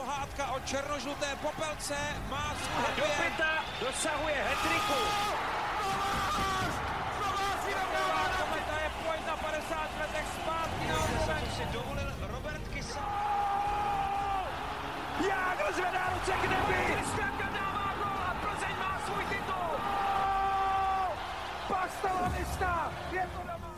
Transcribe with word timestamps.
pohádka 0.00 0.52
o 0.52 0.60
černožluté 0.60 1.26
popelce 1.42 1.96
má 2.30 2.54
svůj 2.62 2.96
Do 2.96 3.04
pěta 3.20 3.52
dosahuje 3.80 4.34
hetriku. 4.48 5.00
Kometa 8.38 8.76
je 8.84 8.90
pojď 9.04 9.20
na 9.26 9.36
50 9.36 10.00
letech 10.00 10.26
zpátky 10.40 10.84
na 10.88 11.40
si 11.56 11.64
dovolil 11.72 12.12
Robert 12.32 12.68
Kysa. 12.68 13.06
Jágr 15.28 15.72
zvedá 15.74 16.04
ruce 16.14 16.32
k 16.32 16.42
nebi. 16.42 16.94
Kristianka 16.94 17.48
dává 17.58 17.94
gol 18.00 18.18
a 18.28 18.36
Plzeň 18.42 18.76
má 18.78 19.00
svůj 19.06 19.24
titul. 19.24 19.70
Pastalonista 21.68 22.92
je 23.12 23.28
to 23.34 23.40
doma. 23.52 23.74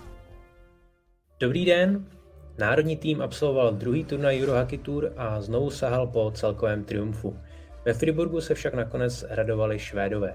Dobrý 1.40 1.64
den. 1.64 2.21
Národní 2.62 2.96
tým 2.96 3.22
absolvoval 3.22 3.74
druhý 3.74 4.04
turnaj 4.04 4.38
Eurohockey 4.38 4.78
Tour 4.78 5.12
a 5.16 5.40
znovu 5.40 5.70
sahal 5.70 6.06
po 6.06 6.30
celkovém 6.30 6.84
triumfu. 6.84 7.36
Ve 7.84 7.94
Friburgu 7.94 8.40
se 8.40 8.54
však 8.54 8.74
nakonec 8.74 9.24
radovali 9.30 9.78
Švédové. 9.78 10.34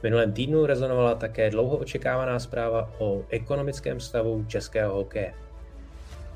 V 0.00 0.02
minulém 0.02 0.32
týdnu 0.32 0.66
rezonovala 0.66 1.14
také 1.14 1.50
dlouho 1.50 1.76
očekávaná 1.76 2.38
zpráva 2.38 2.90
o 2.98 3.22
ekonomickém 3.28 4.00
stavu 4.00 4.44
českého 4.48 4.94
hokeje. 4.94 5.34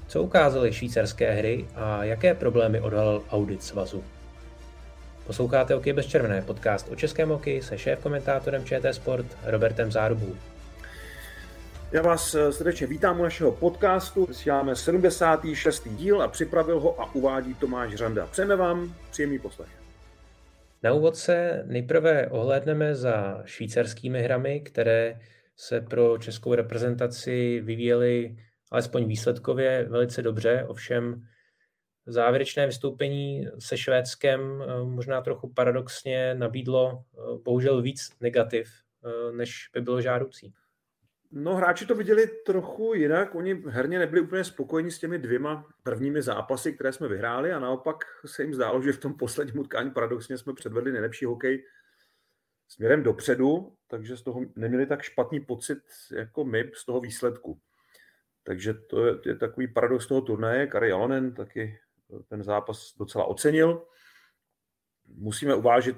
Co 0.09 0.23
ukázaly 0.23 0.73
švýcarské 0.73 1.33
hry 1.33 1.67
a 1.75 2.05
jaké 2.05 2.35
problémy 2.35 2.81
odhalil 2.81 3.23
audit 3.31 3.63
svazu? 3.63 4.05
Posloucháte 5.27 5.75
Hokej 5.75 5.93
bez 5.93 6.07
červené, 6.07 6.43
podcast 6.43 6.89
o 6.93 6.97
českém 6.97 7.29
hokeji 7.29 7.63
se 7.63 7.79
šéf-komentátorem 7.79 8.65
ČT 8.65 8.95
Sport 8.95 9.27
Robertem 9.45 9.93
Zárubou. 9.93 10.35
Já 11.93 12.03
vás 12.03 12.35
eh, 12.35 12.53
srdečně 12.53 12.87
vítám 12.87 13.21
u 13.21 13.23
našeho 13.23 13.53
podcastu. 13.53 14.27
Vysíláme 14.27 14.77
76. 14.77 15.89
díl 15.89 16.23
a 16.23 16.29
připravil 16.29 16.81
ho 16.81 17.01
a 17.01 17.15
uvádí 17.15 17.55
Tomáš 17.55 17.95
Řanda. 17.95 18.27
Přejeme 18.27 18.57
vám 18.57 18.95
příjemný 19.11 19.39
poslech. 19.39 19.69
Na 20.83 20.93
úvod 20.93 21.17
se 21.17 21.65
nejprve 21.67 22.27
ohlédneme 22.27 22.95
za 22.95 23.43
švýcarskými 23.45 24.23
hrami, 24.23 24.61
které 24.61 25.21
se 25.57 25.81
pro 25.81 26.19
českou 26.19 26.55
reprezentaci 26.55 27.61
vyvíjely 27.61 28.37
alespoň 28.71 29.05
výsledkově 29.05 29.87
velice 29.89 30.23
dobře, 30.23 30.65
ovšem 30.69 31.23
závěrečné 32.07 32.67
vystoupení 32.67 33.47
se 33.59 33.77
Švédskem 33.77 34.63
eh, 34.63 34.85
možná 34.85 35.21
trochu 35.21 35.53
paradoxně 35.53 36.35
nabídlo 36.35 37.03
eh, 37.03 37.21
bohužel 37.45 37.83
víc 37.83 38.11
negativ, 38.21 38.69
než 39.33 39.71
by 39.75 39.81
bylo 39.81 40.01
žádoucí. 40.01 40.53
No, 41.31 41.55
hráči 41.55 41.87
to 41.87 41.95
viděli 41.95 42.27
trochu 42.47 42.95
jinak. 42.95 43.35
Oni 43.35 43.63
herně 43.67 43.99
nebyli 43.99 44.21
úplně 44.21 44.45
spokojeni 44.45 44.91
s 44.91 44.99
těmi 44.99 45.19
dvěma 45.19 45.69
prvními 45.83 46.23
zápasy, 46.23 46.73
které 46.73 46.93
jsme 46.93 47.09
vyhráli 47.09 47.53
a 47.53 47.59
naopak 47.59 47.97
se 48.27 48.43
jim 48.43 48.55
zdálo, 48.55 48.83
že 48.83 48.93
v 48.93 49.01
tom 49.01 49.15
posledním 49.15 49.59
utkání 49.59 49.91
paradoxně 49.91 50.39
jsme 50.39 50.55
předvedli 50.55 50.93
nejlepší 50.93 51.25
hokej 51.25 51.65
směrem 52.69 53.03
dopředu, 53.03 53.77
takže 53.87 54.17
z 54.17 54.23
toho 54.23 54.41
neměli 54.57 54.87
tak 54.87 55.03
špatný 55.03 55.41
pocit 55.41 55.79
jako 56.13 56.45
my 56.45 56.71
z 56.75 56.85
toho 56.85 57.01
výsledku. 57.01 57.61
Takže 58.43 58.75
to 58.75 59.07
je, 59.07 59.15
je 59.27 59.37
takový 59.37 59.69
paradox 59.69 60.07
toho 60.07 60.21
turnaje. 60.21 60.67
Kari 60.67 60.89
Jalonen 60.89 61.35
taky 61.35 61.79
ten 62.29 62.43
zápas 62.43 62.95
docela 62.99 63.25
ocenil. 63.25 63.87
Musíme 65.07 65.55
uvážit, 65.55 65.97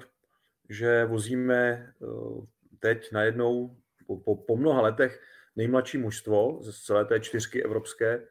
že 0.69 1.05
vozíme 1.05 1.61
eh, 1.63 2.05
teď 2.79 3.11
najednou 3.11 3.77
po, 4.07 4.17
po, 4.17 4.35
po 4.35 4.57
mnoha 4.57 4.81
letech 4.81 5.21
nejmladší 5.55 5.97
mužstvo 5.97 6.59
ze 6.61 6.73
celé 6.73 7.05
té 7.05 7.19
čtyřky 7.19 7.63
evropské. 7.63 8.27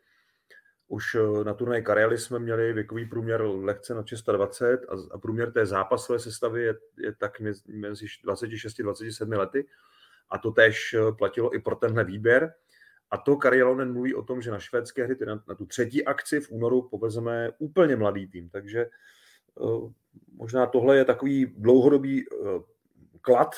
Už 0.88 1.14
eh, 1.14 1.44
na 1.44 1.54
turnaji 1.54 1.82
Karely 1.82 2.18
jsme 2.18 2.38
měli 2.38 2.72
věkový 2.72 3.06
průměr 3.06 3.42
lehce 3.42 3.94
na 3.94 4.06
620 4.06 4.84
a, 4.88 5.14
a 5.14 5.18
průměr 5.18 5.52
té 5.52 5.66
zápasové 5.66 6.18
sestavy 6.18 6.62
je, 6.62 6.74
je 6.98 7.14
tak 7.14 7.40
mezi 7.68 8.06
26-27 8.24 9.38
lety. 9.38 9.66
A 10.30 10.38
to 10.38 10.50
tež 10.50 10.94
eh, 10.94 11.12
platilo 11.12 11.54
i 11.54 11.58
pro 11.58 11.76
tenhle 11.76 12.04
výběr. 12.04 12.54
A 13.10 13.18
to 13.18 13.36
Karjelonen 13.36 13.92
mluví 13.92 14.14
o 14.14 14.22
tom, 14.22 14.42
že 14.42 14.50
na 14.50 14.58
švédské 14.58 15.04
hry, 15.04 15.16
na, 15.26 15.42
na 15.48 15.54
tu 15.54 15.66
třetí 15.66 16.04
akci 16.04 16.40
v 16.40 16.50
únoru, 16.50 16.88
povezeme 16.88 17.50
úplně 17.58 17.96
mladý 17.96 18.26
tým. 18.26 18.50
Takže 18.50 18.86
uh, 19.54 19.92
možná 20.32 20.66
tohle 20.66 20.96
je 20.96 21.04
takový 21.04 21.46
dlouhodobý 21.46 22.28
uh, 22.28 22.62
klad 23.20 23.50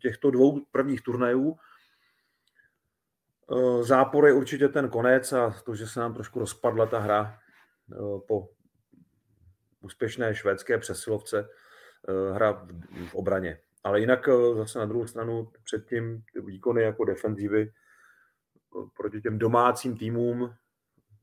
těchto 0.00 0.30
dvou 0.30 0.64
prvních 0.70 1.02
turnajů. 1.02 1.56
Eh, 3.52 3.82
zápor 3.82 4.26
je 4.26 4.32
určitě 4.32 4.68
ten 4.68 4.88
konec 4.88 5.32
a 5.32 5.50
to, 5.50 5.74
že 5.74 5.86
se 5.86 6.00
nám 6.00 6.14
trošku 6.14 6.38
rozpadla 6.38 6.86
ta 6.86 6.98
hra 6.98 7.38
eh, 7.92 7.96
po 8.28 8.48
úspěšné 9.80 10.34
švédské 10.34 10.78
přesilovce, 10.78 11.48
hra 12.32 12.66
v 13.10 13.14
obraně. 13.14 13.60
Ale 13.84 14.00
jinak 14.00 14.28
zase 14.56 14.78
na 14.78 14.86
druhou 14.86 15.06
stranu 15.06 15.50
předtím 15.64 16.22
ty 16.32 16.40
výkony 16.40 16.82
jako 16.82 17.04
defenzívy 17.04 17.72
proti 18.96 19.20
těm 19.20 19.38
domácím 19.38 19.96
týmům 19.96 20.54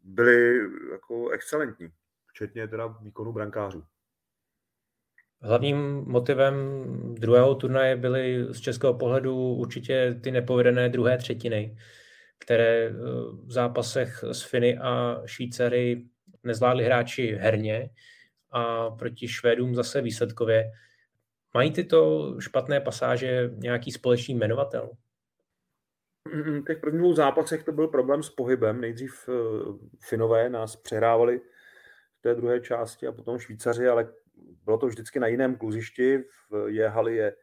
byly 0.04 0.60
jako 0.92 1.30
excelentní, 1.30 1.90
včetně 2.28 2.68
teda 2.68 2.88
výkonu 2.88 3.34
brankářů. 3.34 3.84
Hlavním 5.42 6.04
motivem 6.08 6.56
druhého 7.14 7.56
turnaje 7.56 7.96
byly 7.96 8.46
z 8.54 8.60
českého 8.60 8.94
pohledu 8.94 9.36
určitě 9.36 10.20
ty 10.24 10.32
nepovedené 10.32 10.90
druhé 10.90 11.18
třetiny, 11.18 11.78
které 12.40 12.86
eh, 12.86 12.92
v 13.46 13.52
zápasech 13.52 14.24
s 14.32 14.42
Finy 14.42 14.78
a 14.78 15.22
Švýcary 15.26 16.06
nezvládli 16.44 16.84
hráči 16.84 17.38
herně 17.42 17.90
a 18.52 18.90
proti 18.90 19.28
Švédům 19.28 19.76
zase 19.76 20.02
výsledkově. 20.02 20.72
Mají 21.54 21.72
tyto 21.72 22.36
špatné 22.40 22.82
pasáže 22.82 23.50
nějaký 23.56 23.92
společný 23.92 24.36
jmenovatel? 24.36 24.90
V 26.26 26.64
těch 26.68 26.78
prvních 26.78 27.16
zápasech 27.16 27.64
to 27.64 27.72
byl 27.72 27.88
problém 27.88 28.24
s 28.24 28.30
pohybem. 28.30 28.82
Nejdřív 28.82 29.30
eh, 29.30 29.34
Finové 30.00 30.50
nás 30.50 30.76
přehrávali 30.76 31.40
v 32.20 32.22
té 32.22 32.36
druhé 32.36 32.62
části 32.62 33.08
a 33.08 33.12
potom 33.12 33.40
Švýcaři, 33.40 33.88
ale 33.88 34.08
bylo 34.64 34.78
to 34.78 34.88
vždycky 34.88 35.20
na 35.20 35.28
jiném 35.28 35.56
kluzišti, 35.56 36.18
v 36.18 36.68
Jehali 36.68 37.16
je, 37.16 37.36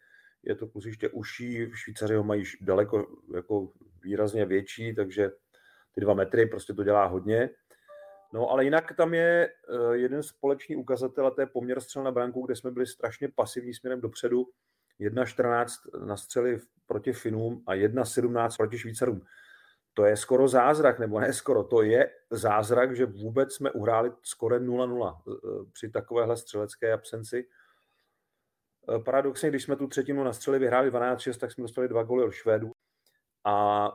je 0.42 0.54
to 0.54 0.66
kluziště 0.66 1.08
uší, 1.08 1.66
v 1.66 1.78
Švýcaři 1.78 2.14
ho 2.14 2.24
mají 2.24 2.44
daleko 2.60 3.06
jako 3.34 3.72
výrazně 4.02 4.46
větší, 4.46 4.94
takže 4.94 5.30
ty 5.94 6.00
dva 6.00 6.14
metry 6.14 6.46
prostě 6.46 6.72
to 6.72 6.84
dělá 6.84 7.06
hodně. 7.06 7.50
No 8.32 8.50
ale 8.50 8.64
jinak 8.64 8.96
tam 8.96 9.14
je 9.14 9.48
eh, 9.48 9.96
jeden 9.96 10.22
společný 10.22 10.76
ukazatel 10.76 11.26
a 11.26 11.30
to 11.30 11.40
je 11.40 11.46
poměr 11.46 11.80
střel 11.80 12.02
na 12.02 12.10
branku, 12.10 12.46
kde 12.46 12.56
jsme 12.56 12.70
byli 12.70 12.86
strašně 12.86 13.28
pasivní 13.28 13.74
směrem 13.74 14.00
dopředu. 14.00 14.46
1.14 15.00 16.06
na 16.06 16.16
střely 16.16 16.58
proti 16.86 17.12
Finům 17.12 17.62
a 17.66 17.74
1.17 17.74 18.56
proti 18.56 18.78
Švýcarům 18.78 19.22
to 19.94 20.04
je 20.04 20.16
skoro 20.16 20.48
zázrak, 20.48 20.98
nebo 20.98 21.20
ne 21.20 21.32
skoro, 21.32 21.64
to 21.64 21.82
je 21.82 22.10
zázrak, 22.30 22.96
že 22.96 23.06
vůbec 23.06 23.54
jsme 23.54 23.70
uhráli 23.70 24.12
skoro 24.22 24.56
0-0 24.56 25.22
eh, 25.28 25.32
při 25.72 25.90
takovéhle 25.90 26.36
střelecké 26.36 26.92
absenci. 26.92 27.48
Eh, 28.88 28.98
paradoxně, 28.98 29.48
když 29.48 29.62
jsme 29.62 29.76
tu 29.76 29.86
třetinu 29.86 30.24
na 30.24 30.32
střeli 30.32 30.58
vyhráli 30.58 30.90
12-6, 30.90 31.38
tak 31.38 31.52
jsme 31.52 31.62
dostali 31.62 31.88
dva 31.88 32.02
goly 32.02 32.24
od 32.24 32.32
Švédů 32.32 32.72
a 33.44 33.88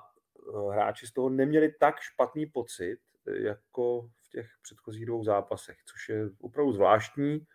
hráči 0.72 1.07
z 1.07 1.12
toho 1.12 1.30
neměli 1.30 1.74
tak 1.80 2.00
špatný 2.00 2.46
pocit, 2.46 3.00
jako 3.25 4.09
v 4.22 4.30
těch 4.30 4.47
předchozích 4.62 5.06
dvou 5.06 5.24
zápasech, 5.24 5.78
což 5.86 6.09
je 6.09 6.30
opravdu 6.41 6.74
zvláštní. 6.74 7.47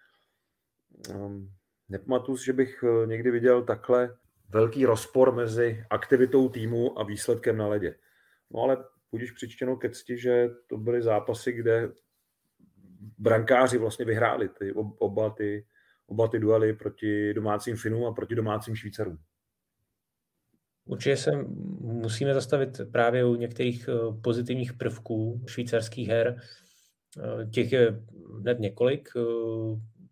Ehm, 1.10 1.48
nepamatuju 1.88 2.36
že 2.36 2.52
bych 2.52 2.84
někdy 3.06 3.30
viděl 3.30 3.64
takhle 3.64 4.16
velký 4.48 4.86
rozpor 4.86 5.34
mezi 5.34 5.84
aktivitou 5.90 6.48
týmu 6.48 6.98
a 6.98 7.04
výsledkem 7.04 7.56
na 7.56 7.66
ledě. 7.66 7.94
No 8.54 8.60
ale 8.60 8.84
budíš 9.10 9.32
přičtěno 9.32 9.76
ke 9.76 9.90
cti, 9.90 10.18
že 10.18 10.48
to 10.66 10.76
byly 10.78 11.02
zápasy, 11.02 11.52
kde 11.52 11.92
brankáři 13.18 13.78
vlastně 13.78 14.04
vyhráli 14.04 14.48
ty, 14.48 14.72
oba, 14.98 15.30
ty, 15.30 15.66
oba 16.06 16.28
ty 16.28 16.38
duely 16.38 16.72
proti 16.72 17.34
domácím 17.34 17.76
Finům 17.76 18.04
a 18.04 18.12
proti 18.12 18.34
domácím 18.34 18.76
Švýcarům. 18.76 19.18
Určitě 20.84 21.16
se 21.16 21.30
musíme 21.80 22.34
zastavit 22.34 22.80
právě 22.92 23.24
u 23.24 23.34
některých 23.34 23.88
eh, 23.88 24.20
pozitivních 24.22 24.72
prvků 24.72 25.44
švýcarských 25.46 26.08
her. 26.08 26.36
Eh, 27.18 27.46
těch 27.46 27.72
je 27.72 28.02
hned 28.40 28.58
několik. 28.60 29.08
Eh, 29.16 29.20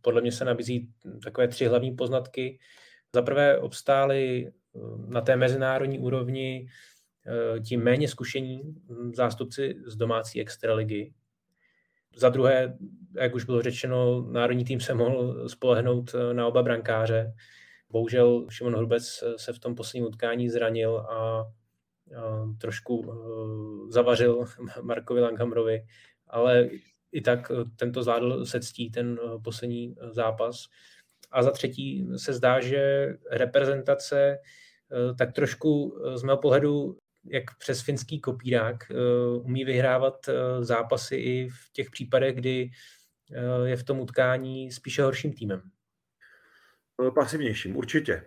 podle 0.01 0.21
mě 0.21 0.33
se 0.33 0.45
nabízí 0.45 0.93
takové 1.25 1.49
tři 1.49 1.67
hlavní 1.67 1.97
poznatky. 1.97 2.59
Za 3.15 3.23
prvé 3.23 3.59
obstáli 3.59 4.53
na 5.09 5.21
té 5.21 5.37
mezinárodní 5.37 5.99
úrovni 5.99 6.69
ti 7.65 7.77
méně 7.77 8.09
zkušení 8.09 8.63
hm, 8.63 9.13
zástupci 9.15 9.75
z 9.87 9.97
domácí 9.97 10.41
extraligy. 10.41 11.13
Za 12.17 12.29
druhé, 12.29 12.79
jak 13.21 13.35
už 13.35 13.45
bylo 13.45 13.63
řečeno, 13.63 14.27
národní 14.31 14.65
tým 14.65 14.81
se 14.81 14.95
mohl 14.95 15.49
spolehnout 15.49 16.15
eh, 16.15 16.35
na 16.35 16.47
oba 16.47 16.63
brankáře. 16.63 17.35
Bohužel 17.91 18.47
Šimon 18.51 18.75
Hrubec 18.75 19.23
eh, 19.23 19.39
se 19.39 19.53
v 19.53 19.59
tom 19.59 19.75
posledním 19.75 20.09
utkání 20.09 20.49
zranil 20.49 20.97
a 20.99 21.47
trošku 22.61 23.13
zavařil 23.89 24.45
Markovi 24.83 25.21
Langhamrovi, 25.21 25.87
ale 26.27 26.69
i 27.13 27.21
tak 27.21 27.53
tento 27.77 28.03
zvládl 28.03 28.47
se 28.47 28.61
ctí 28.61 28.91
ten 28.91 29.19
poslední 29.45 29.95
zápas. 30.11 30.65
A 31.31 31.43
za 31.43 31.51
třetí 31.51 32.09
se 32.17 32.33
zdá, 32.33 32.61
že 32.61 33.09
reprezentace 33.31 34.39
tak 35.19 35.33
trošku 35.33 35.99
z 36.15 36.23
mého 36.23 36.39
pohledu 36.39 36.99
jak 37.25 37.45
přes 37.59 37.83
finský 37.83 38.21
kopírák 38.21 38.77
umí 39.43 39.65
vyhrávat 39.65 40.29
zápasy 40.61 41.17
i 41.17 41.49
v 41.49 41.73
těch 41.73 41.91
případech, 41.91 42.37
kdy 42.37 42.71
je 43.65 43.77
v 43.77 43.85
tom 43.85 44.01
utkání 44.01 44.73
spíše 44.73 45.03
horším 45.03 45.33
týmem. 45.33 45.63
Pasivnějším, 47.15 47.77
určitě. 47.77 48.27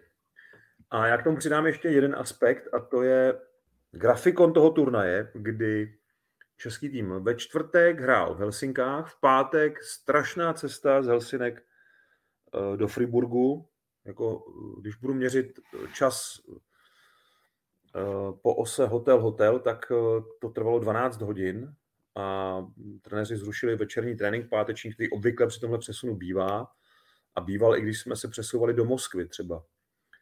A 0.90 1.08
já 1.08 1.18
k 1.18 1.24
tomu 1.24 1.38
přidám 1.38 1.66
ještě 1.66 1.88
jeden 1.88 2.16
aspekt 2.16 2.74
a 2.74 2.80
to 2.80 3.04
je 3.04 3.40
grafikon 3.92 4.54
toho 4.54 4.70
turnaje, 4.70 5.32
kdy 5.34 5.98
český 6.58 6.90
tým 6.90 7.24
ve 7.24 7.36
čtvrtek 7.36 8.00
hrál 8.00 8.36
v 8.36 8.40
Helsinkách, 8.40 9.14
v 9.14 9.20
pátek 9.20 9.84
strašná 9.84 10.54
cesta 10.54 11.04
z 11.04 11.08
Helsinek 11.08 11.64
eh, 11.64 12.78
do 12.78 12.88
Friburgu. 12.88 13.70
Jako, 14.06 14.44
když 14.82 14.96
budu 14.96 15.14
měřit 15.14 15.60
čas 15.94 16.40
eh, 16.50 16.60
po 18.42 18.56
ose 18.56 18.86
hotel-hotel, 18.86 19.60
tak 19.60 19.92
eh, 19.92 20.22
to 20.42 20.50
trvalo 20.50 20.80
12 20.80 21.22
hodin 21.22 21.74
a 22.16 22.58
trenéři 23.02 23.36
zrušili 23.36 23.76
večerní 23.76 24.16
trénink 24.16 24.50
páteční, 24.50 24.94
který 24.94 25.10
obvykle 25.10 25.48
při 25.48 25.60
tomhle 25.60 25.80
přesunu 25.80 26.16
bývá 26.16 26.68
a 27.36 27.42
býval, 27.42 27.78
i 27.78 27.82
když 27.82 28.00
jsme 28.00 28.16
se 28.16 28.28
přesouvali 28.28 28.74
do 28.74 28.86
Moskvy 28.86 29.28
třeba 29.28 29.64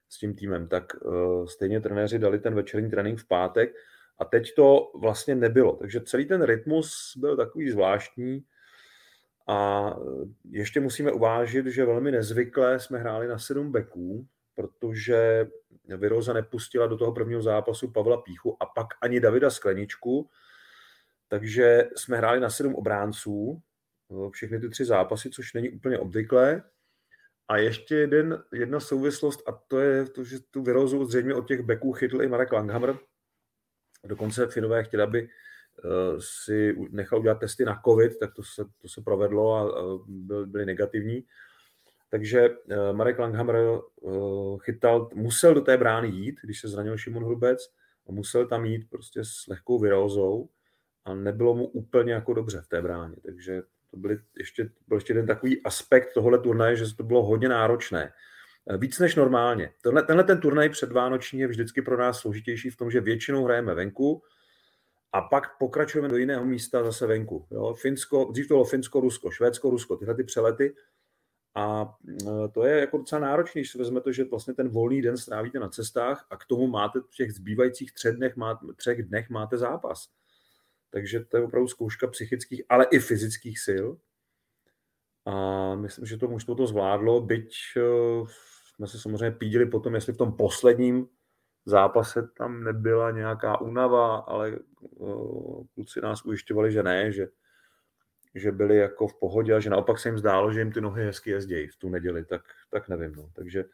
s 0.10 0.18
tím 0.18 0.36
týmem, 0.36 0.68
tak 0.68 0.84
uh, 1.02 1.46
stejně 1.46 1.82
trenéři 1.82 2.20
dali 2.20 2.40
ten 2.40 2.56
večerní 2.56 2.90
trénink 2.90 3.20
v 3.20 3.28
pátek 3.28 3.74
a 4.20 4.26
teď 4.26 4.56
to 4.56 4.92
vlastně 5.02 5.36
nebylo. 5.36 5.76
Takže 5.76 6.02
celý 6.02 6.26
ten 6.26 6.44
rytmus 6.44 7.14
byl 7.18 7.38
takový 7.38 7.72
zvláštní 7.72 8.44
a 9.48 9.92
ještě 10.52 10.80
musíme 10.80 11.12
uvážit, 11.12 11.66
že 11.66 11.86
velmi 11.86 12.12
nezvykle 12.12 12.80
jsme 12.80 13.00
hráli 13.00 13.28
na 13.28 13.38
sedm 13.38 13.72
beků, 13.72 14.28
protože 14.56 15.48
Viroza 15.98 16.34
nepustila 16.34 16.88
do 16.88 16.98
toho 16.98 17.12
prvního 17.12 17.42
zápasu 17.42 17.92
Pavla 17.92 18.18
Píchu 18.18 18.58
a 18.64 18.66
pak 18.66 18.88
ani 19.02 19.20
Davida 19.20 19.50
Skleničku, 19.50 20.30
takže 21.28 21.90
jsme 21.96 22.18
hráli 22.18 22.40
na 22.40 22.50
sedm 22.50 22.76
obránců, 22.76 23.62
všechny 24.32 24.60
ty 24.60 24.70
tři 24.70 24.86
zápasy, 24.86 25.30
což 25.30 25.54
není 25.54 25.70
úplně 25.70 26.00
obvyklé. 26.00 26.64
A 27.48 27.58
ještě 27.58 27.96
jeden, 27.96 28.44
jedna 28.54 28.80
souvislost, 28.80 29.50
a 29.50 29.52
to 29.52 29.80
je 29.80 30.06
to, 30.06 30.24
že 30.24 30.40
tu 30.52 30.64
Virozu 30.64 31.06
zřejmě 31.06 31.34
od 31.34 31.48
těch 31.48 31.62
beků 31.62 31.94
chytl 31.94 32.22
i 32.22 32.28
Marek 32.28 32.52
Langhammer. 32.52 32.98
Dokonce 34.04 34.48
Finové 34.48 34.84
chtěli, 34.84 35.04
aby 35.04 35.22
uh, 35.24 36.20
si 36.20 36.76
nechal 36.90 37.20
udělat 37.20 37.40
testy 37.40 37.66
na 37.66 37.82
COVID, 37.86 38.20
tak 38.20 38.34
to 38.34 38.44
se, 38.44 38.64
to 38.82 38.88
se 38.88 39.02
provedlo 39.02 39.56
a 39.56 39.66
byl, 40.08 40.48
byly 40.48 40.66
negativní. 40.66 41.26
Takže 42.12 42.50
uh, 42.50 42.56
Marek 42.92 43.20
Langhammer 43.20 43.56
uh, 44.02 44.60
chytal, 44.60 45.10
musel 45.14 45.54
do 45.54 45.62
té 45.62 45.78
brány 45.78 46.08
jít, 46.08 46.36
když 46.44 46.62
se 46.62 46.68
zranil 46.68 46.98
Šimon 46.98 47.26
Hrubec, 47.26 47.60
a 48.10 48.12
musel 48.12 48.48
tam 48.48 48.66
jít 48.66 48.90
prostě 48.90 49.20
s 49.24 49.48
lehkou 49.48 49.80
virózou 49.80 50.50
a 51.06 51.14
nebylo 51.14 51.56
mu 51.56 51.68
úplně 51.68 52.14
jako 52.14 52.34
dobře 52.34 52.62
v 52.62 52.68
té 52.68 52.82
bráně. 52.82 53.16
Takže 53.26 53.62
to 53.92 53.98
byly 53.98 54.20
ještě, 54.38 54.70
byl 54.88 54.98
ještě 54.98 55.14
jeden 55.14 55.28
takový 55.28 55.64
aspekt 55.64 56.14
tohohle 56.14 56.40
turnaje, 56.40 56.76
že 56.76 56.96
to 56.96 57.04
bylo 57.04 57.24
hodně 57.24 57.50
náročné. 57.50 58.14
Eh, 58.70 58.78
víc 58.78 59.00
než 59.00 59.16
normálně. 59.16 59.74
Tenhle, 59.84 60.04
tenhle 60.04 60.24
ten 60.24 60.40
turnaj 60.40 60.70
předvánoční 60.70 61.40
je 61.40 61.48
vždycky 61.48 61.82
pro 61.82 61.98
nás 61.98 62.20
složitější 62.20 62.70
v 62.70 62.78
tom, 62.78 62.92
že 62.92 63.02
většinou 63.02 63.46
hrajeme 63.46 63.74
venku 63.74 64.24
a 65.14 65.22
pak 65.22 65.58
pokračujeme 65.58 66.10
do 66.10 66.18
jiného 66.18 66.46
místa 66.46 66.84
zase 66.84 67.08
venku. 67.08 67.48
Jo? 67.52 67.74
Finsko, 67.74 68.30
dřív 68.32 68.48
to 68.48 68.54
bylo 68.54 68.66
Finsko, 68.66 69.00
Rusko, 69.00 69.32
Švédsko, 69.32 69.70
Rusko, 69.70 69.96
tyhle 69.96 70.16
ty 70.16 70.24
přelety. 70.24 70.76
A 71.56 71.96
eh, 72.22 72.48
to 72.54 72.66
je 72.66 72.80
jako 72.80 72.98
docela 72.98 73.22
náročné, 73.22 73.62
když 73.62 73.72
si 73.72 73.78
vezme 73.78 74.02
to, 74.02 74.12
že 74.12 74.24
vlastně 74.24 74.54
ten 74.54 74.70
volný 74.70 75.02
den 75.02 75.18
strávíte 75.18 75.60
na 75.60 75.70
cestách 75.70 76.28
a 76.30 76.38
k 76.38 76.46
tomu 76.46 76.68
máte 76.68 77.00
v 77.00 77.16
těch 77.16 77.34
zbývajících 77.34 77.94
třech 77.94 78.16
dnech, 78.16 78.36
máte, 78.36 78.66
třech 78.76 79.04
dnech 79.04 79.30
máte 79.30 79.58
zápas. 79.58 80.08
Takže 80.90 81.20
to 81.20 81.38
je 81.38 81.44
opravdu 81.44 81.68
zkouška 81.68 82.08
psychických, 82.08 82.64
ale 82.70 82.86
i 82.86 83.00
fyzických 83.00 83.60
sil. 83.68 83.88
A 85.26 85.76
myslím, 85.76 86.06
že 86.06 86.18
to 86.18 86.28
mužstvo 86.28 86.56
to 86.56 86.68
zvládlo, 86.68 87.22
byť 87.22 87.56
uh, 87.78 88.28
jsme 88.76 88.88
se 88.88 89.00
samozřejmě 89.00 89.32
pídili 89.32 89.66
potom, 89.66 89.96
jestli 89.96 90.14
v 90.14 90.18
tom 90.18 90.34
posledním 90.34 91.08
zápase 91.66 92.28
tam 92.38 92.64
nebyla 92.64 93.12
nějaká 93.12 93.62
únava, 93.62 94.16
ale 94.18 94.60
uh, 94.80 95.66
kluci 95.74 96.02
nás 96.02 96.26
ujišťovali, 96.26 96.72
že 96.72 96.84
ne, 96.84 97.12
že, 97.12 97.28
že 98.36 98.52
byli 98.52 98.78
jako 98.78 99.08
v 99.08 99.20
pohodě 99.20 99.54
a 99.54 99.60
že 99.60 99.70
naopak 99.70 100.00
se 100.00 100.10
jim 100.10 100.18
zdálo, 100.18 100.54
že 100.54 100.60
jim 100.60 100.72
ty 100.72 100.82
nohy 100.82 101.06
hezky 101.06 101.30
jezdějí 101.30 101.68
v 101.68 101.76
tu 101.76 101.90
neděli, 101.90 102.26
tak, 102.26 102.42
tak 102.72 102.90
nevím. 102.90 103.16
No. 103.16 103.30
Takže 103.36 103.66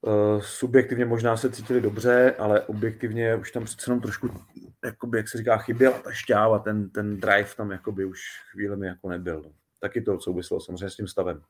uh, 0.00 0.40
subjektivně 0.40 1.04
možná 1.04 1.36
se 1.36 1.50
cítili 1.50 1.80
dobře, 1.80 2.34
ale 2.38 2.60
objektivně 2.60 3.36
už 3.36 3.52
tam 3.52 3.64
přece 3.64 3.90
jenom 3.90 4.00
trošku 4.00 4.30
jakoby, 4.84 5.18
jak 5.18 5.28
se 5.28 5.38
říká, 5.38 5.56
chyběla 5.56 5.98
ta 5.98 6.12
šťáva, 6.12 6.58
ten, 6.58 6.90
ten 6.90 7.20
drive 7.20 7.54
tam 7.56 7.70
jakoby 7.70 8.04
už 8.04 8.20
chvílemi 8.50 8.86
jako 8.86 9.08
nebyl. 9.08 9.42
No. 9.42 9.52
Taky 9.80 10.02
to 10.02 10.20
souvislo 10.20 10.60
samozřejmě 10.60 10.90
s 10.90 10.96
tím 10.96 11.08
stavem. 11.08 11.42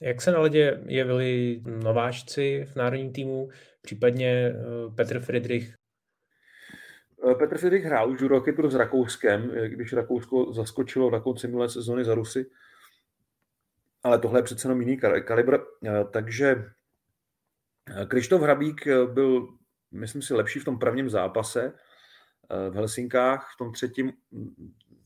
Jak 0.00 0.22
se 0.22 0.32
na 0.32 0.40
ledě 0.40 0.80
jevili 0.86 1.62
nováčci 1.64 2.64
v 2.72 2.76
národním 2.76 3.12
týmu, 3.12 3.50
případně 3.82 4.30
eh, 4.30 4.54
Petr 4.94 5.20
Friedrich? 5.20 5.74
Eh, 7.30 7.34
Petr 7.34 7.58
Friedrich 7.58 7.84
hrál 7.84 8.10
už 8.10 8.22
roky 8.22 8.54
s 8.68 8.74
Rakouskem, 8.74 9.50
když 9.66 9.92
Rakousko 9.92 10.52
zaskočilo 10.52 11.10
na 11.10 11.20
konci 11.20 11.46
minulé 11.46 11.68
sezóny 11.68 12.04
za 12.04 12.14
Rusy. 12.14 12.50
Ale 14.02 14.18
tohle 14.18 14.38
je 14.38 14.42
přece 14.42 14.68
jenom 14.68 14.80
jiný 14.80 14.98
kalibr. 15.24 15.58
Eh, 15.86 16.04
takže 16.10 16.64
Krištof 18.08 18.42
Hrabík 18.42 18.86
byl, 19.12 19.48
myslím 19.90 20.22
si, 20.22 20.34
lepší 20.34 20.58
v 20.58 20.64
tom 20.64 20.78
prvním 20.78 21.10
zápase 21.10 21.72
Eh, 22.50 22.70
v 22.70 22.74
Helsinkách, 22.74 23.50
v 23.54 23.58
tom 23.58 23.72
třetím 23.72 24.12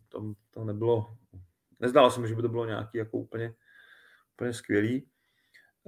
tom, 0.08 0.34
to 0.50 0.64
nebylo, 0.64 1.16
nezdálo 1.80 2.10
se 2.10 2.20
mi, 2.20 2.28
že 2.28 2.34
by 2.34 2.42
to 2.42 2.48
bylo 2.48 2.66
nějaký 2.66 2.98
jako 2.98 3.18
úplně, 3.18 3.54
úplně 4.34 4.52
skvělý. 4.52 5.08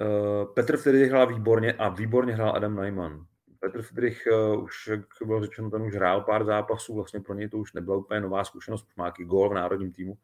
Eh, 0.01 0.45
Petr 0.55 0.77
Friedrich 0.77 1.11
hrál 1.11 1.27
výborně 1.27 1.73
a 1.73 1.89
výborně 1.89 2.35
hrál 2.35 2.57
Adam 2.57 2.77
Neumann. 2.77 3.27
Petr 3.61 3.83
Friedrich 3.83 4.27
eh, 4.27 4.57
už, 4.57 4.87
jak 4.87 5.01
bylo 5.25 5.41
řečeno, 5.41 5.71
ten 5.71 5.83
už 5.83 5.95
hrál 5.95 6.21
pár 6.21 6.45
zápasů, 6.45 6.95
vlastně 6.95 7.21
pro 7.21 7.35
něj 7.35 7.49
to 7.49 7.59
už 7.59 7.73
nebyla 7.73 7.97
úplně 7.97 8.21
nová 8.21 8.45
zkušenost, 8.45 8.87
už 8.89 8.97
má 8.97 9.07
jaký 9.07 9.25
gól 9.25 9.51
v 9.51 9.55
národním 9.55 9.93
týmu. 9.93 10.19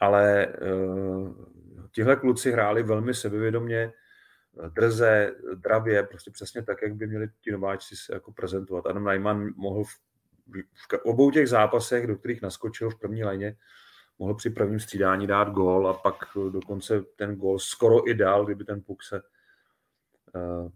Ale 0.00 0.54
tihle 1.90 2.16
kluci 2.16 2.52
hráli 2.52 2.82
velmi 2.82 3.14
sebevědomě, 3.14 3.92
drze, 4.68 5.34
dravě, 5.54 6.02
prostě 6.02 6.30
přesně 6.30 6.62
tak, 6.62 6.82
jak 6.82 6.94
by 6.94 7.06
měli 7.06 7.28
ti 7.40 7.52
nováčci 7.52 7.96
se 7.96 8.14
jako 8.14 8.32
prezentovat. 8.32 8.86
Adam 8.86 9.04
Neumann 9.04 9.52
mohl 9.56 9.84
v 9.84 9.88
v 10.52 11.04
obou 11.04 11.30
těch 11.30 11.48
zápasech, 11.48 12.06
do 12.06 12.16
kterých 12.16 12.42
naskočil 12.42 12.90
v 12.90 12.98
první 12.98 13.24
léně, 13.24 13.56
mohl 14.18 14.34
při 14.34 14.50
prvním 14.50 14.80
střídání 14.80 15.26
dát 15.26 15.48
gól 15.48 15.88
a 15.88 15.94
pak 15.94 16.24
dokonce 16.50 17.02
ten 17.16 17.36
gól 17.36 17.58
skoro 17.58 18.08
i 18.08 18.14
dál, 18.14 18.44
kdyby 18.44 18.64
ten 18.64 18.82
puk 18.82 19.02
se 19.02 19.22
uh, 20.34 20.70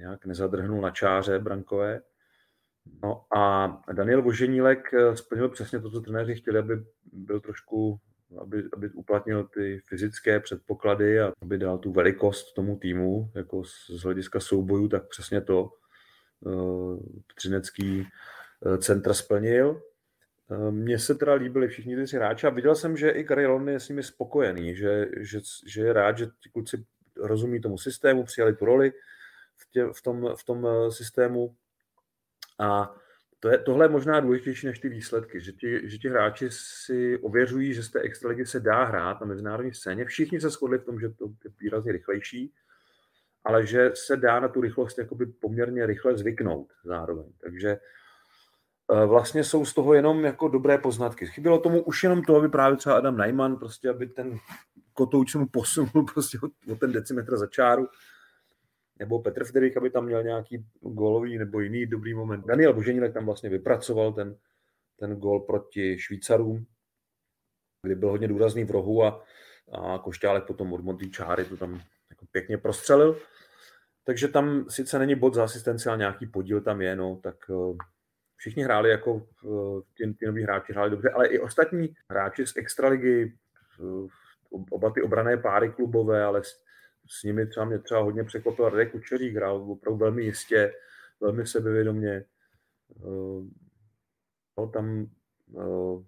nějak 0.00 0.26
nezadrhnul 0.26 0.80
na 0.80 0.90
čáře 0.90 1.38
brankové. 1.38 2.00
No 3.02 3.24
a 3.36 3.82
Daniel 3.92 4.22
Voženílek 4.22 4.94
eh, 4.94 5.16
splnil 5.16 5.48
přesně 5.48 5.80
to, 5.80 5.90
co 5.90 6.00
trenéři 6.00 6.34
chtěli, 6.34 6.58
aby 6.58 6.84
byl 7.12 7.40
trošku, 7.40 8.00
aby, 8.40 8.64
aby 8.72 8.90
uplatnil 8.90 9.44
ty 9.44 9.80
fyzické 9.86 10.40
předpoklady 10.40 11.20
a 11.20 11.32
aby 11.42 11.58
dal 11.58 11.78
tu 11.78 11.92
velikost 11.92 12.52
tomu 12.52 12.78
týmu, 12.78 13.30
jako 13.34 13.64
z 13.64 14.02
hlediska 14.02 14.40
soubojů, 14.40 14.88
tak 14.88 15.08
přesně 15.08 15.40
to. 15.40 15.70
Uh, 16.40 16.98
Třinecký 17.34 18.06
Eh, 18.66 18.78
centra 18.78 19.14
splnil. 19.14 19.82
Eh, 20.50 20.70
mně 20.70 20.98
se 20.98 21.14
teda 21.14 21.34
líbili 21.34 21.68
všichni 21.68 21.96
ty 21.96 22.04
tři 22.04 22.16
hráči 22.16 22.46
a 22.46 22.50
viděl 22.50 22.74
jsem, 22.74 22.96
že 22.96 23.10
i 23.10 23.24
Karel 23.24 23.68
je 23.68 23.80
s 23.80 23.88
nimi 23.88 24.02
spokojený, 24.02 24.76
že, 24.76 25.06
že, 25.20 25.40
že 25.66 25.82
je 25.82 25.92
rád, 25.92 26.18
že 26.18 26.26
ti 26.26 26.50
kluci 26.52 26.84
rozumí 27.16 27.60
tomu 27.60 27.78
systému, 27.78 28.24
přijali 28.24 28.56
tu 28.56 28.64
roli 28.64 28.92
tě, 29.70 29.86
v, 29.92 30.02
tom, 30.02 30.28
v 30.36 30.44
tom 30.44 30.66
eh, 30.66 30.90
systému 30.90 31.56
a 32.58 32.94
to 33.40 33.48
je, 33.48 33.58
tohle 33.58 33.84
je 33.84 33.88
možná 33.88 34.20
důležitější 34.20 34.66
než 34.66 34.78
ty 34.78 34.88
výsledky, 34.88 35.40
že 35.40 35.52
ti, 35.52 35.88
že 35.88 35.98
ti 35.98 36.08
hráči 36.08 36.48
si 36.50 37.18
ověřují, 37.18 37.74
že 37.74 37.82
z 37.82 37.90
té 37.90 38.00
extraligy 38.00 38.46
se 38.46 38.60
dá 38.60 38.84
hrát 38.84 39.20
na 39.20 39.26
mezinárodní 39.26 39.74
scéně. 39.74 40.04
Všichni 40.04 40.40
se 40.40 40.50
shodli 40.50 40.78
v 40.78 40.84
tom, 40.84 41.00
že 41.00 41.08
to 41.08 41.24
je 41.44 41.50
výrazně 41.60 41.92
rychlejší, 41.92 42.52
ale 43.44 43.66
že 43.66 43.90
se 43.94 44.16
dá 44.16 44.40
na 44.40 44.48
tu 44.48 44.60
rychlost 44.60 44.98
jakoby 44.98 45.26
poměrně 45.26 45.86
rychle 45.86 46.16
zvyknout 46.16 46.72
zároveň. 46.84 47.32
Takže 47.40 47.78
Eh, 48.92 49.06
vlastně 49.06 49.44
jsou 49.44 49.64
z 49.64 49.74
toho 49.74 49.94
jenom 49.94 50.24
jako 50.24 50.48
dobré 50.48 50.78
poznatky. 50.78 51.26
Chybělo 51.26 51.58
tomu 51.58 51.82
už 51.82 52.02
jenom 52.02 52.22
to, 52.22 52.36
aby 52.36 52.48
právě 52.48 52.76
třeba 52.76 52.96
Adam 52.96 53.16
Najman, 53.16 53.56
prostě 53.56 53.90
aby 53.90 54.06
ten 54.06 54.38
kotouč 54.92 55.34
mu 55.34 55.46
posunul 55.46 56.06
prostě 56.14 56.38
o, 56.42 56.72
o 56.72 56.76
ten 56.76 56.92
decimetr 56.92 57.36
za 57.36 57.46
čáru, 57.46 57.88
nebo 59.00 59.18
Petr 59.18 59.44
Frederik, 59.44 59.76
aby 59.76 59.90
tam 59.90 60.04
měl 60.04 60.22
nějaký 60.22 60.64
gólový 60.80 61.38
nebo 61.38 61.60
jiný 61.60 61.86
dobrý 61.86 62.14
moment. 62.14 62.46
Daniel 62.46 62.74
Boženílek 62.74 63.14
tam 63.14 63.26
vlastně 63.26 63.50
vypracoval 63.50 64.12
ten, 64.12 64.36
ten 64.96 65.16
gól 65.16 65.40
proti 65.40 65.98
Švýcarům, 65.98 66.66
kdy 67.82 67.94
byl 67.94 68.10
hodně 68.10 68.28
důrazný 68.28 68.64
v 68.64 68.70
rohu 68.70 69.04
a, 69.04 69.24
a 69.72 69.98
Košťálek 69.98 70.44
potom 70.44 70.72
od 70.72 70.84
modrý 70.84 71.10
čáry 71.10 71.44
to 71.44 71.56
tam 71.56 71.80
jako 72.10 72.26
pěkně 72.32 72.58
prostřelil. 72.58 73.18
Takže 74.04 74.28
tam 74.28 74.70
sice 74.70 74.98
není 74.98 75.14
bod 75.14 75.34
za 75.34 75.44
asistenci, 75.44 75.88
ale 75.88 75.98
nějaký 75.98 76.26
podíl 76.26 76.60
tam 76.60 76.80
je, 76.80 76.96
no, 76.96 77.20
tak 77.22 77.36
uh, 77.48 77.76
všichni 78.36 78.62
hráli 78.62 78.90
jako 78.90 79.26
ty, 79.96 80.14
ty 80.14 80.26
noví 80.26 80.42
hráči 80.42 80.72
hráli 80.72 80.90
dobře, 80.90 81.10
ale 81.10 81.26
i 81.26 81.38
ostatní 81.38 81.94
hráči 82.10 82.46
z 82.46 82.56
extraligy, 82.56 83.32
uh, 83.78 84.08
oba 84.70 84.90
ty 84.90 85.02
obrané 85.02 85.36
páry 85.36 85.70
klubové, 85.70 86.24
ale 86.24 86.42
s, 87.18 87.22
nimi 87.22 87.46
třeba 87.46 87.66
mě 87.66 87.78
třeba 87.78 88.00
hodně 88.00 88.24
překvapil 88.24 88.68
Radek 88.68 88.92
Kučeřík, 88.92 89.34
hrál 89.34 89.56
opravdu 89.56 89.98
velmi 89.98 90.24
jistě, 90.24 90.72
velmi 91.20 91.46
sebevědomě. 91.46 92.24
Uh, 92.88 93.44
no, 94.58 94.66
tam 94.66 95.06
uh, 95.52 96.04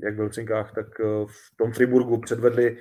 jak 0.00 0.14
v 0.14 0.18
Helsinkách, 0.18 0.74
tak 0.74 0.98
v 1.26 1.56
tom 1.56 1.72
Friburgu 1.72 2.20
předvedli 2.20 2.78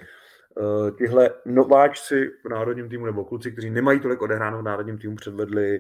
tihle 0.97 1.29
nováčci 1.45 2.27
v 2.45 2.49
národním 2.49 2.89
týmu 2.89 3.05
nebo 3.05 3.25
kluci, 3.25 3.51
kteří 3.51 3.69
nemají 3.69 3.99
tolik 3.99 4.21
odehráno 4.21 4.59
v 4.59 4.63
národním 4.63 4.97
týmu, 4.97 5.15
předvedli 5.15 5.79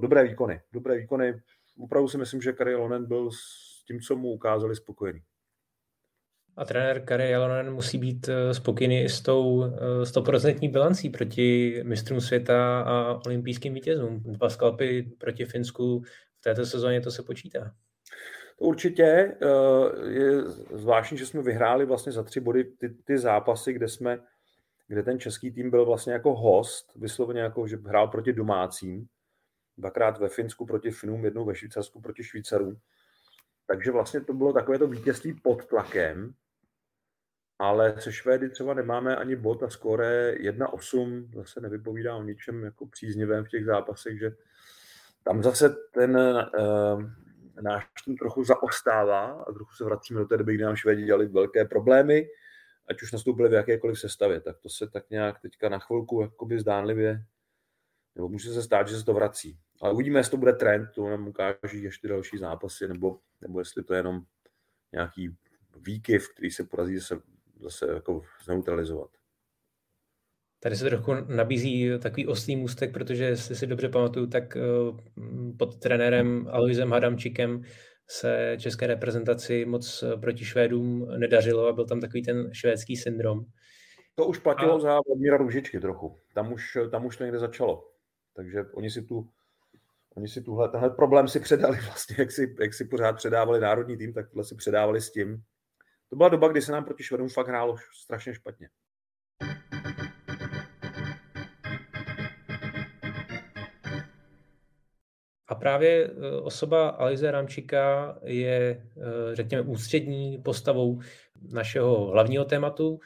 dobré 0.00 0.24
výkony. 0.24 0.60
Dobré 0.72 0.98
výkony. 0.98 1.42
Opravdu 1.78 2.08
si 2.08 2.18
myslím, 2.18 2.42
že 2.42 2.52
Kari 2.52 2.74
Lonen 2.74 3.06
byl 3.06 3.30
s 3.30 3.38
tím, 3.86 4.00
co 4.00 4.16
mu 4.16 4.28
ukázali, 4.28 4.76
spokojený. 4.76 5.22
A 6.56 6.64
trenér 6.64 7.04
Kari 7.04 7.30
Jalonen 7.30 7.74
musí 7.74 7.98
být 7.98 8.28
eh, 8.28 8.54
spokojený 8.54 9.04
s 9.04 9.20
tou 9.20 9.64
stoprocentní 10.04 10.68
bilancí 10.68 11.10
proti 11.10 11.80
mistrům 11.84 12.20
světa 12.20 12.80
a 12.80 13.20
olympijským 13.26 13.74
vítězům. 13.74 14.22
Dva 14.22 14.50
skalpy 14.50 15.12
proti 15.18 15.44
Finsku 15.44 16.02
v 16.38 16.42
této 16.42 16.66
sezóně 16.66 17.00
to 17.00 17.10
se 17.10 17.22
počítá. 17.22 17.74
To 18.58 18.64
určitě 18.64 19.04
eh, 19.04 19.36
je 20.10 20.42
zvláštní, 20.72 21.18
že 21.18 21.26
jsme 21.26 21.42
vyhráli 21.42 21.86
vlastně 21.86 22.12
za 22.12 22.22
tři 22.22 22.40
body 22.40 22.64
ty, 22.64 22.88
ty 22.88 23.18
zápasy, 23.18 23.72
kde 23.72 23.88
jsme, 23.88 24.18
kde 24.88 25.02
ten 25.02 25.20
český 25.20 25.50
tým 25.50 25.70
byl 25.70 25.86
vlastně 25.86 26.12
jako 26.12 26.34
host, 26.34 26.92
vysloveně 26.96 27.40
jako, 27.40 27.66
že 27.66 27.76
hrál 27.86 28.08
proti 28.08 28.32
domácím, 28.32 29.06
dvakrát 29.78 30.18
ve 30.18 30.28
Finsku 30.28 30.66
proti 30.66 30.90
Finům, 30.90 31.24
jednou 31.24 31.44
ve 31.44 31.54
Švýcarsku 31.54 32.00
proti 32.00 32.24
Švýcarům. 32.24 32.76
Takže 33.66 33.90
vlastně 33.90 34.20
to 34.20 34.32
bylo 34.32 34.52
takové 34.52 34.78
to 34.78 34.86
vítězství 34.86 35.40
pod 35.42 35.66
tlakem, 35.66 36.34
ale 37.58 38.00
se 38.00 38.12
Švédy 38.12 38.50
třeba 38.50 38.74
nemáme 38.74 39.16
ani 39.16 39.36
bod 39.36 39.62
a 39.62 39.70
skóre 39.70 40.34
1-8, 40.34 41.28
zase 41.34 41.60
nevypovídá 41.60 42.16
o 42.16 42.22
ničem 42.22 42.64
jako 42.64 42.86
příznivém 42.86 43.44
v 43.44 43.48
těch 43.48 43.64
zápasech, 43.64 44.18
že 44.18 44.30
tam 45.24 45.42
zase 45.42 45.76
ten 45.94 46.16
uh, 46.16 47.02
náš 47.60 47.86
tým 48.04 48.16
trochu 48.16 48.44
zaostává 48.44 49.44
a 49.48 49.52
trochu 49.52 49.74
se 49.74 49.84
vracíme 49.84 50.20
do 50.20 50.26
té 50.26 50.36
doby, 50.36 50.54
kdy 50.54 50.64
nám 50.64 50.76
Švédi 50.76 51.04
dělali 51.04 51.26
velké 51.26 51.64
problémy, 51.64 52.28
ať 52.90 53.02
už 53.02 53.12
nastoupili 53.12 53.48
v 53.48 53.52
jakékoliv 53.52 54.00
sestavě, 54.00 54.40
tak 54.40 54.58
to 54.58 54.68
se 54.68 54.86
tak 54.86 55.10
nějak 55.10 55.40
teďka 55.40 55.68
na 55.68 55.78
chvilku 55.78 56.20
jakoby 56.20 56.60
zdánlivě, 56.60 57.24
nebo 58.14 58.28
může 58.28 58.52
se 58.52 58.62
stát, 58.62 58.88
že 58.88 58.98
se 58.98 59.04
to 59.04 59.14
vrací. 59.14 59.58
Ale 59.80 59.92
uvidíme, 59.92 60.18
jestli 60.18 60.30
to 60.30 60.36
bude 60.36 60.52
trend, 60.52 60.88
to 60.94 61.08
nám 61.08 61.28
ukáží 61.28 61.82
ještě 61.82 62.08
další 62.08 62.38
zápasy, 62.38 62.88
nebo, 62.88 63.18
nebo 63.40 63.58
jestli 63.58 63.84
to 63.84 63.94
je 63.94 63.98
jenom 63.98 64.22
nějaký 64.92 65.36
výkyv, 65.76 66.28
který 66.28 66.50
se 66.50 66.64
porazí 66.64 66.98
zase, 66.98 67.20
zase 67.60 67.86
jako 67.94 68.22
zneutralizovat. 68.44 69.10
Tady 70.60 70.76
se 70.76 70.84
trochu 70.84 71.14
nabízí 71.28 71.90
takový 72.02 72.26
oslý 72.26 72.56
můstek, 72.56 72.92
protože 72.92 73.24
jestli 73.24 73.56
si 73.56 73.66
dobře 73.66 73.88
pamatuju, 73.88 74.26
tak 74.26 74.56
eh, 74.56 74.60
pod 75.58 75.78
trenérem 75.78 76.48
Aloisem 76.50 76.92
Hadamčikem 76.92 77.62
se 78.08 78.56
české 78.60 78.86
reprezentaci 78.86 79.64
moc 79.64 80.04
proti 80.20 80.44
Švédům 80.44 81.08
nedařilo 81.18 81.66
a 81.66 81.72
byl 81.72 81.86
tam 81.86 82.00
takový 82.00 82.22
ten 82.22 82.50
švédský 82.52 82.96
syndrom. 82.96 83.44
To 84.14 84.26
už 84.26 84.38
platilo 84.38 84.76
a... 84.76 84.80
za 84.80 85.00
Vladimíra 85.08 85.36
Růžičky 85.36 85.80
trochu. 85.80 86.18
Tam 86.34 86.52
už, 86.52 86.78
tam 86.90 87.06
už 87.06 87.16
to 87.16 87.24
někde 87.24 87.38
začalo. 87.38 87.90
Takže 88.34 88.64
oni 88.74 88.90
si 88.90 89.02
tu 89.02 89.28
Oni 90.16 90.28
si 90.28 90.42
tuhle, 90.42 90.68
tenhle 90.68 90.90
problém 90.90 91.28
si 91.28 91.40
předali 91.40 91.78
vlastně, 91.86 92.16
jak 92.18 92.32
si, 92.32 92.56
jak 92.60 92.74
si 92.74 92.84
pořád 92.84 93.12
předávali 93.12 93.60
národní 93.60 93.96
tým, 93.96 94.12
tak 94.12 94.28
tohle 94.28 94.44
si 94.44 94.54
předávali 94.54 95.00
s 95.00 95.12
tím. 95.12 95.42
To 96.10 96.16
byla 96.16 96.28
doba, 96.28 96.48
kdy 96.48 96.62
se 96.62 96.72
nám 96.72 96.84
proti 96.84 97.02
Švedům 97.02 97.28
fakt 97.28 97.48
hrálo 97.48 97.76
strašně 98.02 98.34
špatně. 98.34 98.68
A 105.48 105.54
právě 105.54 106.04
eh, 106.04 106.40
osoba 106.40 106.88
Alize 106.88 107.30
Ramčíka 107.30 108.18
je, 108.24 108.82
eh, 108.96 109.34
řekněme, 109.34 109.62
ústřední 109.62 110.38
postavou 110.38 111.00
našeho 111.52 112.06
hlavního 112.06 112.44
tématu 112.44 113.00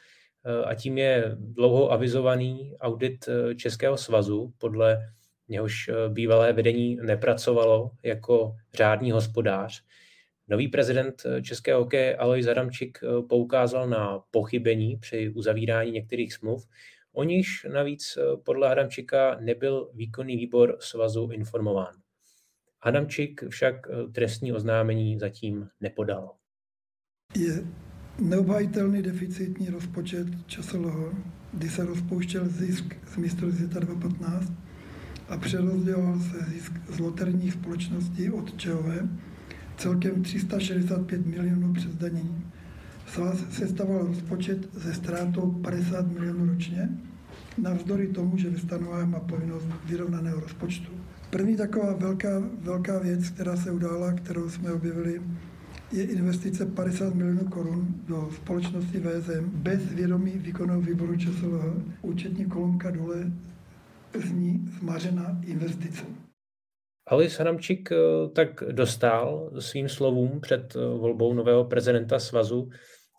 eh, 0.45 0.65
a 0.65 0.75
tím 0.75 0.97
je 0.97 1.35
dlouho 1.35 1.91
avizovaný 1.91 2.75
audit 2.79 3.29
Českého 3.55 3.97
svazu, 3.97 4.53
podle 4.57 4.99
něhož 5.47 5.89
bývalé 6.07 6.53
vedení 6.53 6.95
nepracovalo 6.95 7.91
jako 8.03 8.55
řádný 8.73 9.11
hospodář. 9.11 9.83
Nový 10.47 10.67
prezident 10.67 11.23
Českého 11.41 11.79
hokeje 11.79 12.17
Alois 12.17 12.47
Adamčik 12.47 12.99
poukázal 13.29 13.89
na 13.89 14.19
pochybení 14.31 14.97
při 14.97 15.29
uzavírání 15.29 15.91
některých 15.91 16.33
smluv, 16.33 16.67
o 17.13 17.23
nichž 17.23 17.67
navíc 17.73 18.17
podle 18.45 18.71
Adamčika 18.71 19.37
nebyl 19.39 19.91
výkonný 19.93 20.37
výbor 20.37 20.77
svazu 20.79 21.29
informován. 21.31 21.93
Adamčik 22.81 23.43
však 23.49 23.75
eh, 23.89 24.11
trestní 24.11 24.53
oznámení 24.53 25.19
zatím 25.19 25.69
nepodal. 25.81 26.31
Je 27.35 27.63
neobhajitelný 28.19 29.01
deficitní 29.01 29.69
rozpočet 29.69 30.27
ČSLH, 30.47 31.15
kdy 31.53 31.69
se 31.69 31.85
rozpouštěl 31.85 32.47
zisk 32.47 32.95
z 33.07 33.17
mistrovství 33.17 33.65
světa 33.65 33.79
2015 33.79 34.53
a 35.29 35.37
přerozděloval 35.37 36.19
se 36.19 36.37
zisk 36.51 36.71
z 36.89 36.99
loterních 36.99 37.53
společností 37.53 38.29
od 38.29 38.57
ČOV 38.57 38.85
celkem 39.81 40.23
365 40.23 41.25
milionů 41.25 41.73
přes 41.73 41.95
danění. 41.95 42.43
Svaz 43.07 43.45
sestavoval 43.49 44.07
rozpočet 44.07 44.69
ze 44.73 44.93
ztrátou 44.93 45.51
50 45.51 46.11
milionů 46.11 46.45
ročně, 46.45 46.89
navzdory 47.57 48.07
tomu, 48.07 48.37
že 48.37 48.49
vystanová 48.49 49.05
má 49.05 49.19
povinnost 49.19 49.67
vyrovnaného 49.85 50.39
rozpočtu. 50.39 50.91
První 51.29 51.55
taková 51.57 51.93
velká, 51.93 52.43
velká 52.61 52.99
věc, 52.99 53.29
která 53.29 53.55
se 53.55 53.71
udála, 53.71 54.13
kterou 54.13 54.49
jsme 54.49 54.71
objevili, 54.71 55.21
je 55.91 56.03
investice 56.03 56.65
50 56.65 57.15
milionů 57.15 57.47
korun 57.49 57.95
do 58.07 58.29
společnosti 58.35 58.99
VZM 58.99 59.49
bez 59.53 59.93
vědomí 59.93 60.31
výkonného 60.31 60.81
výboru 60.81 61.15
ČSLH. 61.17 61.63
Účetní 62.01 62.45
kolonka 62.45 62.91
dole 62.91 63.31
zní 64.27 64.69
zmařená 64.79 65.41
investice. 65.43 66.20
Alois 67.11 67.39
Haramčík 67.39 67.91
eh, 67.91 67.95
tak 68.35 68.63
dostal 68.71 69.51
svým 69.59 69.89
slovům 69.89 70.41
před 70.41 70.75
eh, 70.75 70.79
volbou 70.79 71.33
nového 71.33 71.65
prezidenta 71.65 72.19
svazu, 72.19 72.69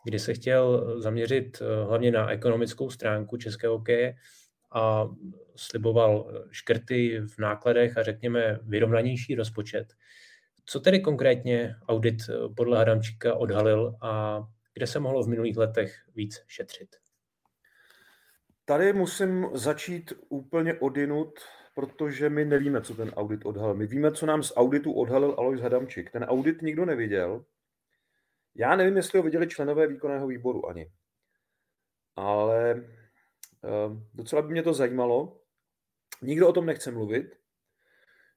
kdy 0.05 0.19
se 0.19 0.35
chtěl 0.35 0.95
zaměřit 1.01 1.63
eh, 1.63 1.85
hlavně 1.85 2.11
na 2.11 2.31
ekonomickou 2.31 2.91
stránku 2.91 3.37
českého 3.37 3.79
hokeje 3.79 4.15
a 4.75 5.09
sliboval 5.57 6.43
škrty 6.51 7.21
v 7.21 7.39
nákladech 7.39 7.99
a 7.99 8.03
řekněme 8.03 8.59
vyrovnanější 8.63 9.35
rozpočet. 9.35 9.87
Co 10.65 10.81
tedy 10.81 11.01
konkrétně 11.01 11.75
audit 11.89 12.17
podle 12.57 12.79
Hadamčíka 12.79 13.35
odhalil 13.35 13.95
a 14.03 14.43
kde 14.75 14.87
se 14.87 15.01
mohlo 15.01 15.23
v 15.23 15.29
minulých 15.29 15.57
letech 15.57 15.95
víc 16.15 16.41
šetřit? 16.47 16.89
Tady 18.65 18.93
musím 18.93 19.47
začít 19.55 20.13
úplně 20.29 20.75
odinut, 20.75 21.31
protože 21.75 22.31
my 22.31 22.45
nevíme, 22.45 22.83
co 22.83 22.95
ten 22.95 23.11
audit 23.11 23.47
odhalil. 23.47 23.75
My 23.75 23.87
víme, 23.87 24.13
co 24.13 24.27
nám 24.27 24.43
z 24.43 24.53
auditu 24.57 24.93
odhalil 24.93 25.35
Alois 25.39 25.61
Hadamčík. 25.61 26.11
Ten 26.11 26.25
audit 26.25 26.63
nikdo 26.63 26.85
neviděl. 26.85 27.45
Já 28.55 28.77
nevím, 28.77 28.97
jestli 28.97 29.19
ho 29.19 29.23
viděli 29.23 29.49
členové 29.49 29.87
výkonného 29.87 30.27
výboru 30.27 30.69
ani. 30.69 30.93
Ale 32.17 32.85
Ehm, 33.63 34.09
docela 34.15 34.43
by 34.43 34.49
mě 34.49 34.63
to 34.63 34.75
zajímalo. 34.75 35.41
Nikdo 36.23 36.49
o 36.49 36.53
tom 36.53 36.67
nechce 36.67 36.91
mluvit, 36.91 37.39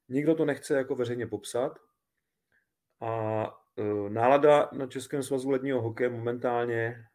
nikdo 0.10 0.36
to 0.36 0.46
nechce 0.46 0.78
jako 0.78 0.96
veřejně 0.96 1.28
popsat 1.28 1.80
a 3.02 3.44
e, 3.78 4.10
nálada 4.10 4.70
na 4.74 4.88
Českém 4.88 5.24
svazu 5.24 5.50
ledního 5.50 5.82
hokeje 5.82 6.10
momentálně, 6.10 7.06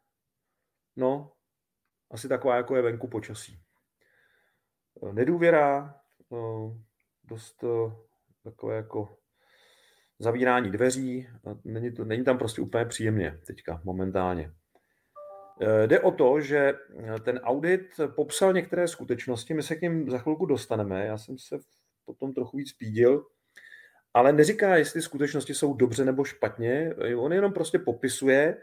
no, 0.96 1.32
asi 2.10 2.28
taková, 2.28 2.56
jako 2.56 2.76
je 2.76 2.82
venku 2.82 3.08
počasí. 3.08 3.62
Nedůvěra, 5.12 5.99
dost 7.24 7.64
takové 8.44 8.76
jako 8.76 9.16
zavírání 10.18 10.70
dveří, 10.70 11.28
není, 11.64 11.92
to, 11.92 12.04
není 12.04 12.24
tam 12.24 12.38
prostě 12.38 12.62
úplně 12.62 12.84
příjemně 12.84 13.40
teďka 13.46 13.80
momentálně. 13.84 14.52
Eh, 15.62 15.86
jde 15.86 16.00
o 16.00 16.10
to, 16.10 16.40
že 16.40 16.58
eh, 16.98 17.20
ten 17.20 17.38
audit 17.38 18.00
popsal 18.16 18.52
některé 18.52 18.88
skutečnosti, 18.88 19.54
my 19.54 19.62
se 19.62 19.76
k 19.76 19.82
něm 19.82 20.10
za 20.10 20.18
chvilku 20.18 20.46
dostaneme, 20.46 21.06
já 21.06 21.18
jsem 21.18 21.38
se 21.38 21.58
potom 22.04 22.34
trochu 22.34 22.56
víc 22.56 22.72
pídil, 22.72 23.26
ale 24.14 24.32
neříká, 24.32 24.76
jestli 24.76 25.02
skutečnosti 25.02 25.54
jsou 25.54 25.74
dobře 25.74 26.04
nebo 26.04 26.24
špatně, 26.24 26.94
on 27.16 27.32
jenom 27.32 27.52
prostě 27.52 27.78
popisuje 27.78 28.56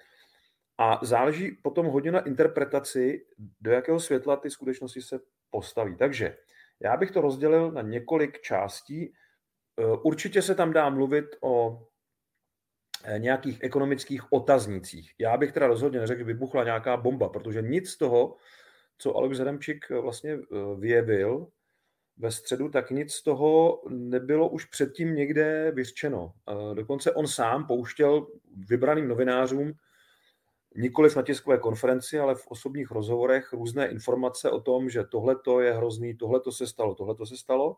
A 0.78 1.00
záleží 1.02 1.52
potom 1.52 1.86
hodně 1.86 2.12
na 2.12 2.20
interpretaci, 2.20 3.26
do 3.62 3.72
jakého 3.72 4.00
světla 4.00 4.36
ty 4.36 4.50
skutečnosti 4.50 5.02
se 5.02 5.20
postaví. 5.50 5.96
Takže 5.96 6.38
já 6.80 6.98
bych 6.98 7.12
to 7.12 7.22
rozdělil 7.22 7.72
na 7.72 7.82
několik 7.82 8.42
částí. 8.42 9.14
Určitě 10.04 10.42
se 10.42 10.56
tam 10.56 10.74
dá 10.74 10.90
mluvit 10.90 11.26
o 11.42 11.88
Eh, 13.04 13.20
nějakých 13.20 13.64
ekonomických 13.64 14.34
otaznicích. 14.34 15.12
Já 15.20 15.38
bych 15.38 15.52
teda 15.52 15.68
rozhodně 15.68 16.00
neřekl, 16.00 16.20
že 16.20 16.24
vybuchla 16.24 16.64
nějaká 16.64 16.98
bomba, 16.98 17.30
protože 17.30 17.62
nic 17.62 17.90
z 17.90 17.98
toho, 17.98 18.36
co 18.98 19.16
Alex 19.16 19.40
Adamčík 19.40 19.86
eh, 19.92 20.00
vlastně 20.00 20.32
eh, 20.32 20.40
vyjevil 20.80 21.48
ve 22.18 22.32
středu, 22.32 22.70
tak 22.70 22.92
nic 22.92 23.14
z 23.14 23.24
toho 23.24 23.82
nebylo 23.90 24.50
už 24.50 24.66
předtím 24.66 25.16
někde 25.16 25.72
vyřčeno. 25.72 26.34
Dokonce 26.74 27.12
on 27.12 27.28
sám 27.28 27.68
pouštěl 27.68 28.28
vybraným 28.70 29.08
novinářům 29.08 29.74
nikoli 30.78 31.10
na 31.16 31.22
tiskové 31.22 31.58
konferenci, 31.58 32.20
ale 32.20 32.36
v 32.36 32.48
osobních 32.48 32.92
rozhovorech 32.92 33.54
různé 33.54 33.88
informace 33.88 34.52
o 34.52 34.60
tom, 34.60 34.90
že 34.90 35.04
tohle 35.04 35.36
to 35.36 35.62
je 35.62 35.74
hrozný, 35.74 36.18
tohle 36.18 36.40
to 36.40 36.52
se 36.52 36.68
stalo, 36.68 36.96
tohle 36.96 37.16
to 37.16 37.26
se 37.26 37.38
stalo. 37.38 37.78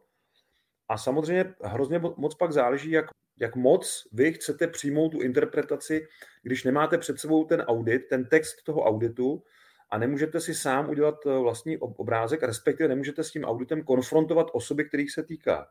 A 0.89 0.97
samozřejmě 0.97 1.53
hrozně 1.63 1.99
moc 2.17 2.35
pak 2.35 2.51
záleží, 2.51 2.91
jak 2.91 3.05
jak 3.39 3.55
moc 3.55 4.07
vy 4.11 4.33
chcete 4.33 4.67
přijmout 4.67 5.09
tu 5.09 5.21
interpretaci, 5.21 6.07
když 6.43 6.63
nemáte 6.63 6.97
před 6.97 7.19
sebou 7.19 7.45
ten 7.45 7.61
audit, 7.61 8.07
ten 8.09 8.25
text 8.25 8.63
toho 8.63 8.81
auditu 8.81 9.43
a 9.89 9.97
nemůžete 9.97 10.39
si 10.39 10.55
sám 10.55 10.89
udělat 10.89 11.15
eh, 11.25 11.39
vlastní 11.39 11.77
obrázek, 11.77 12.43
respektive 12.43 12.89
nemůžete 12.89 13.23
s 13.23 13.31
tím 13.31 13.43
auditem 13.43 13.83
konfrontovat 13.83 14.47
osoby, 14.53 14.85
kterých 14.85 15.11
se 15.11 15.23
týká. 15.23 15.67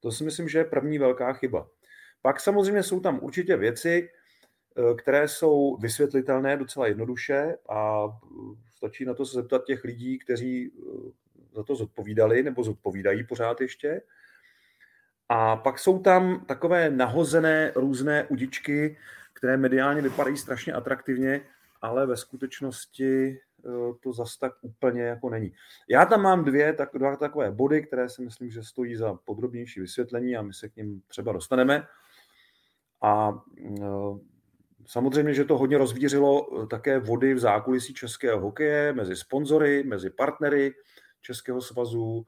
To 0.00 0.12
si 0.12 0.24
myslím, 0.24 0.48
že 0.48 0.58
je 0.58 0.64
první 0.64 0.98
velká 0.98 1.32
chyba. 1.32 1.68
Pak 2.22 2.40
samozřejmě 2.40 2.82
jsou 2.82 3.00
tam 3.00 3.18
určitě 3.22 3.56
věci, 3.56 4.08
které 4.98 5.28
jsou 5.28 5.76
vysvětlitelné 5.76 6.56
docela 6.56 6.86
jednoduše 6.86 7.56
a 7.68 8.04
eh, 8.06 8.28
stačí 8.76 9.04
na 9.04 9.14
to 9.14 9.26
se 9.26 9.34
zeptat 9.34 9.64
těch 9.64 9.84
lidí, 9.84 10.18
kteří 10.18 10.72
za 11.52 11.62
to 11.62 11.74
zodpovídali 11.74 12.42
nebo 12.42 12.62
zodpovídají 12.64 13.24
pořád 13.24 13.60
ještě. 13.60 14.02
A 15.28 15.56
pak 15.56 15.78
jsou 15.78 15.98
tam 15.98 16.44
takové 16.46 16.90
nahozené 16.90 17.72
různé 17.76 18.24
udičky, 18.24 18.96
které 19.32 19.56
mediálně 19.56 20.02
vypadají 20.02 20.36
strašně 20.36 20.72
atraktivně, 20.72 21.40
ale 21.82 22.06
ve 22.06 22.16
skutečnosti 22.16 23.28
eh, 23.30 23.70
to 24.02 24.12
zas 24.12 24.36
tak 24.36 24.52
úplně 24.62 25.02
jako 25.02 25.30
není. 25.30 25.54
Já 25.88 26.06
tam 26.06 26.22
mám 26.22 26.44
dvě 26.44 26.72
tak, 26.72 26.88
dva 26.94 27.16
takové 27.16 27.50
body, 27.50 27.82
které 27.82 28.08
si 28.08 28.22
myslím, 28.22 28.50
že 28.50 28.62
stojí 28.62 28.96
za 28.96 29.14
podrobnější 29.14 29.80
vysvětlení 29.80 30.36
a 30.36 30.42
my 30.42 30.54
se 30.54 30.68
k 30.68 30.76
ním 30.76 31.02
třeba 31.08 31.32
dostaneme. 31.32 31.86
A 33.02 33.42
eh, 33.66 33.80
samozřejmě, 34.88 35.34
že 35.34 35.44
to 35.44 35.58
hodně 35.58 35.78
rozvířilo 35.78 36.62
eh, 36.62 36.66
také 36.66 36.98
vody 36.98 37.34
v 37.34 37.38
zákulisí 37.38 37.94
českého 37.94 38.40
hokeje, 38.40 38.92
mezi 38.92 39.16
sponzory, 39.16 39.82
mezi 39.82 40.10
partnery 40.10 40.74
Českého 41.22 41.60
svazu, 41.60 42.26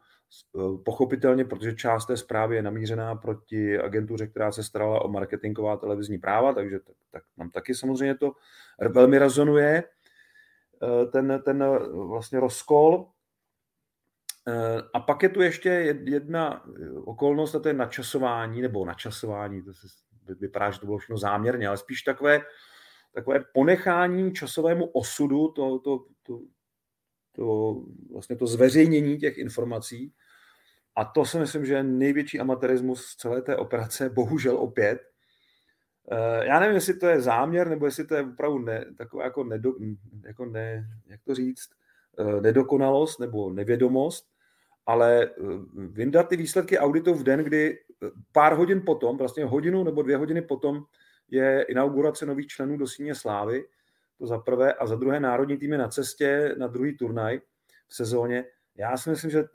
Eh, 0.57 0.79
pochopitelně, 0.85 1.45
protože 1.45 1.75
část 1.75 2.07
té 2.07 2.17
zprávy 2.17 2.57
je 2.57 2.63
namířená 2.63 3.15
proti 3.15 3.79
agentuře, 3.79 4.27
která 4.27 4.53
se 4.53 4.63
starala 4.63 5.05
o 5.05 5.09
marketingová 5.09 5.77
televizní 5.77 6.19
práva, 6.19 6.53
takže 6.53 6.81
tak, 6.81 6.97
tak 7.11 7.23
nám 7.37 7.51
taky 7.51 7.75
samozřejmě 7.75 8.15
to 8.15 8.33
velmi 8.89 9.19
rezonuje, 9.19 9.85
eh, 10.83 11.07
ten, 11.07 11.43
ten 11.45 11.65
vlastně 12.09 12.41
rozkol. 12.41 13.11
A 14.95 15.01
pak 15.01 15.23
je 15.23 15.29
tu 15.29 15.43
ještě 15.43 15.69
jedna 16.05 16.65
okolnost, 17.05 17.55
a 17.55 17.59
to 17.59 17.69
je 17.69 17.75
načasování, 17.75 18.63
nebo 18.63 18.85
načasování, 18.85 19.63
to 19.63 19.75
se 19.75 19.89
vypadá, 20.35 20.71
že 20.71 20.81
to 20.81 20.87
bylo 20.87 20.99
všechno 20.99 21.19
záměrně, 21.19 21.69
ale 21.69 21.77
spíš 21.77 22.03
takové, 22.03 22.43
takové 23.15 23.45
ponechání 23.55 24.33
časovému 24.33 24.87
osudu, 24.87 25.49
to, 25.49 25.79
to, 25.79 26.05
to, 26.23 26.41
to, 27.33 27.77
vlastně 28.13 28.37
to 28.37 28.47
zveřejnění 28.47 29.19
těch 29.19 29.39
informací. 29.39 30.13
A 30.97 31.05
to 31.05 31.25
si 31.25 31.39
myslím, 31.39 31.67
že 31.67 31.75
je 31.75 31.83
největší 31.83 32.41
amatérismus 32.41 33.17
celé 33.17 33.43
té 33.43 33.57
operace, 33.57 34.11
bohužel 34.11 34.57
opět. 34.57 35.01
Eh, 36.13 36.47
já 36.47 36.61
nevím, 36.61 36.75
jestli 36.75 36.95
to 36.95 37.07
je 37.07 37.21
záměr, 37.21 37.69
nebo 37.69 37.87
jestli 37.87 38.07
to 38.07 38.15
je 38.15 38.23
opravdu 38.23 38.59
ne, 38.59 38.85
taková 38.99 39.25
jako, 39.25 39.45
nedo, 39.45 39.73
jako 40.27 40.45
ne, 40.47 40.89
jak 41.07 41.21
to 41.25 41.35
říct, 41.35 41.69
eh, 42.19 42.41
nedokonalost 42.41 43.21
nebo 43.21 43.51
nevědomost, 43.51 44.30
ale 44.91 45.23
eh, 45.25 45.31
vyndat 45.75 46.29
ty 46.29 46.37
výsledky 46.37 46.79
auditu 46.79 47.15
v 47.15 47.23
den, 47.23 47.41
kdy 47.41 47.79
pár 48.33 48.53
hodin 48.53 48.83
potom, 48.87 49.19
vlastně 49.19 49.45
hodinu 49.45 49.85
nebo 49.85 50.03
dvě 50.03 50.17
hodiny 50.17 50.43
potom, 50.43 50.85
je 51.31 51.63
inaugurace 51.69 52.27
nových 52.27 52.47
členů 52.47 52.77
do 52.77 52.87
Síně 52.87 53.15
Slávy, 53.15 53.65
to 54.19 54.27
za 54.27 54.39
prvé, 54.39 54.75
a 54.75 54.87
za 54.87 54.95
druhé 54.95 55.21
národní 55.21 55.57
týmy 55.57 55.79
na 55.79 55.89
cestě 55.89 56.55
na 56.59 56.67
druhý 56.67 56.97
turnaj 56.97 57.41
v 57.89 57.95
sezóně. 57.95 58.45
Já 58.75 58.97
si 58.97 59.11
myslím, 59.11 59.31
že 59.31 59.39
eh, 59.39 59.47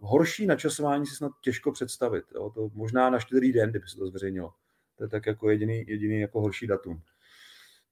horší 0.00 0.46
načasování 0.46 1.06
si 1.06 1.16
snad 1.16 1.32
těžko 1.40 1.72
představit. 1.72 2.24
Jo? 2.34 2.50
To 2.54 2.70
možná 2.74 3.10
na 3.10 3.18
čtyři 3.18 3.52
den, 3.52 3.70
kdyby 3.70 3.88
se 3.88 3.96
to 3.96 4.06
zveřejnilo. 4.06 4.52
To 4.96 5.04
je 5.04 5.08
tak 5.08 5.26
jako 5.26 5.50
jediný, 5.50 5.84
jediný 5.88 6.20
jako 6.20 6.40
horší 6.40 6.66
datum. 6.66 7.00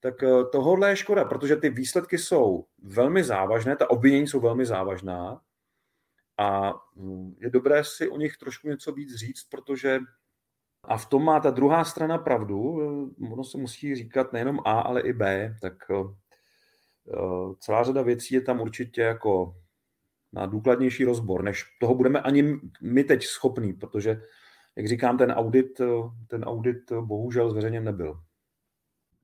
Tak 0.00 0.22
eh, 0.22 0.44
tohle 0.52 0.88
je 0.90 0.96
škoda, 0.96 1.24
protože 1.24 1.56
ty 1.56 1.70
výsledky 1.70 2.18
jsou 2.18 2.64
velmi 2.82 3.24
závažné, 3.24 3.76
ta 3.76 3.90
obvinění 3.90 4.26
jsou 4.26 4.40
velmi 4.40 4.66
závažná 4.66 5.40
a 6.38 6.72
hm, 6.96 7.34
je 7.38 7.50
dobré 7.50 7.84
si 7.84 8.08
o 8.08 8.16
nich 8.16 8.36
trošku 8.36 8.68
něco 8.68 8.92
víc 8.92 9.14
říct, 9.14 9.44
protože 9.50 10.00
a 10.84 10.96
v 10.96 11.06
tom 11.06 11.24
má 11.24 11.40
ta 11.40 11.50
druhá 11.50 11.84
strana 11.84 12.18
pravdu. 12.18 12.60
Ono 13.32 13.44
se 13.44 13.58
musí 13.58 13.94
říkat 13.94 14.32
nejenom 14.32 14.60
A, 14.64 14.80
ale 14.80 15.00
i 15.00 15.12
B. 15.12 15.54
Tak 15.60 15.74
eh, 15.90 16.04
celá 17.58 17.84
řada 17.84 18.02
věcí 18.02 18.34
je 18.34 18.40
tam 18.40 18.60
určitě 18.60 19.00
jako 19.00 19.56
na 20.32 20.46
důkladnější 20.46 21.04
rozbor, 21.04 21.42
než 21.44 21.64
toho 21.80 21.94
budeme 21.94 22.20
ani 22.20 22.60
my 22.82 23.04
teď 23.04 23.24
schopní, 23.24 23.72
protože, 23.72 24.22
jak 24.76 24.88
říkám, 24.88 25.18
ten 25.18 25.32
audit, 25.32 25.80
eh, 25.80 25.86
ten 26.26 26.44
audit 26.44 26.92
bohužel 26.92 27.50
zveřejněn 27.50 27.84
nebyl. 27.84 28.20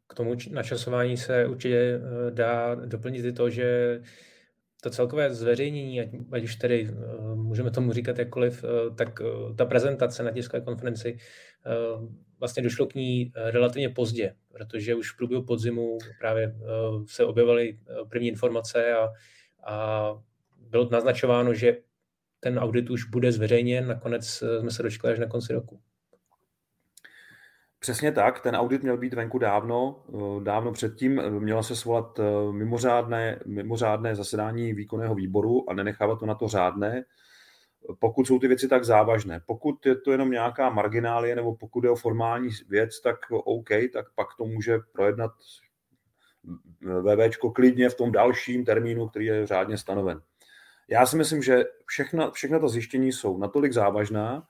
K 0.07 0.15
tomu 0.15 0.37
načasování 0.51 1.17
se 1.17 1.47
určitě 1.47 2.01
eh, 2.01 2.31
dá 2.31 2.75
doplnit 2.75 3.25
i 3.25 3.33
to, 3.33 3.51
že 3.51 4.01
to 4.83 4.91
celkové 4.91 5.35
zveřejnění, 5.35 6.01
ať, 6.01 6.09
ať 6.33 6.45
už 6.45 6.57
tedy 6.57 6.89
uh, 6.91 7.35
můžeme 7.35 7.71
tomu 7.71 7.93
říkat 7.93 8.19
jakkoliv, 8.19 8.65
uh, 8.65 8.97
tak 8.97 9.21
uh, 9.21 9.57
ta 9.57 9.65
prezentace 9.65 10.23
na 10.23 10.31
tiskové 10.31 10.61
konferenci 10.61 11.19
vlastně 12.39 12.63
došlo 12.63 12.87
k 12.87 12.95
ní 12.95 13.33
relativně 13.37 13.89
pozdě, 13.89 14.35
protože 14.53 14.95
už 14.95 15.13
v 15.13 15.17
průběhu 15.17 15.45
podzimu 15.45 15.99
právě 16.21 16.55
se 17.07 17.25
objevily 17.25 17.79
první 18.11 18.29
informace 18.29 18.93
a, 18.93 19.09
a 19.73 20.13
bylo 20.57 20.89
naznačováno, 20.91 21.55
že 21.55 21.77
ten 22.41 22.59
audit 22.59 22.91
už 22.91 23.05
bude 23.05 23.33
zveřejněn, 23.33 23.87
nakonec 23.87 24.45
jsme 24.61 24.71
se 24.71 24.83
dočkali 24.83 25.13
až 25.13 25.21
na 25.21 25.27
konci 25.27 25.53
roku. 25.53 25.81
Přesně 27.81 28.13
tak, 28.13 28.41
ten 28.41 28.57
audit 28.57 28.83
měl 28.83 28.97
být 28.97 29.15
venku 29.15 29.39
dávno, 29.39 30.05
eh, 30.09 30.45
dávno 30.45 30.73
předtím. 30.73 31.23
Měla 31.31 31.63
se 31.63 31.77
svolat 31.77 32.19
eh, 32.19 32.53
mimořádné, 32.53 33.41
mimořádné 33.47 34.15
zasedání 34.15 34.73
výkonného 34.73 35.15
výboru 35.15 35.71
a 35.71 35.75
nenechávat 35.75 36.19
to 36.21 36.27
na 36.27 36.35
to 36.35 36.49
řádné, 36.49 37.05
pokud 37.99 38.27
jsou 38.27 38.39
ty 38.39 38.49
věci 38.49 38.69
tak 38.69 38.85
závažné. 38.85 39.41
Pokud 39.47 39.87
je 39.87 39.95
to 39.95 40.13
jenom 40.13 40.31
nějaká 40.31 40.71
marginálie 40.71 41.37
nebo 41.37 41.55
pokud 41.57 41.85
je 41.85 41.91
o 41.91 41.97
formální 41.97 42.51
věc, 42.69 43.01
tak 43.01 43.17
OK, 43.31 43.69
tak 43.93 44.07
pak 44.15 44.29
to 44.39 44.45
může 44.45 44.79
projednat 44.93 45.31
VVčko 46.81 47.51
klidně 47.51 47.89
v 47.89 47.95
tom 47.95 48.13
dalším 48.13 48.65
termínu, 48.65 49.09
který 49.09 49.27
je 49.27 49.47
řádně 49.47 49.79
stanoven. 49.79 50.21
Já 50.89 51.07
si 51.07 51.17
myslím, 51.17 51.43
že 51.43 51.65
všechna, 51.87 52.31
všechna 52.31 52.59
ta 52.59 52.69
zjištění 52.69 53.13
jsou 53.13 53.39
natolik 53.39 53.73
závažná, 53.73 54.47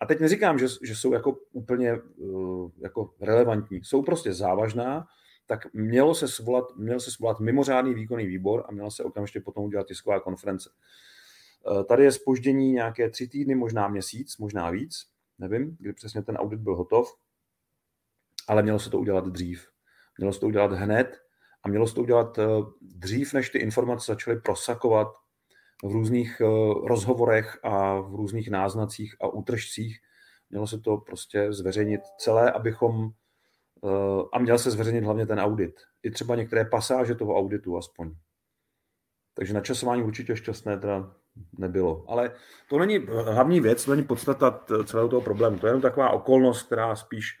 a 0.00 0.06
teď 0.06 0.20
neříkám, 0.20 0.58
že, 0.58 0.66
že 0.82 0.96
jsou 0.96 1.12
jako 1.12 1.38
úplně 1.52 1.94
uh, 1.94 2.70
jako 2.78 3.14
relevantní, 3.20 3.84
jsou 3.84 4.02
prostě 4.02 4.32
závažná, 4.32 5.06
tak 5.46 5.74
mělo 5.74 6.14
se 6.14 6.28
svolat, 6.28 6.76
měl 6.76 7.00
se 7.00 7.10
svolat 7.10 7.40
mimořádný 7.40 7.94
výkonný 7.94 8.26
výbor 8.26 8.64
a 8.68 8.72
mělo 8.72 8.90
se 8.90 9.04
okamžitě 9.04 9.40
potom 9.40 9.64
udělat 9.64 9.86
tisková 9.86 10.20
konference. 10.20 10.70
Uh, 11.70 11.82
tady 11.82 12.04
je 12.04 12.12
spoždění 12.12 12.72
nějaké 12.72 13.10
tři 13.10 13.28
týdny, 13.28 13.54
možná 13.54 13.88
měsíc, 13.88 14.38
možná 14.38 14.70
víc, 14.70 15.06
nevím, 15.38 15.76
kdy 15.80 15.92
přesně 15.92 16.22
ten 16.22 16.36
audit 16.36 16.60
byl 16.60 16.76
hotov, 16.76 17.16
ale 18.48 18.62
mělo 18.62 18.78
se 18.78 18.90
to 18.90 18.98
udělat 18.98 19.26
dřív. 19.26 19.68
Mělo 20.18 20.32
se 20.32 20.40
to 20.40 20.46
udělat 20.46 20.72
hned 20.72 21.22
a 21.62 21.68
mělo 21.68 21.86
se 21.86 21.94
to 21.94 22.02
udělat 22.02 22.38
uh, 22.38 22.72
dřív, 22.80 23.32
než 23.34 23.50
ty 23.50 23.58
informace 23.58 24.12
začaly 24.12 24.40
prosakovat 24.40 25.08
v 25.84 25.92
různých 25.92 26.40
eh, 26.40 26.44
rozhovorech 26.84 27.58
a 27.62 28.00
v 28.00 28.14
různých 28.14 28.50
náznacích 28.50 29.16
a 29.20 29.28
útržcích. 29.28 29.98
Mělo 30.50 30.66
se 30.66 30.78
to 30.78 30.96
prostě 30.96 31.52
zveřejnit 31.52 32.00
celé, 32.18 32.52
abychom 32.52 33.10
eh, 33.84 34.22
a 34.32 34.38
měl 34.38 34.58
se 34.58 34.70
zveřejnit 34.70 35.04
hlavně 35.04 35.26
ten 35.26 35.40
audit. 35.40 35.80
I 36.02 36.10
třeba 36.10 36.36
některé 36.36 36.64
pasáže 36.64 37.14
toho 37.14 37.36
auditu 37.38 37.76
aspoň. 37.76 38.14
Takže 39.34 39.54
načasování 39.54 40.02
určitě 40.02 40.36
šťastné 40.36 40.78
teda 40.78 41.14
nebylo. 41.58 42.04
Ale 42.08 42.32
to 42.68 42.78
není 42.78 42.98
hlavní 43.08 43.60
věc, 43.60 43.84
to 43.84 43.90
není 43.90 44.06
podstata 44.06 44.64
celého 44.84 45.08
toho 45.08 45.22
problému. 45.22 45.58
To 45.58 45.66
je 45.66 45.68
jenom 45.68 45.82
taková 45.82 46.10
okolnost, 46.10 46.62
která 46.66 46.96
spíš 46.96 47.40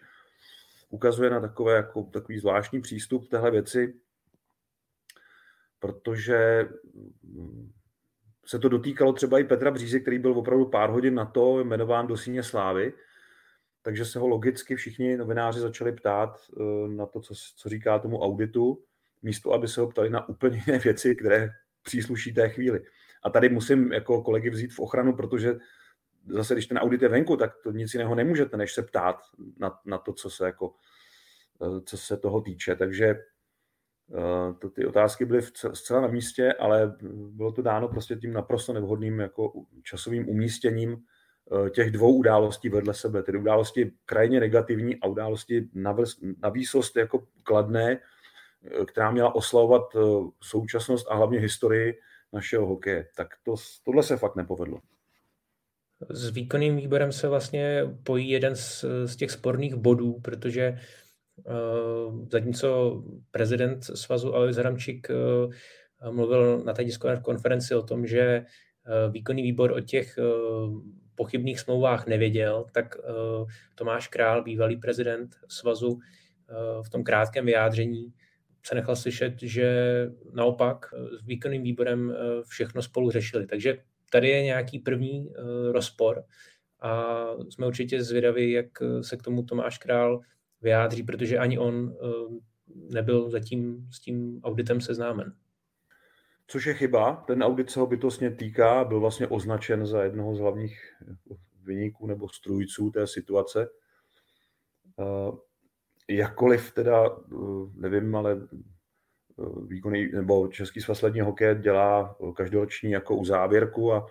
ukazuje 0.90 1.30
na 1.30 1.40
takové, 1.40 1.74
jako, 1.74 2.02
takový 2.02 2.38
zvláštní 2.38 2.80
přístup 2.80 3.26
k 3.26 3.30
téhle 3.30 3.50
věci. 3.50 3.94
protože 5.78 6.68
se 8.46 8.58
to 8.58 8.68
dotýkalo 8.68 9.12
třeba 9.12 9.38
i 9.38 9.44
Petra 9.44 9.70
Břízy, 9.70 10.00
který 10.00 10.18
byl 10.18 10.38
opravdu 10.38 10.66
pár 10.66 10.90
hodin 10.90 11.14
na 11.14 11.24
to 11.24 11.60
jmenován 11.60 12.06
do 12.06 12.16
síně 12.16 12.42
slávy, 12.42 12.92
takže 13.82 14.04
se 14.04 14.18
ho 14.18 14.28
logicky 14.28 14.76
všichni 14.76 15.16
novináři 15.16 15.60
začali 15.60 15.92
ptát 15.92 16.40
eh, 16.60 16.88
na 16.88 17.06
to, 17.06 17.20
co, 17.20 17.34
co 17.56 17.68
říká 17.68 17.98
tomu 17.98 18.22
auditu, 18.22 18.82
místo 19.22 19.52
aby 19.52 19.68
se 19.68 19.80
ho 19.80 19.88
ptali 19.88 20.10
na 20.10 20.28
úplně 20.28 20.62
jiné 20.66 20.78
věci, 20.78 21.16
které 21.16 21.50
přísluší 21.82 22.34
té 22.34 22.48
chvíli. 22.48 22.82
A 23.22 23.30
tady 23.30 23.48
musím 23.48 23.92
jako 23.92 24.22
kolegy 24.22 24.50
vzít 24.50 24.72
v 24.72 24.80
ochranu, 24.80 25.16
protože 25.16 25.54
zase, 26.26 26.54
když 26.54 26.66
ten 26.66 26.78
audit 26.78 27.02
je 27.02 27.08
venku, 27.08 27.36
tak 27.36 27.52
to 27.62 27.72
nic 27.72 27.94
jiného 27.94 28.14
nemůžete, 28.14 28.56
než 28.56 28.72
se 28.72 28.82
ptát 28.82 29.16
na, 29.58 29.78
na 29.84 29.98
to, 29.98 30.12
co 30.12 30.30
se, 30.30 30.46
jako, 30.46 30.74
eh, 31.62 31.80
co 31.84 31.96
se 31.96 32.16
toho 32.16 32.40
týče. 32.40 32.76
Takže 32.76 33.14
to, 34.58 34.70
ty 34.70 34.86
otázky 34.86 35.24
byly 35.24 35.42
zcela 35.72 36.00
na 36.00 36.08
místě, 36.08 36.52
ale 36.52 36.96
bylo 37.30 37.52
to 37.52 37.62
dáno 37.62 37.88
prostě 37.88 38.16
tím 38.16 38.32
naprosto 38.32 38.72
nevhodným 38.72 39.20
jako 39.20 39.52
časovým 39.82 40.28
umístěním 40.28 40.96
eh, 40.96 41.70
těch 41.70 41.90
dvou 41.90 42.16
událostí 42.16 42.68
vedle 42.68 42.94
sebe. 42.94 43.22
Tedy 43.22 43.38
události 43.38 43.92
krajně 44.04 44.40
negativní 44.40 45.00
a 45.00 45.06
události 45.06 45.68
na, 45.74 45.96
výsost 46.50 46.96
jako 46.96 47.26
kladné, 47.42 48.00
která 48.86 49.10
měla 49.10 49.34
oslavovat 49.34 49.82
současnost 50.42 51.10
a 51.10 51.14
hlavně 51.14 51.38
historii 51.40 51.98
našeho 52.32 52.66
hokeje. 52.66 53.08
Tak 53.16 53.28
to, 53.42 53.54
tohle 53.84 54.02
se 54.02 54.16
fakt 54.16 54.36
nepovedlo. 54.36 54.80
S 56.10 56.30
výkonným 56.30 56.76
výborem 56.76 57.12
se 57.12 57.28
vlastně 57.28 57.82
pojí 58.02 58.30
jeden 58.30 58.56
z, 58.56 58.84
z 59.04 59.16
těch 59.16 59.30
sporných 59.30 59.74
bodů, 59.74 60.20
protože 60.20 60.78
zatímco 62.30 63.02
prezident 63.30 63.84
svazu 63.84 64.34
Alois 64.34 64.56
Hramčík 64.56 65.08
uh, 65.10 65.52
mluvil 66.12 66.58
na 66.64 66.72
té 66.72 66.84
tiskové 66.84 67.20
konferenci 67.20 67.74
o 67.74 67.82
tom, 67.82 68.06
že 68.06 68.44
uh, 68.44 69.12
výkonný 69.12 69.42
výbor 69.42 69.72
o 69.72 69.80
těch 69.80 70.18
pochybných 71.14 71.60
smlouvách 71.60 72.06
nevěděl, 72.06 72.66
tak 72.72 72.96
Tomáš 73.74 74.08
Král, 74.08 74.42
bývalý 74.42 74.76
prezident 74.76 75.36
svazu, 75.48 75.98
v 76.82 76.90
tom 76.90 77.04
krátkém 77.04 77.46
vyjádření 77.46 78.12
se 78.66 78.74
nechal 78.74 78.96
slyšet, 78.96 79.34
že 79.42 79.68
naopak 80.32 80.86
s 81.22 81.26
výkonným 81.26 81.62
výborem 81.62 82.16
všechno 82.48 82.82
spolu 82.82 83.10
řešili. 83.10 83.46
Takže 83.46 83.78
tady 84.10 84.28
je 84.28 84.42
nějaký 84.42 84.78
první 84.78 85.32
rozpor 85.72 86.24
a 86.80 87.24
jsme 87.48 87.66
určitě 87.66 88.02
zvědaví, 88.02 88.52
jak 88.52 88.66
se 89.00 89.16
k 89.16 89.22
tomu 89.22 89.42
Tomáš 89.42 89.78
Král 89.78 90.20
vyjádří, 90.62 91.02
protože 91.02 91.38
ani 91.38 91.58
on 91.58 91.74
uh, 91.74 92.38
nebyl 92.68 93.30
zatím 93.30 93.88
s 93.92 94.00
tím 94.00 94.40
auditem 94.44 94.80
seznámen. 94.80 95.34
Což 96.46 96.66
je 96.66 96.74
chyba, 96.74 97.24
ten 97.26 97.42
audit 97.42 97.70
se 97.70 97.80
ho 97.80 97.86
bytostně 97.86 98.30
týká, 98.30 98.84
byl 98.84 99.00
vlastně 99.00 99.26
označen 99.26 99.86
za 99.86 100.02
jednoho 100.02 100.34
z 100.34 100.38
hlavních 100.38 100.78
vyníků 101.62 102.06
nebo 102.06 102.28
strujců 102.28 102.90
té 102.90 103.06
situace. 103.06 103.68
Uh, 104.96 105.38
jakkoliv 106.08 106.72
teda, 106.74 107.18
nevím, 107.74 108.16
ale 108.16 108.48
výkonný, 109.66 110.12
nebo 110.12 110.48
Český 110.48 110.80
svaz 110.80 111.02
ledního 111.02 111.26
hokeje 111.26 111.54
dělá 111.54 112.16
každoroční 112.36 112.90
jako 112.90 113.16
uzávěrku 113.16 113.92
a 113.92 114.06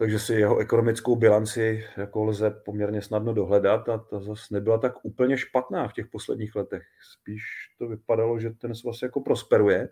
takže 0.00 0.18
si 0.18 0.34
jeho 0.34 0.58
ekonomickou 0.58 1.16
bilanci 1.16 1.84
jako 1.96 2.24
lze 2.24 2.50
poměrně 2.50 3.02
snadno 3.02 3.34
dohledat 3.34 3.88
a 3.88 3.98
ta 3.98 4.20
zase 4.20 4.54
nebyla 4.54 4.78
tak 4.78 4.94
úplně 5.02 5.38
špatná 5.38 5.88
v 5.88 5.92
těch 5.92 6.06
posledních 6.06 6.56
letech. 6.56 6.82
Spíš 7.12 7.42
to 7.78 7.88
vypadalo, 7.88 8.38
že 8.38 8.50
ten 8.50 8.74
svaz 8.74 9.02
jako 9.02 9.20
prosperuje. 9.20 9.88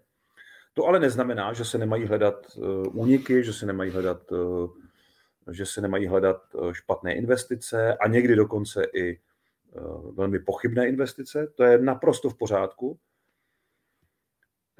To 0.74 0.84
ale 0.84 1.00
neznamená, 1.00 1.52
že 1.52 1.64
se 1.64 1.78
nemají 1.78 2.06
hledat 2.06 2.46
eh, 2.56 2.60
úniky, 2.88 3.44
že 3.44 3.52
se 3.52 3.66
nemají 3.66 3.90
hledat, 3.90 4.32
eh, 4.32 5.52
že 5.52 5.66
se 5.66 5.80
nemají 5.80 6.06
hledat 6.06 6.42
eh, 6.54 6.74
špatné 6.74 7.14
investice 7.14 7.96
a 7.96 8.08
někdy 8.08 8.36
dokonce 8.36 8.82
i 8.94 9.20
velmi 10.12 10.38
pochybné 10.38 10.88
investice. 10.88 11.46
To 11.54 11.64
je 11.64 11.78
naprosto 11.78 12.30
v 12.30 12.38
pořádku. 12.38 12.98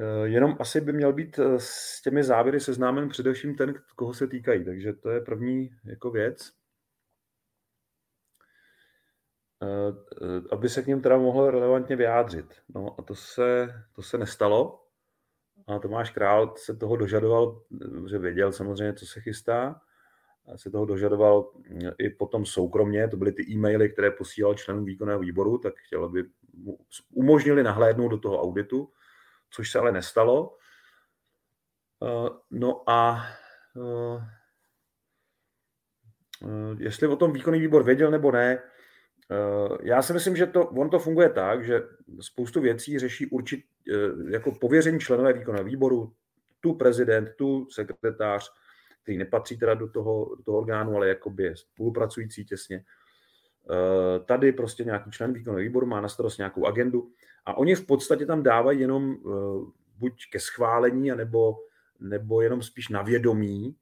Eh, 0.01 0.29
jenom 0.29 0.57
asi 0.61 0.81
by 0.81 0.93
měl 0.93 1.13
být 1.13 1.39
eh, 1.39 1.59
s 1.59 2.03
těmi 2.03 2.25
závěry 2.25 2.61
seznámen 2.61 3.09
především 3.09 3.57
ten, 3.57 3.75
koho 3.97 4.15
se 4.15 4.27
týkají. 4.27 4.65
Takže 4.65 4.93
to 4.93 5.11
je 5.11 5.21
první 5.21 5.71
jako 5.85 6.11
věc. 6.11 6.53
Eh, 9.63 10.43
aby 10.53 10.69
se 10.69 10.83
k 10.83 10.87
něm 10.87 11.01
teda 11.01 11.19
mohl 11.19 11.51
relevantně 11.51 11.97
vyjádřit. 11.97 12.47
No 12.75 12.95
a 12.99 13.03
to 13.03 13.15
se, 13.15 13.75
to 13.93 14.03
se 14.03 14.19
nestalo. 14.19 14.85
A 15.67 15.79
Tomáš 15.79 16.11
Král 16.11 16.55
se 16.57 16.77
toho 16.77 16.97
dožadoval, 16.97 17.63
že 18.09 18.19
věděl 18.19 18.53
samozřejmě, 18.53 18.95
co 18.95 19.07
se 19.07 19.21
chystá. 19.21 19.81
A 20.47 20.59
se 20.59 20.71
toho 20.71 20.87
dožadoval 20.87 21.53
i 21.99 22.11
potom 22.11 22.47
soukromně, 22.47 23.09
to 23.09 23.17
byly 23.17 23.33
ty 23.33 23.53
e-maily, 23.53 23.89
které 23.89 24.11
posílal 24.11 24.55
členům 24.55 24.85
výkonného 24.85 25.21
výboru, 25.21 25.59
tak 25.59 25.75
chtěl, 25.77 26.05
aby 26.05 26.25
mu 26.55 26.79
umožnili 27.13 27.63
nahlédnout 27.63 28.09
do 28.09 28.19
toho 28.19 28.43
auditu 28.43 28.93
což 29.51 29.71
se 29.71 29.79
ale 29.79 29.93
nestalo. 29.93 30.57
Eh, 32.05 32.31
no 32.51 32.91
a 32.91 33.27
eh, 33.77 34.23
eh, 36.45 36.77
jestli 36.79 37.07
o 37.07 37.17
tom 37.17 37.33
výkonný 37.33 37.61
výbor 37.61 37.85
věděl 37.85 38.11
nebo 38.11 38.33
ne, 38.33 38.63
já 39.83 40.03
si 40.03 40.13
myslím, 40.13 40.37
že 40.37 40.47
to, 40.47 40.67
on 40.67 40.91
to 40.91 40.99
funguje 40.99 41.31
tak, 41.31 41.65
že 41.65 41.83
spoustu 42.21 42.61
věcí 42.61 42.99
řeší 42.99 43.27
určit, 43.27 43.61
jako 44.31 44.53
pověření 44.53 45.01
členové 45.01 45.33
výkonného 45.33 45.65
výboru, 45.65 46.15
tu 46.61 46.75
prezident, 46.75 47.35
tu 47.37 47.67
sekretář, 47.71 48.53
který 49.03 49.19
nepatří 49.19 49.59
teda 49.59 49.75
do 49.75 49.89
toho, 49.91 50.35
do 50.37 50.43
toho 50.43 50.59
orgánu, 50.59 50.97
ale 50.97 51.09
jakoby 51.09 51.53
spolupracující 51.57 52.45
těsně. 52.45 52.85
Tady 54.25 54.53
prostě 54.53 54.85
nějaký 54.85 55.11
člen 55.11 55.33
výkonného 55.33 55.63
výboru 55.63 55.87
má 55.87 56.01
na 56.01 56.09
starost 56.09 56.39
nějakou 56.39 56.67
agendu 56.67 57.11
a 57.45 57.57
oni 57.57 57.75
v 57.75 57.87
podstatě 57.87 58.27
tam 58.27 58.43
dávají 58.43 58.81
jenom 58.81 59.17
uh, 59.17 59.69
buď 59.99 60.13
ke 60.33 60.41
schválení, 60.41 61.11
nebo, 61.11 61.57
nebo 62.01 62.43
jenom 62.43 62.63
spíš 62.63 62.89
na 62.89 63.03
vědomí, 63.03 63.77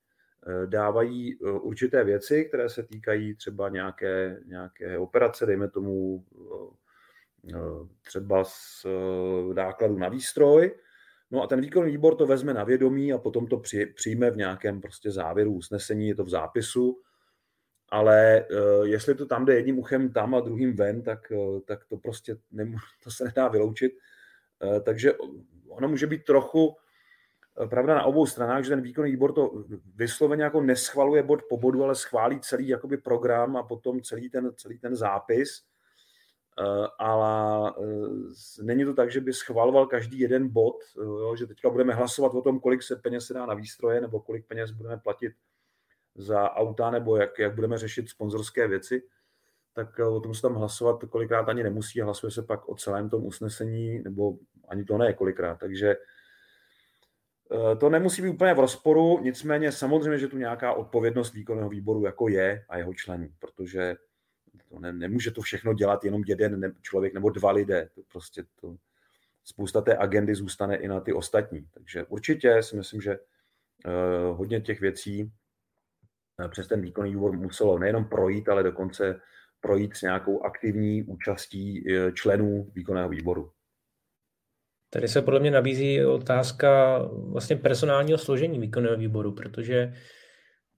uh, 0.46 0.66
dávají 0.66 1.38
určité 1.40 2.04
věci, 2.04 2.44
které 2.44 2.68
se 2.68 2.82
týkají 2.82 3.34
třeba 3.34 3.68
nějaké, 3.68 4.40
nějaké 4.46 4.98
operace, 4.98 5.46
dejme 5.46 5.68
tomu 5.68 6.24
třeba 8.02 8.44
z 8.44 8.86
nákladu 9.54 9.98
na 9.98 10.08
výstroj. 10.08 10.74
No 11.30 11.42
a 11.42 11.46
ten 11.46 11.60
výkonný 11.60 11.90
výbor 11.90 12.14
to 12.14 12.26
vezme 12.26 12.54
na 12.54 12.64
vědomí 12.64 13.12
a 13.12 13.18
potom 13.18 13.46
to 13.46 13.62
přijme 13.94 14.30
v 14.30 14.36
nějakém 14.36 14.80
prostě 14.80 15.10
závěru 15.10 15.52
usnesení, 15.52 16.08
je 16.08 16.14
to 16.14 16.24
v 16.24 16.28
zápisu 16.28 17.02
ale 17.88 18.44
uh, 18.50 18.84
jestli 18.84 19.14
to 19.14 19.26
tam 19.26 19.44
jde 19.44 19.54
jedním 19.54 19.78
uchem 19.78 20.12
tam 20.12 20.34
a 20.34 20.40
druhým 20.40 20.76
ven, 20.76 21.02
tak, 21.02 21.30
uh, 21.30 21.60
tak 21.60 21.84
to 21.84 21.96
prostě 21.96 22.36
nemů- 22.52 22.78
to 23.04 23.10
se 23.10 23.24
nedá 23.24 23.48
vyloučit. 23.48 23.92
Uh, 24.62 24.80
takže 24.80 25.12
ono 25.68 25.88
může 25.88 26.06
být 26.06 26.24
trochu 26.24 26.76
pravda 27.70 27.94
na 27.94 28.04
obou 28.04 28.26
stranách, 28.26 28.64
že 28.64 28.70
ten 28.70 28.80
výkonný 28.80 29.10
výbor 29.10 29.32
to 29.32 29.64
vysloveně 29.94 30.42
jako 30.42 30.60
neschvaluje 30.60 31.22
bod 31.22 31.40
po 31.48 31.56
bodu, 31.56 31.84
ale 31.84 31.94
schválí 31.94 32.40
celý 32.40 32.68
jakoby 32.68 32.96
program 32.96 33.56
a 33.56 33.62
potom 33.62 34.02
celý 34.02 34.30
ten, 34.30 34.52
celý 34.56 34.78
ten 34.78 34.96
zápis. 34.96 35.62
Ale 36.98 37.72
není 38.62 38.84
to 38.84 38.94
tak, 38.94 39.10
že 39.10 39.20
by 39.20 39.32
schvaloval 39.32 39.86
každý 39.86 40.18
jeden 40.18 40.48
bod, 40.48 40.76
že 41.38 41.46
teďka 41.46 41.70
budeme 41.70 41.94
hlasovat 41.94 42.34
o 42.34 42.42
tom, 42.42 42.60
kolik 42.60 42.82
se 42.82 42.96
peněz 42.96 43.26
se 43.26 43.34
dá 43.34 43.46
na 43.46 43.54
výstroje 43.54 44.00
nebo 44.00 44.20
kolik 44.20 44.46
peněz 44.46 44.70
budeme 44.70 44.96
platit 44.96 45.32
za 46.16 46.50
auta, 46.50 46.90
nebo 46.90 47.16
jak, 47.16 47.38
jak 47.38 47.54
budeme 47.54 47.78
řešit 47.78 48.08
sponzorské 48.08 48.68
věci, 48.68 49.02
tak 49.72 50.00
eh, 50.00 50.04
o 50.04 50.20
tom 50.20 50.34
se 50.34 50.42
tam 50.42 50.54
hlasovat 50.54 51.04
kolikrát 51.04 51.48
ani 51.48 51.62
nemusí, 51.62 52.00
hlasuje 52.00 52.30
se 52.30 52.42
pak 52.42 52.68
o 52.68 52.74
celém 52.74 53.10
tom 53.10 53.26
usnesení, 53.26 54.02
nebo 54.02 54.38
ani 54.68 54.84
to 54.84 54.98
ne 54.98 55.12
kolikrát, 55.12 55.58
takže 55.58 55.96
eh, 57.52 57.76
to 57.76 57.90
nemusí 57.90 58.22
být 58.22 58.28
úplně 58.28 58.54
v 58.54 58.58
rozporu, 58.58 59.20
nicméně 59.22 59.72
samozřejmě, 59.72 60.18
že 60.18 60.28
tu 60.28 60.36
nějaká 60.36 60.72
odpovědnost 60.72 61.34
výkonného 61.34 61.68
výboru 61.68 62.04
jako 62.04 62.28
je 62.28 62.64
a 62.68 62.78
jeho 62.78 62.94
členů, 62.94 63.28
protože 63.38 63.96
to 64.68 64.78
ne, 64.78 64.92
nemůže 64.92 65.30
to 65.30 65.40
všechno 65.40 65.74
dělat 65.74 66.04
jenom 66.04 66.22
jeden 66.26 66.74
člověk 66.82 67.14
nebo 67.14 67.30
dva 67.30 67.50
lidé. 67.50 67.88
To 67.94 68.00
prostě 68.12 68.44
to, 68.60 68.76
spousta 69.44 69.80
té 69.80 69.96
agendy 69.96 70.34
zůstane 70.34 70.76
i 70.76 70.88
na 70.88 71.00
ty 71.00 71.12
ostatní. 71.12 71.66
Takže 71.74 72.04
určitě 72.04 72.62
si 72.62 72.76
myslím, 72.76 73.00
že 73.00 73.18
uh, 73.18 74.36
hodně 74.36 74.60
těch 74.60 74.80
věcí 74.80 75.22
Eh, 75.22 75.45
přes 76.48 76.68
ten 76.68 76.82
výkonný 76.82 77.10
výbor 77.10 77.36
muselo 77.36 77.78
nejenom 77.78 78.04
projít, 78.04 78.48
ale 78.48 78.62
dokonce 78.62 79.20
projít 79.60 79.96
s 79.96 80.02
nějakou 80.02 80.42
aktivní 80.42 81.02
účastí 81.02 81.84
eh, 81.92 82.12
členů 82.12 82.70
výkonného 82.74 83.08
výboru. 83.08 83.50
Tady 84.90 85.08
se 85.08 85.22
podle 85.22 85.40
mě 85.40 85.50
nabízí 85.50 86.04
otázka 86.04 86.98
vlastně 87.12 87.56
personálního 87.56 88.18
složení 88.18 88.58
výkonného 88.58 88.96
výboru, 88.96 89.32
protože, 89.32 89.92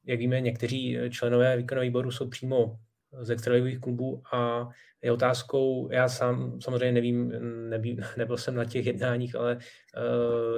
jak 0.05 0.19
víme, 0.19 0.41
někteří 0.41 0.99
členové 1.11 1.57
výkonného 1.57 1.83
výboru 1.83 2.11
jsou 2.11 2.29
přímo 2.29 2.77
z 3.21 3.31
extraligových 3.31 3.81
klubů 3.81 4.23
a 4.33 4.69
je 5.03 5.13
otázkou, 5.13 5.89
já 5.93 6.09
sám 6.09 6.61
samozřejmě 6.61 6.93
nevím, 6.93 7.33
nevím 7.69 8.01
nebyl 8.17 8.37
jsem 8.37 8.55
na 8.55 8.65
těch 8.65 8.87
jednáních, 8.87 9.35
ale 9.35 9.59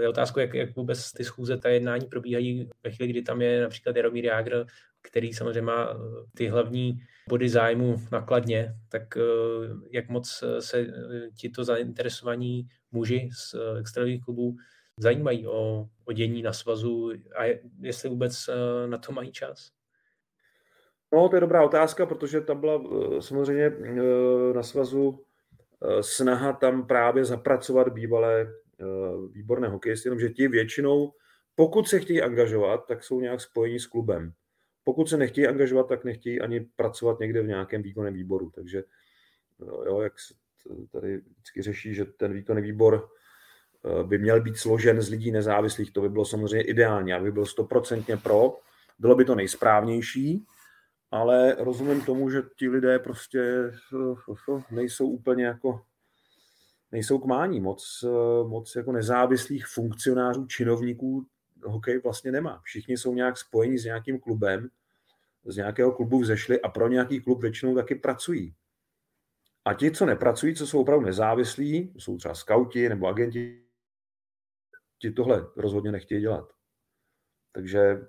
je 0.01 0.09
otázkou, 0.09 0.41
jak, 0.41 0.55
jak 0.55 0.77
vůbec 0.77 1.13
ty 1.13 1.25
schůze, 1.25 1.57
ta 1.57 1.69
jednání 1.69 2.07
probíhají 2.07 2.69
ve 2.85 2.91
chvíli, 2.91 3.13
kdy 3.13 3.23
tam 3.23 3.43
je 3.43 3.63
například 3.63 3.97
Jaromír 3.97 4.25
Jágr, 4.25 4.67
který 5.03 5.33
samozřejmě 5.33 5.63
má 5.63 5.89
ty 6.35 6.49
hlavní 6.49 7.03
body 7.29 7.49
zájmu 7.49 7.97
nakladně, 8.13 8.75
tak 8.89 9.03
jak 9.91 10.09
moc 10.09 10.45
se 10.59 10.87
tito 11.37 11.65
zainteresovaní 11.65 12.69
muži 12.93 13.29
z 13.33 13.55
extraligových 13.81 14.25
klubů 14.25 14.57
zajímají 14.99 15.47
o, 15.47 15.89
o 16.05 16.13
dění 16.13 16.43
na 16.43 16.53
svazu 16.53 17.13
a 17.37 17.45
jestli 17.81 18.09
vůbec 18.09 18.51
na 18.87 18.99
to 18.99 19.13
mají 19.13 19.33
čas? 19.33 19.71
No, 21.13 21.29
to 21.29 21.37
je 21.37 21.41
dobrá 21.41 21.65
otázka, 21.65 22.07
protože 22.07 22.41
tam 22.41 22.61
byla 22.61 22.83
eh, 22.85 23.23
samozřejmě 23.23 23.65
eh, 23.65 24.55
na 24.55 24.63
svazu 24.63 25.25
eh, 25.83 26.03
snaha 26.03 26.53
tam 26.53 26.87
právě 26.87 27.25
zapracovat 27.25 27.89
bývalé 27.89 28.53
výborné 29.33 29.69
hokejisty, 29.69 30.09
jenomže 30.09 30.29
ti 30.29 30.49
většinou, 30.49 31.13
pokud 31.55 31.89
se 31.89 32.01
chtějí 32.01 32.23
angažovat, 32.23 32.87
tak 32.89 33.05
jsou 33.05 33.21
nějak 33.21 33.41
spojení 33.41 33.79
s 33.79 33.87
klubem. 33.87 34.33
Pokud 34.91 35.09
se 35.09 35.17
nechtějí 35.17 35.47
angažovat, 35.47 35.89
tak 35.89 36.05
nechtějí 36.05 36.41
ani 36.41 36.61
pracovat 36.61 37.21
někde 37.21 37.43
v 37.43 37.47
nějakém 37.47 37.83
výkonném 37.83 38.15
výboru. 38.15 38.51
Takže 38.55 38.85
jo, 39.87 40.01
jak 40.01 40.19
se 40.19 40.35
tady 40.93 41.17
vždycky 41.17 41.63
řeší, 41.63 41.95
že 41.95 42.05
ten 42.05 42.33
výkonný 42.33 42.63
výbor 42.63 43.09
by 44.03 44.19
měl 44.19 44.41
být 44.41 44.57
složen 44.57 45.03
z 45.03 45.09
lidí 45.09 45.31
nezávislých, 45.31 45.93
to 45.93 46.01
by 46.01 46.09
bylo 46.09 46.25
samozřejmě 46.25 46.63
ideální, 46.63 47.13
aby 47.13 47.33
byl 47.33 47.47
stoprocentně 47.47 48.17
pro, 48.17 48.57
bylo 48.99 49.15
by 49.15 49.25
to 49.25 49.35
nejsprávnější, 49.35 50.47
ale 51.11 51.57
rozumím 51.59 52.01
tomu, 52.01 52.31
že 52.31 52.43
ti 52.57 52.69
lidé 52.69 52.99
prostě 52.99 53.41
eh, 53.41 54.63
nejsou 54.71 55.07
úplně 55.07 55.45
jako 55.45 55.83
nejsou 56.93 57.19
k 57.19 57.25
mání. 57.25 57.61
Moc, 57.61 58.05
eh, 58.05 58.49
moc 58.49 58.77
jako 58.77 58.93
nezávislých 58.93 59.67
funkcionářů, 59.67 60.47
činovníků 60.47 61.27
hokej 61.65 61.99
vlastně 61.99 62.33
nemá. 62.33 62.61
Všichni 62.65 62.97
jsou 62.97 63.15
nějak 63.15 63.39
spojení 63.39 63.79
s 63.79 63.85
nějakým 63.85 64.21
klubem, 64.21 64.69
z 65.45 65.57
nějakého 65.57 65.93
klubu 65.93 66.21
vzešli 66.21 66.61
a 66.61 66.69
pro 66.69 66.89
nějaký 66.89 67.21
klub 67.21 67.41
většinou 67.41 67.75
taky 67.75 67.95
pracují. 67.95 68.55
A 69.65 69.75
ti, 69.75 69.91
co 69.91 70.07
nepracují, 70.07 70.55
co 70.55 70.67
jsou 70.67 70.81
opravdu 70.81 71.07
nezávislí, 71.07 71.95
jsou 71.99 72.17
třeba 72.17 72.35
skauti 72.35 72.89
nebo 72.89 73.07
agenti, 73.07 73.65
ti 74.99 75.11
tohle 75.11 75.47
rozhodně 75.57 75.93
nechtějí 75.93 76.21
dělat. 76.21 76.53
Takže 77.53 78.01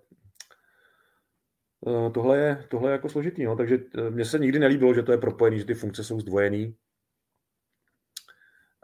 Eh, 1.88 2.10
tohle 2.10 2.38
je, 2.38 2.66
tohle 2.70 2.90
je 2.90 2.92
jako 2.92 3.10
složitý, 3.10 3.44
no. 3.44 3.56
takže 3.56 3.80
eh, 3.98 4.10
mně 4.10 4.26
se 4.26 4.40
nikdy 4.40 4.60
nelíbilo, 4.60 4.94
že 4.94 5.04
to 5.04 5.12
je 5.12 5.18
propojený, 5.18 5.60
že 5.60 5.66
ty 5.66 5.74
funkce 5.74 6.04
jsou 6.04 6.20
zdvojený, 6.20 6.76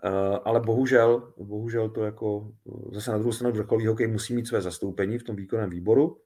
eh, 0.04 0.40
ale 0.44 0.60
bohužel, 0.60 1.34
bohužel 1.38 1.90
to 1.90 2.04
jako 2.04 2.54
zase 2.92 3.12
na 3.12 3.18
druhou 3.18 3.32
stranu 3.32 3.56
vrcholový 3.56 3.88
hokej 3.88 4.08
musí 4.08 4.34
mít 4.34 4.48
své 4.48 4.62
zastoupení 4.62 5.18
v 5.18 5.24
tom 5.24 5.36
výkonném 5.36 5.70
výboru 5.70 6.22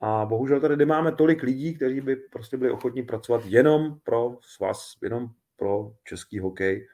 a 0.00 0.26
bohužel 0.26 0.60
tady 0.60 0.76
nemáme 0.76 1.12
tolik 1.12 1.42
lidí, 1.42 1.74
kteří 1.74 2.00
by 2.00 2.16
prostě 2.16 2.56
byli 2.56 2.70
ochotní 2.70 3.02
pracovat 3.02 3.42
jenom 3.44 3.98
pro 4.04 4.38
svaz, 4.40 4.96
jenom 5.02 5.28
pro 5.56 5.92
český 6.04 6.38
hokej 6.38 6.88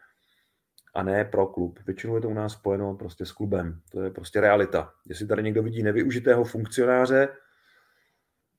a 0.95 1.03
ne 1.03 1.25
pro 1.25 1.47
klub. 1.47 1.79
Většinou 1.87 2.15
je 2.15 2.21
to 2.21 2.29
u 2.29 2.35
nás 2.35 2.53
spojeno 2.53 2.95
prostě 2.95 3.27
s 3.27 3.33
klubem. 3.33 3.81
To 3.91 4.03
je 4.03 4.11
prostě 4.11 4.41
realita. 4.41 4.93
Jestli 5.07 5.27
tady 5.27 5.43
někdo 5.43 5.63
vidí 5.63 5.83
nevyužitého 5.83 6.45
funkcionáře, 6.45 7.29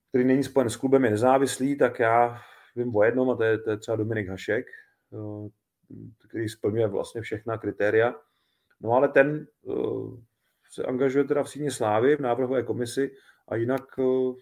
který 0.09 0.23
není 0.23 0.43
spojen 0.43 0.69
s 0.69 0.75
klubem, 0.75 1.05
je 1.05 1.11
nezávislý, 1.11 1.77
tak 1.77 1.99
já 1.99 2.41
vím 2.75 2.95
o 2.95 3.03
jednom, 3.03 3.29
a 3.29 3.35
to 3.35 3.43
je, 3.43 3.57
to 3.57 3.69
je 3.69 3.77
třeba 3.77 3.97
Dominik 3.97 4.29
Hašek, 4.29 4.65
eh, 5.13 5.49
který 6.27 6.49
splňuje 6.49 6.87
vlastně 6.87 7.21
všechna 7.21 7.57
kritéria. 7.57 8.15
No 8.81 8.91
ale 8.91 9.07
ten 9.07 9.47
eh, 9.69 9.73
se 10.71 10.83
angažuje 10.83 11.23
teda 11.23 11.43
v 11.43 11.49
síně 11.49 11.71
slávy 11.71 12.15
v 12.15 12.19
návrhové 12.19 12.63
komisi 12.63 13.11
a 13.47 13.55
jinak 13.55 13.83
eh, 13.99 14.33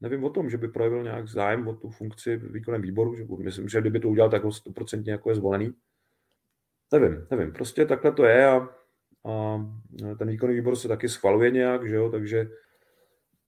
nevím 0.00 0.24
o 0.24 0.30
tom, 0.30 0.50
že 0.50 0.58
by 0.58 0.68
projevil 0.68 1.02
nějak 1.02 1.28
zájem 1.28 1.68
o 1.68 1.74
tu 1.74 1.90
funkci 1.90 2.36
v 2.36 2.52
výkonném 2.52 2.82
výboru, 2.82 3.16
že 3.16 3.24
myslím, 3.38 3.68
že 3.68 3.80
kdyby 3.80 4.00
to 4.00 4.08
udělal, 4.08 4.30
tak 4.30 4.44
100% 4.44 5.02
jako 5.06 5.30
je 5.30 5.36
zvolený. 5.36 5.72
Nevím, 6.92 7.26
nevím, 7.30 7.52
prostě 7.52 7.86
takhle 7.86 8.12
to 8.12 8.24
je 8.24 8.46
a, 8.46 8.56
a 9.24 9.58
ten 10.18 10.28
výkonný 10.28 10.54
výbor 10.54 10.76
se 10.76 10.88
taky 10.88 11.08
schvaluje 11.08 11.50
nějak, 11.50 11.88
že 11.88 11.94
jo, 11.94 12.10
takže 12.10 12.46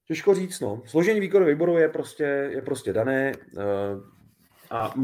Těžko 0.09 0.35
říct, 0.35 0.61
no. 0.61 0.83
Složení 0.87 1.21
výkonu 1.21 1.47
výboru 1.47 1.79
je 1.79 1.89
prostě, 1.89 2.25
je 2.25 2.63
prostě 2.63 2.93
dané 2.93 3.33
eh, 3.59 3.65
a 4.71 4.95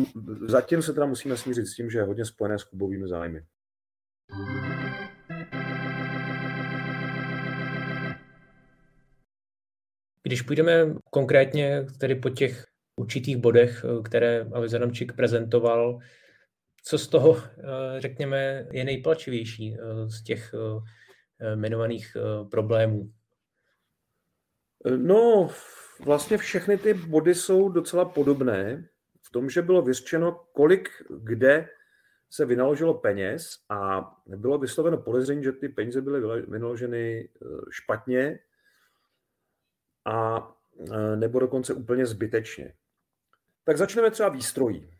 zatím 0.40 0.82
se 0.82 0.92
teda 0.92 1.06
musíme 1.06 1.36
smířit 1.36 1.66
s 1.66 1.74
tím, 1.74 1.90
že 1.90 1.98
je 1.98 2.04
hodně 2.04 2.24
spojené 2.24 2.58
s 2.58 2.64
klubovými 2.64 3.08
zájmy. 3.08 3.44
Když 10.26 10.42
půjdeme 10.42 10.94
konkrétně 11.10 11.86
tedy 11.98 12.14
po 12.14 12.30
těch 12.30 12.64
určitých 12.96 13.36
bodech, 13.36 13.84
eh, 13.84 14.02
které 14.02 14.46
Aviz 14.52 14.74
Adamčík 14.74 15.12
prezentoval, 15.12 15.98
co 16.84 16.98
z 16.98 17.08
toho, 17.08 17.36
eh, 17.36 18.00
řekněme, 18.00 18.66
je 18.72 18.84
nejpalčivější 18.84 19.76
z 20.06 20.22
těch 20.22 20.54
jmenovaných 21.54 22.16
problémů? 22.50 23.10
No, 24.96 25.50
vlastně 26.04 26.38
všechny 26.38 26.78
ty 26.78 26.94
body 26.94 27.34
jsou 27.34 27.68
docela 27.68 28.04
podobné 28.04 28.88
v 29.22 29.30
tom, 29.30 29.50
že 29.50 29.62
bylo 29.62 29.82
vyřčeno, 29.82 30.32
kolik 30.52 30.88
kde 31.10 31.68
se 32.30 32.44
vynaložilo 32.44 32.94
peněz 32.94 33.46
a 33.68 34.10
bylo 34.26 34.58
vysloveno 34.58 34.98
podezření, 34.98 35.44
že 35.44 35.52
ty 35.52 35.68
peníze 35.68 36.02
byly 36.02 36.42
vynaloženy 36.42 37.28
eh, 37.28 37.46
špatně 37.70 38.38
a 40.04 40.48
eh, 40.92 41.16
nebo 41.16 41.38
dokonce 41.38 41.74
úplně 41.74 42.06
zbytečně. 42.06 42.74
Tak 43.64 43.78
začneme 43.78 44.10
třeba 44.10 44.28
výstrojí. 44.28 44.90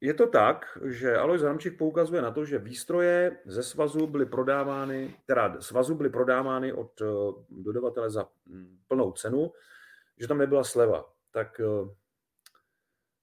Je 0.00 0.14
to 0.14 0.26
tak, 0.26 0.78
že 0.84 1.16
Alois 1.16 1.42
Hramčík 1.42 1.78
poukazuje 1.78 2.22
na 2.22 2.30
to, 2.30 2.44
že 2.44 2.58
výstroje 2.58 3.38
ze 3.44 3.62
svazu 3.62 4.06
byly 4.06 4.26
prodávány, 4.26 5.16
teda 5.26 5.60
svazu 5.60 5.94
byly 5.94 6.10
prodávány 6.10 6.72
od 6.72 7.00
eh, 7.00 7.06
dodavatele 7.50 8.10
za 8.10 8.28
hm, 8.46 8.78
plnou 8.88 9.12
cenu, 9.12 9.52
že 10.18 10.28
tam 10.28 10.38
nebyla 10.38 10.64
sleva. 10.64 11.12
Tak 11.30 11.60
eh, 11.60 11.88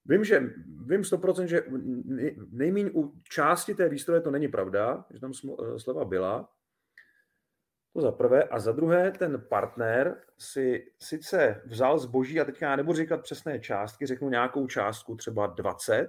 vím, 0.04 0.24
že 0.24 0.40
vím 0.86 1.02
100%, 1.02 1.44
že 1.44 1.62
nejméně 2.50 2.90
u 2.90 3.12
části 3.22 3.74
té 3.74 3.88
výstroje 3.88 4.20
to 4.20 4.30
není 4.30 4.48
pravda, 4.48 5.04
že 5.10 5.20
tam 5.20 5.32
sleva 5.76 6.04
byla. 6.04 6.48
To 7.92 8.00
za 8.00 8.12
prvé. 8.12 8.44
A 8.44 8.58
za 8.58 8.72
druhé, 8.72 9.10
ten 9.10 9.40
partner 9.48 10.22
si 10.38 10.92
sice 10.98 11.62
vzal 11.66 11.98
zboží, 11.98 12.40
a 12.40 12.44
teďka 12.44 12.70
já 12.70 12.76
nebudu 12.76 12.96
říkat 12.96 13.22
přesné 13.22 13.60
částky, 13.60 14.06
řeknu 14.06 14.28
nějakou 14.28 14.66
částku, 14.66 15.16
třeba 15.16 15.46
20, 15.46 16.08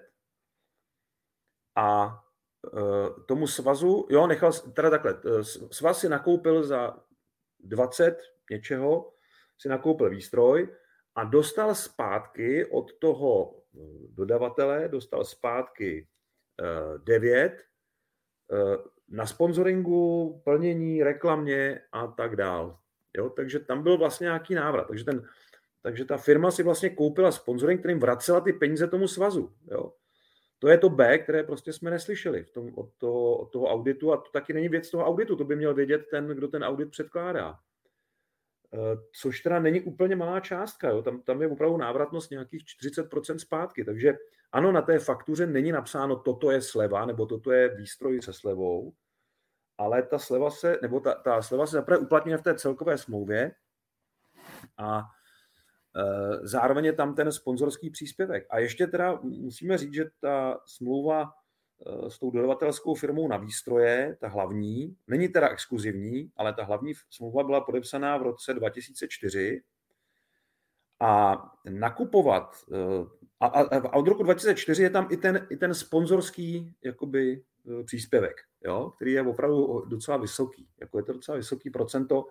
a 1.76 2.20
e, 2.68 3.24
tomu 3.26 3.48
svazu, 3.48 4.08
jo, 4.10 4.28
nechal, 4.28 4.52
teda 4.54 4.90
takhle, 4.90 5.12
e, 5.12 5.44
svaz 5.72 6.00
si 6.00 6.10
nakoupil 6.10 6.64
za 6.64 7.00
20 7.60 8.18
něčeho, 8.52 9.14
si 9.58 9.70
nakoupil 9.70 10.10
výstroj 10.10 10.76
a 11.16 11.24
dostal 11.24 11.76
zpátky 11.76 12.66
od 12.66 12.94
toho 13.00 13.56
e, 13.56 13.80
dodavatele, 14.10 14.88
dostal 14.88 15.26
zpátky 15.26 16.08
9 17.04 17.64
na 19.10 19.26
sponsoringu, 19.26 20.42
plnění, 20.44 21.04
reklamě 21.04 21.82
a 21.92 22.08
tak 22.08 22.36
dál. 22.36 22.78
Jo, 23.18 23.30
takže 23.30 23.60
tam 23.60 23.84
byl 23.84 23.98
vlastně 23.98 24.26
nějaký 24.26 24.56
návrat. 24.56 24.88
Takže, 24.88 25.06
ten, 25.06 25.28
takže 25.82 26.06
ta 26.06 26.18
firma 26.18 26.52
si 26.52 26.64
vlastně 26.64 26.90
koupila 26.90 27.32
sponsoring, 27.32 27.80
kterým 27.80 28.00
vracela 28.00 28.42
ty 28.42 28.54
peníze 28.54 28.88
tomu 28.88 29.08
svazu. 29.08 29.54
Jo. 29.72 29.94
To 30.60 30.70
je 30.70 30.78
to 30.78 30.90
B, 30.90 31.18
které 31.18 31.44
prostě 31.44 31.74
jsme 31.74 31.92
neslyšeli 31.92 32.44
v 32.44 32.50
tom, 32.50 32.72
od, 32.76 32.90
toho, 32.98 33.38
od 33.38 33.46
toho 33.52 33.66
auditu 33.68 34.14
a 34.14 34.18
to 34.18 34.32
taky 34.32 34.54
není 34.54 34.70
věc 34.70 34.90
toho 34.90 35.06
auditu, 35.06 35.36
to 35.36 35.44
by 35.44 35.56
měl 35.56 35.74
vědět 35.74 36.06
ten, 36.12 36.28
kdo 36.28 36.48
ten 36.48 36.64
audit 36.64 36.92
předkládá. 36.92 37.60
Eh, 38.74 38.98
což 39.12 39.40
teda 39.40 39.60
není 39.60 39.82
úplně 39.82 40.16
malá 40.16 40.40
částka, 40.40 40.90
jo? 40.90 41.02
Tam, 41.02 41.22
tam 41.22 41.42
je 41.42 41.48
opravdu 41.48 41.78
návratnost 41.78 42.32
nějakých 42.32 42.64
40% 42.64 43.38
zpátky, 43.38 43.86
takže 43.86 44.14
ano, 44.52 44.72
na 44.72 44.82
té 44.82 45.00
faktuře 45.00 45.48
není 45.48 45.72
napsáno, 45.72 46.16
toto 46.16 46.52
je 46.52 46.62
sleva, 46.62 47.06
nebo 47.06 47.26
toto 47.26 47.52
je 47.52 47.76
výstroj 47.76 48.22
se 48.22 48.34
slevou, 48.34 48.94
ale 49.78 50.04
ta 50.04 50.20
sleva 50.20 50.50
se, 50.50 50.80
nebo 50.82 51.00
ta, 51.00 51.14
ta 51.14 51.42
sleva 51.42 51.66
se 51.66 51.76
zaprvé 51.76 51.98
uplatňuje 51.98 52.38
v 52.38 52.42
té 52.42 52.56
celkové 52.56 52.98
smlouvě 52.98 53.52
a 54.78 55.04
Eh, 55.96 56.48
zároveň 56.48 56.86
je 56.86 56.94
tam 56.94 57.16
ten 57.16 57.32
sponzorský 57.32 57.90
příspěvek. 57.90 58.48
A 58.50 58.60
ještě 58.60 58.88
teda 58.88 59.20
musíme 59.22 59.78
říct, 59.78 59.94
že 59.94 60.06
ta 60.20 60.60
smlouva 60.66 61.32
s 62.08 62.20
tou 62.20 62.32
dodavatelskou 62.32 62.96
firmou 62.96 63.28
na 63.28 63.38
výstroje, 63.38 64.18
ta 64.20 64.28
hlavní, 64.28 64.96
není 65.08 65.28
teda 65.28 65.50
exkluzivní, 65.50 66.32
ale 66.38 66.54
ta 66.54 66.64
hlavní 66.64 66.94
smlouva 67.10 67.44
byla 67.44 67.62
podepsaná 67.62 68.18
v 68.18 68.22
roce 68.22 68.54
2004 68.54 69.64
a 71.00 71.36
nakupovat 71.70 72.56
eh, 72.74 73.06
A, 73.40 73.46
a, 73.46 73.78
a 73.78 73.94
od 73.94 74.08
roku 74.08 74.24
2004 74.24 74.84
je 74.84 74.90
tam 74.90 75.08
i 75.12 75.18
ten, 75.18 75.48
i 75.50 75.58
ten 75.58 75.74
sponzorský 75.74 76.76
jakoby, 76.84 77.44
e, 77.82 77.84
příspěvek, 77.84 78.36
jo, 78.66 78.92
který 78.96 79.12
je 79.12 79.22
opravdu 79.22 79.86
docela 79.86 80.18
vysoký. 80.18 80.68
Jako 80.82 80.98
je 80.98 81.04
to 81.04 81.14
docela 81.14 81.38
vysoký 81.38 81.70
procento 81.70 82.26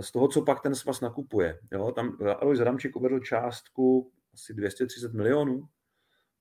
z 0.00 0.12
toho, 0.12 0.28
co 0.28 0.42
pak 0.42 0.62
ten 0.62 0.74
svaz 0.74 1.00
nakupuje. 1.00 1.58
Jo. 1.72 1.92
Tam 1.92 2.18
Alois 2.40 2.60
Adamčík 2.60 2.96
uvedl 2.96 3.20
částku 3.20 4.12
asi 4.34 4.54
230 4.54 5.12
milionů. 5.12 5.68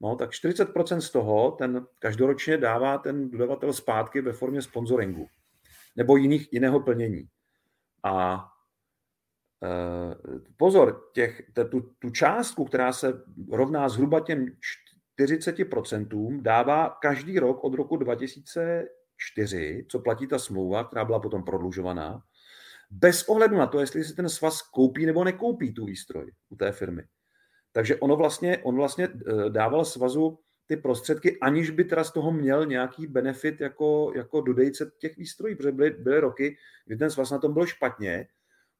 No, 0.01 0.15
tak 0.15 0.29
40% 0.29 0.97
z 0.97 1.09
toho 1.09 1.51
ten 1.51 1.85
každoročně 1.99 2.57
dává 2.57 2.97
ten 2.97 3.29
dodavatel 3.29 3.73
zpátky 3.73 4.21
ve 4.21 4.33
formě 4.33 4.61
sponsoringu 4.61 5.27
nebo 5.95 6.17
jiných, 6.17 6.53
jiného 6.53 6.79
plnění. 6.79 7.29
A 8.03 8.45
Eh, 9.63 10.15
pozor, 10.57 11.09
těch, 11.13 11.41
tu, 11.71 11.81
tu 11.99 12.09
částku, 12.09 12.65
která 12.65 12.93
se 12.93 13.23
rovná 13.51 13.89
zhruba 13.89 14.19
těm 14.19 14.45
40%, 15.17 16.41
dává 16.41 16.97
každý 17.01 17.39
rok 17.39 17.63
od 17.63 17.73
roku 17.73 17.97
2004, 17.97 19.85
co 19.89 19.99
platí 19.99 20.27
ta 20.27 20.39
smlouva, 20.39 20.83
která 20.83 21.05
byla 21.05 21.19
potom 21.19 21.43
prodlužovaná, 21.43 22.21
bez 22.91 23.23
ohledu 23.23 23.57
na 23.57 23.67
to, 23.67 23.79
jestli 23.79 24.03
si 24.03 24.15
ten 24.15 24.29
svaz 24.29 24.61
koupí 24.61 25.05
nebo 25.05 25.23
nekoupí 25.23 25.73
tu 25.73 25.85
výstroj 25.85 26.31
u 26.49 26.55
té 26.55 26.71
firmy. 26.71 27.03
Takže 27.71 27.95
ono 27.95 28.15
vlastně, 28.15 28.57
on 28.57 28.75
vlastně 28.75 29.07
eh, 29.07 29.49
dával 29.49 29.85
svazu 29.85 30.39
ty 30.67 30.77
prostředky, 30.77 31.39
aniž 31.39 31.69
by 31.69 31.83
teda 31.83 32.03
z 32.03 32.11
toho 32.11 32.31
měl 32.31 32.65
nějaký 32.65 33.07
benefit 33.07 33.61
jako, 33.61 34.11
jako 34.15 34.41
dodejce 34.41 34.91
těch 34.97 35.17
výstrojí, 35.17 35.55
protože 35.55 35.71
byly, 35.71 35.89
byly 35.89 36.19
roky, 36.19 36.57
kdy 36.85 36.97
ten 36.97 37.09
svaz 37.09 37.31
na 37.31 37.37
tom 37.37 37.53
byl 37.53 37.65
špatně. 37.65 38.27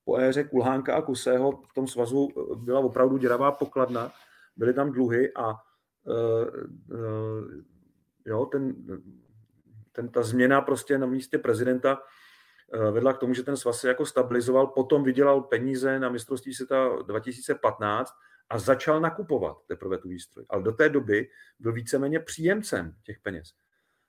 Po 0.06 0.17
éře 0.17 0.43
Kulhánka 0.43 0.95
a 0.95 1.02
Kusého 1.02 1.52
v 1.52 1.73
tom 1.73 1.88
svazu 1.88 2.30
eh, 2.30 2.56
byla 2.56 2.80
opravdu 2.80 3.17
děravá 3.17 3.52
pokladna, 3.52 4.12
byly 4.56 4.73
tam 4.73 4.91
dluhy 4.91 5.32
a 5.36 5.50
uh, 5.50 6.47
uh, 6.97 7.52
jo, 8.26 8.45
ten, 8.45 8.76
ten, 9.91 10.10
ta 10.10 10.23
změna 10.23 10.62
prostě 10.62 10.97
na 10.97 11.08
místě 11.08 11.38
prezidenta 11.38 12.02
uh, 12.73 12.91
vedla 12.91 13.13
k 13.13 13.17
tomu, 13.17 13.34
že 13.34 13.43
ten 13.43 13.58
svaz 13.58 13.80
se 13.80 13.88
jako 13.88 14.06
stabilizoval, 14.06 14.67
potom 14.67 15.04
vydělal 15.04 15.41
peníze 15.41 16.00
na 16.00 16.10
mistrovství 16.10 16.54
světa 16.54 16.89
2015 17.06 18.13
a 18.49 18.60
začal 18.60 19.01
nakupovat 19.01 19.57
teprve 19.67 19.97
tu 19.97 20.10
výstroj. 20.10 20.45
Ale 20.49 20.63
do 20.63 20.71
té 20.71 20.89
doby 20.89 21.29
byl 21.60 21.73
víceméně 21.73 22.19
příjemcem 22.19 22.95
těch 23.03 23.19
peněz. 23.19 23.53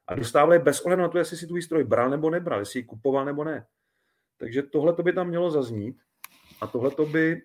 A 0.07 0.14
dostával 0.14 0.59
bez 0.59 0.81
ohledu 0.81 1.03
na 1.03 1.09
to, 1.09 1.18
jestli 1.18 1.37
si 1.37 1.46
tu 1.46 1.55
výstroj 1.55 1.85
bral 1.85 2.11
nebo 2.11 2.31
nebral, 2.31 2.59
jestli 2.59 2.81
ji 2.81 2.85
kupoval 2.85 3.24
nebo 3.24 3.44
ne. 3.44 3.66
Takže 4.37 4.62
tohle 4.62 4.92
to 4.94 5.03
by 5.03 5.12
tam 5.12 5.29
mělo 5.29 5.51
zaznít 5.51 6.01
a 6.61 6.66
tohle 6.66 6.90
to 6.90 7.07
by 7.07 7.42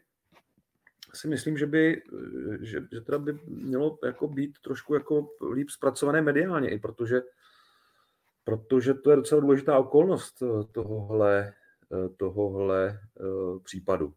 si 1.13 1.27
myslím, 1.27 1.57
že 1.57 1.65
by, 1.65 2.01
že, 2.61 2.83
že 2.91 3.01
teda 3.01 3.19
by 3.19 3.39
mělo 3.47 3.99
jako 4.05 4.27
být 4.27 4.59
trošku 4.59 4.93
jako 4.93 5.29
líp 5.53 5.69
zpracované 5.69 6.21
mediálně, 6.21 6.69
i 6.69 6.79
protože, 6.79 7.21
protože 8.43 8.93
to 8.93 9.09
je 9.09 9.15
docela 9.15 9.41
důležitá 9.41 9.77
okolnost 9.77 10.41
eh, 10.41 10.63
tohohle, 10.71 11.53
eh, 11.93 12.09
tohohle 12.17 12.87
eh, 12.89 13.59
případu. 13.63 14.13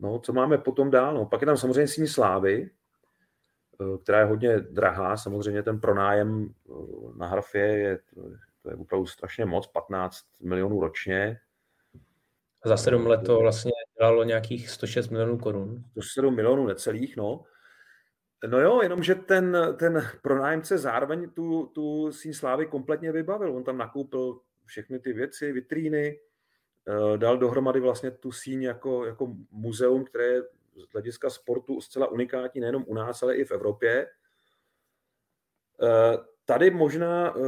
No, 0.00 0.18
co 0.18 0.32
máme 0.32 0.58
potom 0.58 0.90
dál? 0.90 1.14
No, 1.14 1.26
pak 1.26 1.40
je 1.40 1.46
tam 1.46 1.56
samozřejmě 1.56 1.88
síní 1.88 2.08
slávy, 2.08 2.70
která 4.02 4.18
je 4.18 4.24
hodně 4.24 4.60
drahá. 4.60 5.16
Samozřejmě 5.16 5.62
ten 5.62 5.80
pronájem 5.80 6.54
na 7.16 7.26
Hrafě 7.26 7.62
je, 7.62 7.98
to 8.62 8.70
je 8.70 8.76
opravdu 8.76 9.06
strašně 9.06 9.44
moc, 9.44 9.66
15 9.66 10.24
milionů 10.42 10.80
ročně. 10.80 11.40
Za 12.64 12.76
sedm 12.76 13.06
let 13.06 13.20
to 13.26 13.38
vlastně 13.40 13.72
dělalo 13.98 14.24
nějakých 14.24 14.70
106 14.70 15.08
milionů 15.08 15.38
korun. 15.38 15.84
107 15.92 16.34
milionů 16.34 16.66
necelých, 16.66 17.16
no. 17.16 17.44
No 18.48 18.60
jo, 18.60 18.82
jenomže 18.82 19.14
ten, 19.14 19.56
ten 19.78 20.08
pronájemce 20.22 20.78
zároveň 20.78 21.30
tu, 21.30 21.66
tu 21.66 22.12
síň 22.12 22.32
slávy 22.32 22.66
kompletně 22.66 23.12
vybavil. 23.12 23.56
On 23.56 23.64
tam 23.64 23.78
nakoupil 23.78 24.40
všechny 24.64 24.98
ty 24.98 25.12
věci, 25.12 25.52
vitríny, 25.52 26.06
eh, 26.06 26.25
dal 27.16 27.38
dohromady 27.38 27.80
vlastně 27.80 28.10
tu 28.10 28.32
síň 28.32 28.62
jako, 28.62 29.06
jako 29.06 29.32
muzeum, 29.50 30.04
které 30.04 30.24
je 30.24 30.42
z 30.76 30.92
hlediska 30.92 31.30
sportu 31.30 31.80
zcela 31.80 32.06
unikátní 32.06 32.60
nejenom 32.60 32.84
u 32.86 32.94
nás, 32.94 33.22
ale 33.22 33.36
i 33.36 33.44
v 33.44 33.50
Evropě. 33.50 34.06
Eh, 35.82 36.18
Tady 36.46 36.70
možná 36.70 37.34
eh, 37.36 37.40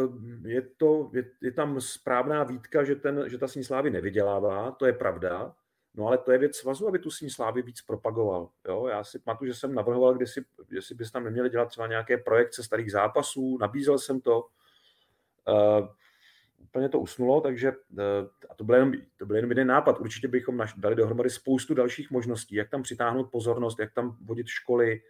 je, 0.48 0.62
to, 0.62 1.10
je, 1.14 1.24
je 1.40 1.52
tam 1.52 1.80
správná 1.80 2.44
výtka, 2.44 2.84
že, 2.84 2.96
ten, 2.96 3.24
že 3.26 3.38
ta 3.38 3.48
síň 3.48 3.64
slávy 3.64 3.90
nevydělává, 3.90 4.70
to 4.70 4.86
je 4.86 4.92
pravda, 4.92 5.54
no 5.94 6.06
ale 6.06 6.18
to 6.18 6.32
je 6.32 6.38
věc 6.38 6.56
svazu, 6.56 6.88
aby 6.88 6.98
tu 6.98 7.10
síň 7.10 7.30
slávy 7.30 7.62
víc 7.62 7.82
propagoval. 7.82 8.48
Jo? 8.68 8.86
Já 8.86 9.04
si 9.04 9.18
pamatuju, 9.18 9.52
že 9.52 9.58
jsem 9.58 9.74
navrhoval 9.74 10.14
kdysi, 10.14 10.44
jestli 10.70 10.94
bys 10.94 11.10
tam 11.10 11.24
neměli 11.24 11.50
dělat 11.50 11.68
třeba 11.68 11.86
nějaké 11.86 12.18
projekce 12.18 12.62
starých 12.62 12.92
zápasů, 12.92 13.58
nabízel 13.60 13.98
jsem 13.98 14.20
to, 14.20 14.46
úplně 16.68 16.88
to 16.88 17.00
usnulo, 17.00 17.40
takže 17.40 17.72
uh, 17.72 17.98
a 18.50 18.54
to 18.54 18.64
byl, 18.64 18.74
jenom, 18.74 18.92
to 19.16 19.26
byl 19.26 19.36
jenom 19.36 19.50
jeden 19.50 19.66
nápad. 19.66 20.00
Určitě 20.00 20.28
bychom 20.28 20.66
dali 20.76 20.94
dohromady 20.94 21.30
spoustu 21.30 21.74
dalších 21.74 22.10
možností, 22.10 22.54
jak 22.54 22.70
tam 22.70 22.82
přitáhnout 22.82 23.30
pozornost, 23.30 23.78
jak 23.78 23.94
tam 23.94 24.16
vodit 24.20 24.46
školy, 24.46 25.00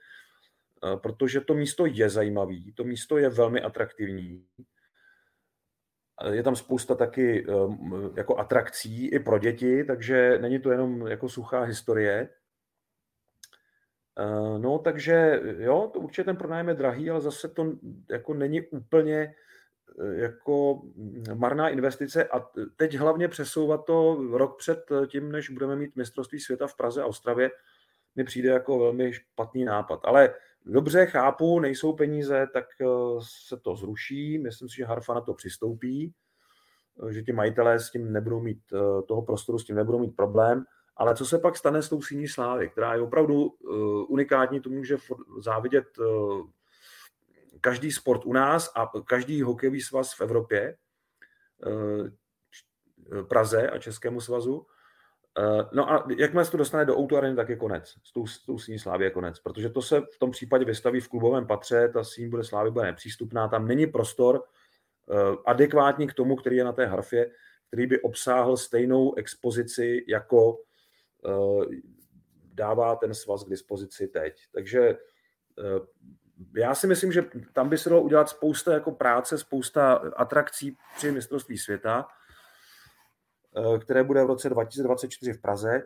Eh, 0.84 0.96
protože 0.96 1.40
to 1.40 1.54
místo 1.54 1.86
je 1.86 2.10
zajímavé, 2.10 2.56
to 2.74 2.84
místo 2.84 3.18
je 3.18 3.28
velmi 3.28 3.62
atraktivní. 3.62 4.46
Je 6.30 6.42
tam 6.42 6.56
spousta 6.56 6.94
taky 6.94 7.46
eh, 7.48 7.52
jako 8.16 8.38
atrakcí 8.38 9.08
i 9.08 9.18
pro 9.18 9.38
děti, 9.38 9.84
takže 9.84 10.38
není 10.38 10.58
to 10.58 10.70
jenom 10.70 11.06
jako 11.06 11.28
suchá 11.28 11.62
historie. 11.62 12.28
Eh, 14.18 14.58
no, 14.58 14.78
takže 14.78 15.40
jo, 15.58 15.90
to 15.92 16.00
určitě 16.00 16.24
ten 16.24 16.36
pronájem 16.36 16.68
je 16.68 16.74
drahý, 16.74 17.10
ale 17.10 17.20
zase 17.20 17.48
to 17.48 17.72
jako 18.10 18.34
není 18.34 18.62
úplně 18.62 19.34
jako 20.12 20.82
marná 21.34 21.68
investice 21.68 22.24
a 22.24 22.40
teď 22.76 22.94
hlavně 22.94 23.28
přesouvat 23.28 23.84
to 23.84 24.24
rok 24.30 24.58
před 24.58 24.78
tím, 25.06 25.32
než 25.32 25.50
budeme 25.50 25.76
mít 25.76 25.96
mistrovství 25.96 26.40
světa 26.40 26.66
v 26.66 26.76
Praze 26.76 27.02
a 27.02 27.06
Ostravě, 27.06 27.50
mi 28.18 28.24
přijde 28.24 28.48
jako 28.48 28.78
velmi 28.78 29.12
špatný 29.12 29.64
nápad. 29.64 30.00
Ale 30.04 30.34
dobře, 30.66 31.06
chápu, 31.06 31.60
nejsou 31.60 31.92
peníze, 31.92 32.46
tak 32.52 32.64
eh, 32.80 32.86
se 33.46 33.56
to 33.56 33.76
zruší. 33.76 34.38
Myslím 34.38 34.68
si, 34.68 34.76
že 34.76 34.84
Harfa 34.84 35.14
na 35.14 35.20
to 35.20 35.34
přistoupí, 35.34 36.14
eh, 37.08 37.12
že 37.12 37.22
ti 37.22 37.32
majitelé 37.32 37.78
s 37.78 37.90
tím 37.90 38.12
nebudou 38.12 38.40
mít, 38.40 38.62
eh, 38.72 39.02
toho 39.02 39.22
prostoru 39.22 39.58
s 39.58 39.64
tím 39.64 39.76
nebudou 39.76 39.98
mít 39.98 40.16
problém. 40.16 40.64
Ale 40.96 41.14
co 41.14 41.26
se 41.26 41.38
pak 41.38 41.56
stane 41.56 41.82
s 41.82 41.88
tou 41.88 42.02
síní 42.02 42.28
slávy, 42.28 42.68
která 42.68 42.94
je 42.94 43.00
opravdu 43.00 43.50
unikátní, 44.08 44.60
to 44.60 44.70
může 44.70 44.96
závidět 45.40 45.84
každý 47.60 47.92
sport 47.92 48.26
u 48.26 48.32
nás 48.32 48.72
a 48.76 48.90
každý 49.06 49.42
hokejový 49.42 49.80
svaz 49.80 50.12
v 50.12 50.20
Evropě, 50.20 50.76
Praze 53.28 53.70
a 53.70 53.78
Českému 53.78 54.20
svazu, 54.20 54.66
Eh, 55.38 55.68
no 55.72 55.90
a 55.90 56.06
jakmile 56.18 56.44
se 56.44 56.50
to 56.50 56.56
dostane 56.56 56.84
do 56.84 56.98
Outu 56.98 57.16
Areny, 57.16 57.36
tak 57.36 57.48
je 57.48 57.56
konec. 57.56 57.94
S 58.04 58.12
tou, 58.12 58.26
s 58.26 58.44
tou 58.44 58.58
síní 58.58 58.78
Slávy 58.78 59.04
je 59.04 59.10
konec, 59.10 59.40
protože 59.40 59.70
to 59.70 59.82
se 59.82 60.00
v 60.00 60.18
tom 60.18 60.30
případě 60.30 60.64
vystaví 60.64 61.00
v 61.00 61.08
klubovém 61.08 61.46
patře, 61.46 61.88
ta 61.88 62.04
síň 62.04 62.30
bude 62.30 62.44
Slávy 62.44 62.70
bude 62.70 62.84
nepřístupná, 62.84 63.48
tam 63.48 63.68
není 63.68 63.86
prostor 63.86 64.42
adekvátní 65.46 66.06
k 66.06 66.14
tomu, 66.14 66.36
který 66.36 66.56
je 66.56 66.64
na 66.64 66.72
té 66.72 66.86
harfě, 66.86 67.30
který 67.66 67.86
by 67.86 68.00
obsáhl 68.00 68.56
stejnou 68.56 69.14
expozici, 69.14 70.04
jako 70.08 70.58
dává 72.54 72.96
ten 72.96 73.14
svaz 73.14 73.44
k 73.44 73.48
dispozici 73.48 74.08
teď. 74.08 74.42
Takže 74.52 74.98
já 76.56 76.74
si 76.74 76.86
myslím, 76.86 77.12
že 77.12 77.24
tam 77.52 77.68
by 77.68 77.78
se 77.78 77.90
dalo 77.90 78.02
udělat 78.02 78.28
spousta 78.28 78.72
jako 78.72 78.92
práce, 78.92 79.38
spousta 79.38 79.92
atrakcí 80.16 80.76
při 80.96 81.12
mistrovství 81.12 81.58
světa, 81.58 82.06
Eh, 83.56 83.78
které 83.78 84.04
bude 84.04 84.24
v 84.24 84.26
roce 84.26 84.48
2024 84.48 85.32
v 85.32 85.40
Praze. 85.40 85.82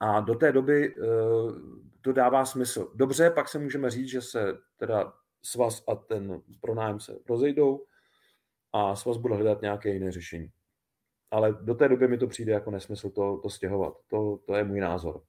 A 0.00 0.20
do 0.20 0.34
té 0.34 0.52
doby 0.52 0.94
eh, 0.94 1.06
to 2.00 2.12
dává 2.12 2.44
smysl. 2.44 2.92
Dobře, 2.94 3.30
pak 3.30 3.48
se 3.48 3.58
můžeme 3.58 3.90
říct, 3.90 4.08
že 4.08 4.22
se 4.22 4.58
teda 4.76 5.12
svaz 5.42 5.84
a 5.88 5.94
ten 5.94 6.42
pronájem 6.60 7.00
se 7.00 7.18
rozejdou 7.28 7.84
a 8.72 8.96
svaz 8.96 9.16
bude 9.16 9.34
hledat 9.34 9.62
nějaké 9.62 9.88
jiné 9.92 10.12
řešení. 10.12 10.50
Ale 11.30 11.56
do 11.60 11.74
té 11.74 11.88
doby 11.88 12.08
mi 12.08 12.18
to 12.18 12.26
přijde 12.26 12.52
jako 12.52 12.70
nesmysl 12.70 13.10
to, 13.10 13.38
to 13.42 13.50
stěhovat. 13.50 13.94
To, 14.06 14.38
to 14.46 14.54
je 14.54 14.64
můj 14.64 14.80
názor. 14.80 15.22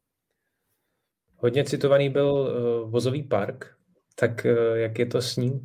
Hodně 1.35 1.63
citovaný 1.63 2.09
byl 2.09 2.31
uh, 2.33 2.91
vozový 2.91 3.23
park, 3.23 3.77
tak 4.15 4.45
uh, 4.45 4.77
jak 4.77 4.99
je 4.99 5.05
to 5.05 5.21
s 5.21 5.35
ním? 5.35 5.63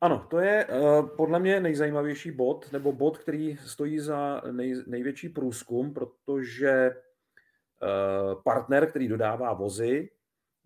Ano, 0.00 0.26
to 0.30 0.38
je 0.38 0.66
uh, 0.66 1.08
podle 1.08 1.38
mě 1.38 1.60
nejzajímavější 1.60 2.30
bod, 2.30 2.72
nebo 2.72 2.92
bod, 2.92 3.18
který 3.18 3.56
stojí 3.56 3.98
za 3.98 4.42
nej, 4.50 4.82
největší 4.86 5.28
průzkum, 5.28 5.94
protože 5.94 6.90
uh, 6.90 8.42
partner, 8.42 8.90
který 8.90 9.08
dodává 9.08 9.52
vozy 9.52 10.10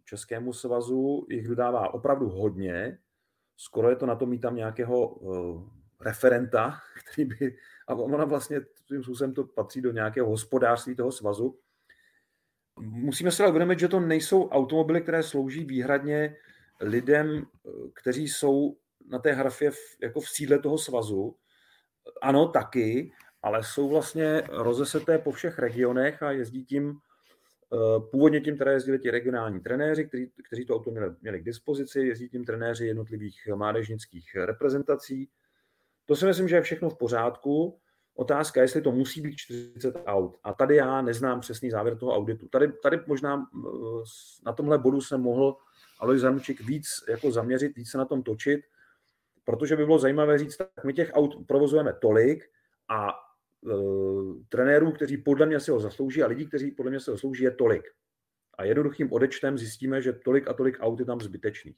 Českému 0.05 0.53
svazu, 0.53 1.27
jich 1.31 1.49
dodává 1.49 1.95
opravdu 1.95 2.29
hodně. 2.29 2.99
Skoro 3.57 3.91
je 3.91 3.97
to 3.97 4.07
na 4.07 4.15
to 4.17 4.27
mít 4.27 4.39
tam 4.39 4.57
nějakého 4.57 5.09
uh, 5.09 5.69
referenta, 6.01 6.79
který 7.13 7.25
by, 7.25 7.57
a 7.89 7.95
ona 7.95 8.25
vlastně 8.25 8.61
tím 8.89 9.03
způsobem 9.03 9.35
to 9.35 9.45
patří 9.45 9.81
do 9.81 9.93
nějakého 9.93 10.29
hospodářství 10.29 10.97
toho 10.97 11.13
svazu. 11.13 11.59
Musíme 12.81 13.31
si 13.31 13.43
ale 13.43 13.51
uvědomit, 13.51 13.79
že 13.79 13.89
to 13.89 14.01
nejsou 14.01 14.49
automobily, 14.49 15.01
které 15.01 15.22
slouží 15.22 15.64
výhradně 15.64 16.37
lidem, 16.81 17.47
kteří 17.95 18.29
jsou 18.29 18.77
na 19.11 19.18
té 19.18 19.33
hrafě 19.33 19.70
v, 19.70 19.79
jako 20.03 20.20
v 20.20 20.29
sídle 20.29 20.59
toho 20.59 20.79
svazu. 20.79 21.37
Ano, 22.22 22.49
taky, 22.49 23.12
ale 23.43 23.64
jsou 23.64 23.89
vlastně 23.89 24.43
rozeseté 24.49 25.18
po 25.18 25.33
všech 25.33 25.59
regionech 25.59 26.22
a 26.22 26.31
jezdí 26.31 26.64
tím 26.64 27.01
Eh, 27.75 28.01
původně 28.11 28.41
tím 28.41 28.59
teda 28.59 28.72
jezdili 28.72 28.99
ti 28.99 29.11
regionální 29.11 29.61
trenéři, 29.61 30.05
kteří, 30.05 30.31
kteří 30.47 30.66
to 30.66 30.77
auto 30.77 30.91
měli, 30.91 31.14
měli 31.22 31.41
k 31.41 31.45
dispozici, 31.45 32.01
jezdí 32.01 32.29
tím 32.29 32.45
trenéři 32.45 32.87
jednotlivých 32.87 33.49
mládežnických 33.55 34.35
reprezentací. 34.35 35.31
To 36.07 36.16
si 36.16 36.27
myslím, 36.27 36.49
že 36.49 36.57
je 36.57 36.62
všechno 36.62 36.91
v 36.91 36.99
pořádku. 36.99 37.81
Otázka 38.15 38.61
je, 38.61 38.65
jestli 38.65 38.83
to 38.83 38.93
musí 38.93 39.21
být 39.21 39.37
40 39.37 39.95
aut. 40.07 40.39
A 40.43 40.55
tady 40.55 40.77
já 40.77 41.03
neznám 41.03 41.41
přesný 41.41 41.71
závěr 41.71 41.99
toho 41.99 42.17
auditu. 42.17 42.49
Tady, 42.49 42.73
tady 42.73 43.01
možná 43.07 43.47
na 44.47 44.53
tomhle 44.53 44.79
bodu 44.79 45.01
jsem 45.01 45.21
mohl 45.21 45.57
Alois 45.99 46.21
Zanučik 46.21 46.61
víc 46.61 46.87
jako 47.09 47.31
zaměřit, 47.31 47.77
víc 47.77 47.91
se 47.91 47.99
na 47.99 48.05
tom 48.05 48.23
točit, 48.23 48.61
protože 49.45 49.77
by 49.77 49.85
bylo 49.85 49.99
zajímavé 49.99 50.39
říct, 50.39 50.57
tak 50.57 50.85
my 50.85 50.93
těch 50.93 51.11
aut 51.15 51.47
provozujeme 51.47 51.93
tolik 51.93 52.45
a 52.89 53.12
uh, 53.61 54.43
trenérů, 54.49 54.93
kteří 54.93 55.17
podle 55.17 55.47
mě 55.47 55.61
si 55.61 55.71
ho 55.71 55.81
zaslouží 55.81 56.23
a 56.23 56.27
lidí, 56.27 56.47
kteří 56.47 56.71
podle 56.71 56.91
mě 56.91 57.01
se 57.01 57.11
ho 57.11 57.17
zaslouží, 57.17 57.45
je 57.45 57.51
tolik. 57.51 57.85
A 58.59 58.65
jednoduchým 58.65 59.12
odečtem 59.12 59.59
zjistíme, 59.59 60.03
že 60.03 60.12
tolik 60.12 60.49
a 60.49 60.53
tolik 60.53 60.77
aut 60.81 61.01
je 61.01 61.07
tam 61.07 61.21
zbytečných. 61.21 61.77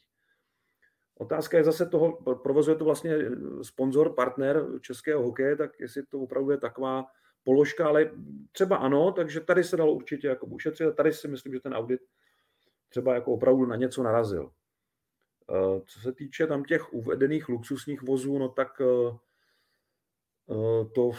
Otázka 1.19 1.57
je 1.59 1.64
zase 1.64 1.87
toho, 1.87 2.12
provozuje 2.35 2.77
to 2.77 2.85
vlastně 2.85 3.14
sponzor, 3.62 4.14
partner 4.14 4.67
českého 4.81 5.23
hokeje, 5.23 5.57
tak 5.57 5.81
jestli 5.81 6.07
to 6.07 6.21
opravdu 6.21 6.51
je 6.51 6.59
taková 6.59 7.05
položka, 7.45 7.87
ale 7.87 8.11
třeba 8.53 8.77
ano, 8.77 9.12
takže 9.12 9.41
tady 9.41 9.64
se 9.64 9.77
dalo 9.77 9.95
určitě 9.95 10.29
jako 10.29 10.47
ušetřit 10.47 10.87
a 10.87 10.93
tady 10.93 11.12
si 11.12 11.29
myslím, 11.29 11.53
že 11.53 11.61
ten 11.61 11.75
audit 11.75 12.01
třeba 12.89 13.14
jako 13.14 13.33
opravdu 13.33 13.67
na 13.67 13.77
něco 13.77 14.03
narazil. 14.03 14.51
Eh, 15.51 15.81
co 15.87 16.01
se 16.01 16.12
týče 16.12 16.47
tam 16.47 16.64
těch 16.64 16.93
uvedených 16.93 17.49
luxusních 17.49 18.03
vozů, 18.03 18.39
no 18.39 18.49
tak 18.49 18.81
eh, 18.81 19.17
to 20.95 21.11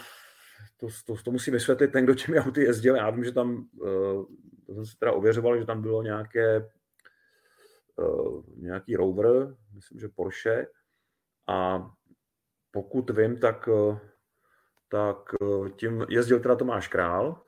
to, 0.76 0.86
to, 1.06 1.14
to 1.24 1.30
musí 1.30 1.50
vysvětlit 1.50 1.92
ten, 1.92 2.04
kdo 2.04 2.14
těmi 2.14 2.40
auty 2.40 2.62
jezdil. 2.62 2.96
Já 2.96 3.10
vím, 3.10 3.24
že 3.24 3.32
tam, 3.32 3.68
to 4.66 4.74
jsem 4.74 4.86
si 4.86 4.98
teda 4.98 5.12
ověřoval, 5.12 5.58
že 5.58 5.66
tam 5.66 5.82
bylo 5.82 6.02
nějaké, 6.02 6.70
nějaký 8.56 8.96
Rover, 8.96 9.56
myslím, 9.78 10.00
že 10.00 10.08
Porsche. 10.08 10.66
A 11.46 11.90
pokud 12.70 13.10
vím, 13.10 13.40
tak, 13.40 13.68
uh, 13.68 13.98
tak 14.88 15.16
uh, 15.40 15.68
tím 15.68 16.06
jezdil 16.08 16.40
teda 16.40 16.56
Tomáš 16.56 16.88
Král, 16.88 17.42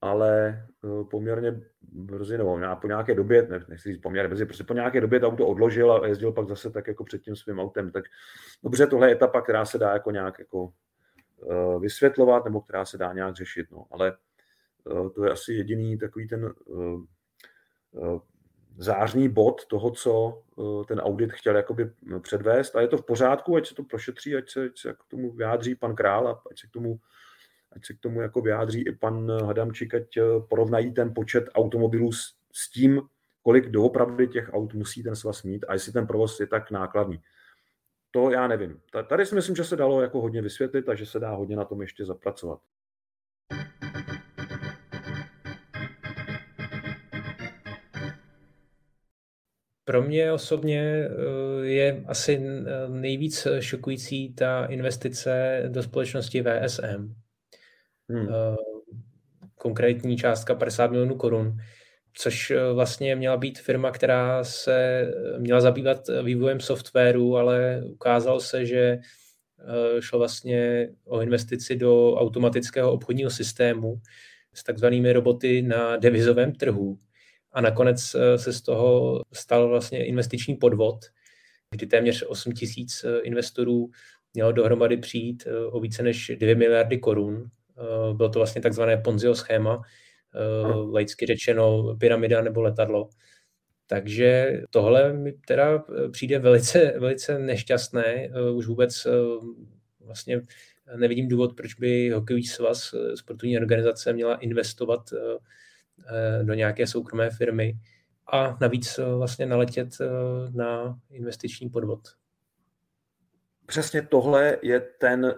ale 0.00 0.66
uh, 0.82 1.08
poměrně 1.08 1.60
brzy, 1.82 2.38
nebo 2.38 2.60
po 2.80 2.86
nějaké 2.86 3.14
době, 3.14 3.46
ne, 3.50 3.64
nechci 3.68 3.92
říct 3.92 4.02
poměrně 4.02 4.28
brzy, 4.28 4.44
prostě 4.44 4.64
po 4.64 4.74
nějaké 4.74 5.00
době 5.00 5.20
to 5.20 5.28
auto 5.28 5.46
odložil 5.46 5.92
a 5.92 6.06
jezdil 6.06 6.32
pak 6.32 6.48
zase 6.48 6.70
tak 6.70 6.86
jako 6.86 7.04
před 7.04 7.22
tím 7.22 7.36
svým 7.36 7.58
autem. 7.58 7.90
Tak 7.90 8.04
dobře, 8.62 8.86
tohle 8.86 9.08
je 9.08 9.12
etapa, 9.12 9.40
která 9.40 9.64
se 9.64 9.78
dá 9.78 9.92
jako 9.92 10.10
nějak 10.10 10.38
jako 10.38 10.72
Eh, 11.50 11.78
vysvětlovat 11.78 12.44
nebo 12.44 12.60
která 12.60 12.84
se 12.84 12.98
dá 12.98 13.12
nějak 13.12 13.36
řešit. 13.36 13.70
No. 13.70 13.86
Ale 13.90 14.16
eh, 14.90 15.10
to 15.10 15.24
je 15.24 15.30
asi 15.30 15.52
jediný 15.52 15.98
takový 15.98 16.28
ten 16.28 16.44
eh, 16.46 18.18
zářný 18.78 19.28
bod 19.28 19.66
toho, 19.66 19.90
co 19.90 20.42
ten 20.88 21.00
audit 21.00 21.32
chtěl 21.32 21.56
jakoby 21.56 21.90
předvést. 22.20 22.76
A 22.76 22.80
je 22.80 22.88
to 22.88 22.96
v 22.96 23.06
pořádku, 23.06 23.56
ať 23.56 23.68
se 23.68 23.74
to 23.74 23.84
prošetří, 23.84 24.36
ať 24.36 24.50
se, 24.50 24.64
ať 24.64 24.78
se 24.78 24.92
k 24.92 25.04
tomu 25.08 25.32
vyjádří 25.32 25.74
pan 25.74 25.94
Král 25.94 26.28
a 26.28 26.42
ať 26.50 26.60
se 26.60 26.66
k 26.66 26.70
tomu, 26.70 26.98
ať 27.72 27.86
se 27.86 27.94
k 27.94 28.00
tomu 28.00 28.20
jako 28.20 28.40
vyjádří 28.40 28.80
i 28.80 28.92
pan 28.92 29.42
Hadamčík, 29.42 29.94
ať 29.94 30.18
porovnají 30.48 30.92
ten 30.92 31.14
počet 31.14 31.44
automobilů 31.54 32.12
s, 32.12 32.34
s 32.52 32.70
tím, 32.70 33.02
kolik 33.42 33.68
doopravdy 33.68 34.28
těch 34.28 34.50
aut 34.52 34.74
musí 34.74 35.02
ten 35.02 35.16
svaz 35.16 35.42
mít 35.42 35.64
a 35.68 35.72
jestli 35.72 35.92
ten 35.92 36.06
provoz 36.06 36.40
je 36.40 36.46
tak 36.46 36.70
nákladný 36.70 37.20
to 38.14 38.30
já 38.30 38.48
nevím. 38.48 38.80
Tady 39.06 39.26
si 39.26 39.34
myslím, 39.34 39.56
že 39.56 39.64
se 39.64 39.76
dalo 39.76 40.00
jako 40.00 40.20
hodně 40.20 40.42
vysvětlit 40.42 40.88
a 40.88 40.94
že 40.94 41.06
se 41.06 41.20
dá 41.20 41.30
hodně 41.30 41.56
na 41.56 41.64
tom 41.64 41.80
ještě 41.80 42.04
zapracovat. 42.04 42.60
Pro 49.84 50.02
mě 50.02 50.32
osobně 50.32 50.80
eh, 50.82 51.66
je 51.66 52.04
asi 52.06 52.40
nejvíc 52.88 53.46
šokující 53.60 54.34
ta 54.34 54.64
investice 54.64 55.62
do 55.68 55.82
společnosti 55.82 56.42
VSM. 56.42 57.14
Hmm. 58.08 58.28
Eh, 58.28 58.56
konkrétní 59.54 60.16
částka 60.16 60.54
50 60.54 60.90
milionů 60.90 61.16
korun 61.16 61.56
což 62.14 62.50
eh, 62.50 62.72
vlastně 62.72 63.16
měla 63.16 63.36
být 63.36 63.58
firma, 63.58 63.90
která 63.90 64.44
se 64.44 64.76
eh, 64.76 65.38
měla 65.38 65.60
zabývat 65.60 66.08
eh, 66.08 66.22
vývojem 66.22 66.60
softwaru, 66.60 67.36
ale 67.36 67.82
ukázalo 67.86 68.40
se, 68.40 68.66
že 68.66 68.98
šlo 70.00 70.18
vlastně 70.18 70.88
o 71.04 71.20
investici 71.20 71.76
do 71.76 72.14
automatického 72.14 72.92
obchodního 72.92 73.30
systému 73.30 74.00
s 74.54 74.62
takzvanými 74.62 75.12
roboty 75.12 75.62
na 75.62 75.96
devizovém 75.96 76.52
trhu. 76.52 76.98
A 77.54 77.60
nakonec 77.60 78.16
se 78.36 78.52
z 78.52 78.62
toho 78.62 79.20
stal 79.32 79.68
vlastně 79.68 80.06
investiční 80.06 80.54
podvod, 80.54 80.96
kdy 81.70 81.86
téměř 81.86 82.24
8 82.28 82.52
tisíc 82.52 83.04
investorů 83.22 83.90
mělo 84.34 84.52
dohromady 84.52 84.96
přijít 84.96 85.46
o 85.70 85.80
více 85.80 86.02
než 86.02 86.32
2 86.36 86.54
miliardy 86.56 86.98
korun. 86.98 87.50
Bylo 88.12 88.28
to 88.28 88.38
vlastně 88.38 88.62
takzvané 88.62 88.96
Ponziho 88.96 89.34
schéma, 89.34 89.82
laicky 90.92 91.26
řečeno 91.26 91.96
pyramida 92.00 92.42
nebo 92.42 92.62
letadlo. 92.62 93.08
Takže 93.86 94.60
tohle 94.70 95.12
mi 95.12 95.32
teda 95.32 95.74
eh, 95.74 96.08
přijde 96.08 96.38
velice, 96.38 96.94
velice 96.98 97.38
nešťastné. 97.38 98.28
Už 98.54 98.66
vůbec 98.66 99.06
vlastně 100.00 100.40
nevidím 100.96 101.28
důvod, 101.28 101.56
proč 101.56 101.74
by 101.74 102.10
hokejový 102.10 102.44
svaz, 102.44 102.94
sportovní 103.14 103.58
organizace 103.58 104.12
měla 104.12 104.34
investovat 104.34 105.00
do 106.42 106.54
nějaké 106.54 106.86
soukromé 106.86 107.30
firmy 107.30 107.74
a 108.32 108.56
navíc 108.60 109.00
vlastně 109.16 109.46
naletět 109.46 109.88
na 110.54 110.98
investiční 111.10 111.70
podvod. 111.70 112.00
Přesně 113.66 114.02
tohle 114.02 114.58
je 114.62 114.80
ten 114.80 115.34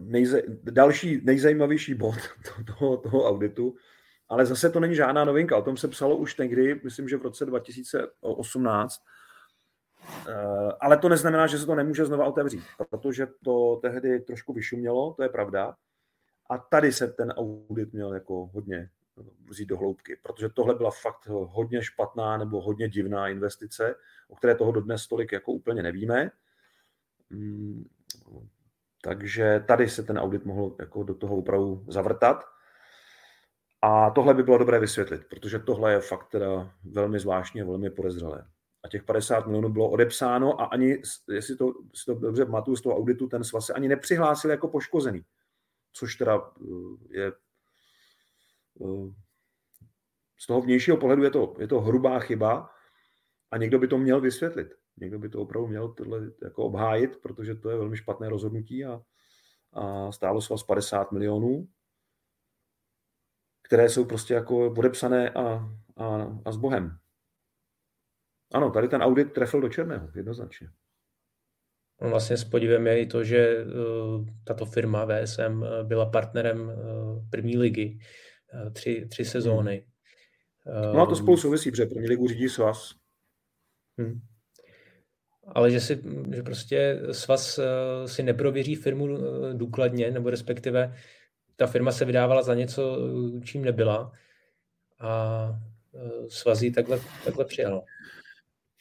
nejze, 0.00 0.42
další 0.62 1.20
nejzajímavější 1.24 1.94
bod 1.94 2.14
toho, 2.66 2.96
toho 2.96 3.28
auditu, 3.28 3.74
ale 4.28 4.46
zase 4.46 4.70
to 4.70 4.80
není 4.80 4.94
žádná 4.94 5.24
novinka. 5.24 5.56
O 5.56 5.62
tom 5.62 5.76
se 5.76 5.88
psalo 5.88 6.16
už 6.16 6.36
někdy, 6.36 6.80
myslím, 6.84 7.08
že 7.08 7.16
v 7.16 7.22
roce 7.22 7.46
2018. 7.46 9.02
Eh, 10.28 10.72
ale 10.80 10.98
to 10.98 11.08
neznamená, 11.08 11.46
že 11.46 11.58
se 11.58 11.66
to 11.66 11.74
nemůže 11.74 12.06
znova 12.06 12.24
otevřít, 12.24 12.64
protože 12.90 13.26
to 13.44 13.78
tehdy 13.82 14.20
trošku 14.20 14.52
vyšumělo, 14.52 15.14
to 15.14 15.22
je 15.22 15.28
pravda. 15.28 15.74
A 16.50 16.58
tady 16.58 16.92
se 16.92 17.08
ten 17.08 17.30
audit 17.30 17.92
měl 17.92 18.14
jako 18.14 18.46
hodně 18.46 18.90
vzít 19.48 19.66
do 19.66 19.76
hloubky, 19.76 20.16
protože 20.22 20.48
tohle 20.48 20.74
byla 20.74 20.90
fakt 20.90 21.26
hodně 21.26 21.82
špatná 21.82 22.36
nebo 22.36 22.60
hodně 22.60 22.88
divná 22.88 23.28
investice, 23.28 23.94
o 24.28 24.36
které 24.36 24.54
toho 24.54 24.72
dodnes 24.72 25.06
tolik 25.06 25.32
jako 25.32 25.52
úplně 25.52 25.82
nevíme. 25.82 26.30
Mm, 27.30 27.84
takže 29.02 29.64
tady 29.68 29.88
se 29.88 30.02
ten 30.02 30.18
audit 30.18 30.44
mohl 30.44 30.76
jako 30.80 31.02
do 31.02 31.14
toho 31.14 31.36
opravdu 31.36 31.84
zavrtat. 31.88 32.44
A 33.82 34.10
tohle 34.10 34.34
by 34.34 34.42
bylo 34.42 34.58
dobré 34.58 34.78
vysvětlit, 34.78 35.22
protože 35.30 35.58
tohle 35.58 35.92
je 35.92 36.00
fakt 36.00 36.28
teda 36.28 36.74
velmi 36.84 37.18
zvláštní 37.18 37.62
a 37.62 37.64
velmi 37.64 37.90
podezřelé. 37.90 38.46
A 38.84 38.88
těch 38.88 39.02
50 39.04 39.46
milionů 39.46 39.68
bylo 39.68 39.90
odepsáno 39.90 40.60
a 40.60 40.64
ani, 40.64 41.02
jestli 41.28 41.56
to, 41.56 41.72
si 41.94 42.04
to 42.06 42.14
dobře 42.14 42.44
pamatuju 42.44 42.76
z 42.76 42.82
toho 42.82 42.96
auditu, 42.96 43.26
ten 43.26 43.44
svaz 43.44 43.66
se 43.66 43.72
ani 43.72 43.88
nepřihlásil 43.88 44.50
jako 44.50 44.68
poškozený. 44.68 45.24
Což 45.92 46.14
teda 46.14 46.36
eh, 46.36 47.18
je 47.18 47.32
z 50.38 50.46
toho 50.46 50.60
vnějšího 50.60 50.96
pohledu 50.96 51.22
je 51.22 51.30
to, 51.30 51.54
je 51.58 51.68
to 51.68 51.80
hrubá 51.80 52.20
chyba 52.20 52.70
a 53.50 53.56
někdo 53.56 53.78
by 53.78 53.88
to 53.88 53.98
měl 53.98 54.20
vysvětlit. 54.20 54.68
Někdo 54.96 55.18
by 55.18 55.28
to 55.28 55.40
opravdu 55.40 55.68
měl 55.68 55.88
tohle 55.88 56.20
jako 56.42 56.64
obhájit, 56.64 57.16
protože 57.16 57.54
to 57.54 57.70
je 57.70 57.76
velmi 57.76 57.96
špatné 57.96 58.28
rozhodnutí 58.28 58.84
a, 58.84 59.00
a 59.72 60.12
stálo 60.12 60.40
svaz 60.40 60.62
50 60.62 61.12
milionů 61.12 61.68
které 63.68 63.88
jsou 63.88 64.04
prostě 64.04 64.34
jako 64.34 64.70
podepsané 64.74 65.30
a, 65.30 65.42
a, 65.96 66.40
a 66.44 66.52
s 66.52 66.56
Bohem. 66.56 66.98
Ano, 68.54 68.70
tady 68.70 68.88
ten 68.88 69.02
audit 69.02 69.32
trefil 69.32 69.60
do 69.60 69.68
černého, 69.68 70.08
jednoznačně. 70.14 70.68
No 72.02 72.10
vlastně 72.10 72.36
s 72.36 72.44
podívem 72.44 72.86
je 72.86 73.00
i 73.00 73.06
to, 73.06 73.24
že 73.24 73.64
uh, 73.64 74.26
tato 74.44 74.66
firma 74.66 75.04
VSM 75.04 75.64
eh, 75.64 75.84
byla 75.84 76.10
partnerem 76.10 76.60
uh, 76.60 76.74
první 77.30 77.58
ligy 77.58 77.98
tři, 78.72 79.06
tři 79.10 79.24
sezóny. 79.24 79.86
Hmm. 80.64 80.94
No 80.94 81.00
a 81.00 81.06
to 81.06 81.16
spolu 81.16 81.36
souvisí, 81.36 81.70
protože 81.70 81.86
první 81.86 82.08
ligu 82.08 82.28
řídí 82.28 82.48
svaz. 82.48 82.94
Hmm. 83.98 84.20
Ale 85.46 85.70
že, 85.70 85.80
si, 85.80 86.02
že 86.34 86.42
prostě 86.42 87.00
svaz 87.12 87.60
si 88.06 88.22
neprověří 88.22 88.74
firmu 88.74 89.08
důkladně, 89.52 90.10
nebo 90.10 90.30
respektive 90.30 90.96
ta 91.56 91.66
firma 91.66 91.92
se 91.92 92.04
vydávala 92.04 92.42
za 92.42 92.54
něco, 92.54 92.98
čím 93.44 93.64
nebyla. 93.64 94.12
a 95.00 95.48
svazy 96.28 96.70
takhle, 96.70 97.00
takhle 97.24 97.44
přijal. 97.44 97.84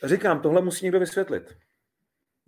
Říkám, 0.03 0.41
tohle 0.41 0.61
musí 0.61 0.85
někdo 0.85 0.99
vysvětlit. 0.99 1.57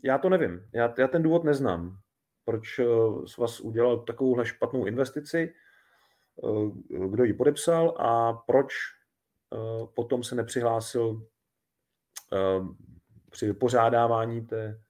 Já 0.03 0.17
to 0.17 0.30
nevím. 0.30 0.65
Já, 0.74 0.93
já 0.97 1.07
ten 1.07 1.24
důvod 1.24 1.43
neznám. 1.43 1.97
Proč 2.45 2.80
svaz 3.26 3.59
udělal 3.59 3.99
takovouhle 3.99 4.45
špatnou 4.45 4.86
investici, 4.86 5.53
kdo 7.10 7.24
ji 7.24 7.34
podepsal 7.34 7.96
a 7.98 8.34
proč 8.34 8.74
potom 9.96 10.24
se 10.24 10.36
nepřihlásil 10.36 11.28
při 13.30 13.46
vypořádávání 13.46 14.46
té, 14.46 14.82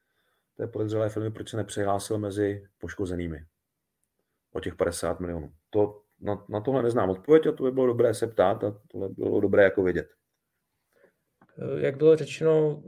té 0.57 0.67
podezřelé 0.67 1.09
firmy, 1.09 1.31
proč 1.31 1.49
se 1.49 1.57
nepřihlásil 1.57 2.17
mezi 2.17 2.67
poškozenými 2.77 3.45
o 4.53 4.59
těch 4.59 4.75
50 4.75 5.19
milionů. 5.19 5.51
To, 5.69 6.01
na, 6.19 6.45
na 6.49 6.61
tohle 6.61 6.83
neznám 6.83 7.09
odpověď 7.09 7.47
a 7.47 7.51
to 7.51 7.63
by 7.63 7.71
bylo 7.71 7.87
dobré 7.87 8.13
se 8.13 8.27
ptát 8.27 8.63
a 8.63 8.75
tohle 8.87 9.09
bylo 9.09 9.39
dobré 9.39 9.63
jako 9.63 9.83
vědět. 9.83 10.07
Jak 11.77 11.97
bylo 11.97 12.15
řečeno, 12.15 12.83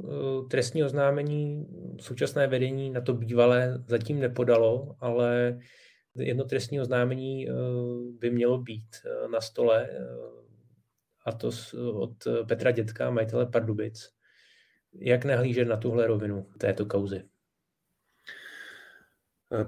trestní 0.50 0.84
oznámení 0.84 1.68
současné 2.00 2.48
vedení 2.48 2.90
na 2.90 3.02
to 3.02 3.14
bývalé 3.14 3.84
zatím 3.88 4.20
nepodalo, 4.20 4.96
ale 5.00 5.60
jedno 6.16 6.44
trestní 6.44 6.82
oznámení 6.82 7.50
eh, 7.50 7.54
by 8.20 8.32
mělo 8.32 8.58
být 8.58 8.96
eh, 9.06 9.28
na 9.28 9.42
stole, 9.42 9.90
eh, 9.92 9.98
a 11.26 11.32
to 11.32 11.50
od 11.94 12.14
Petra 12.48 12.72
Dětka, 12.72 13.10
majitele 13.10 13.46
Pardubic. 13.46 14.10
Jak 14.94 15.26
nahlížet 15.26 15.68
na 15.68 15.78
tuhle 15.78 16.08
rovinu 16.08 16.48
této 16.58 16.86
kauzy? 16.86 17.30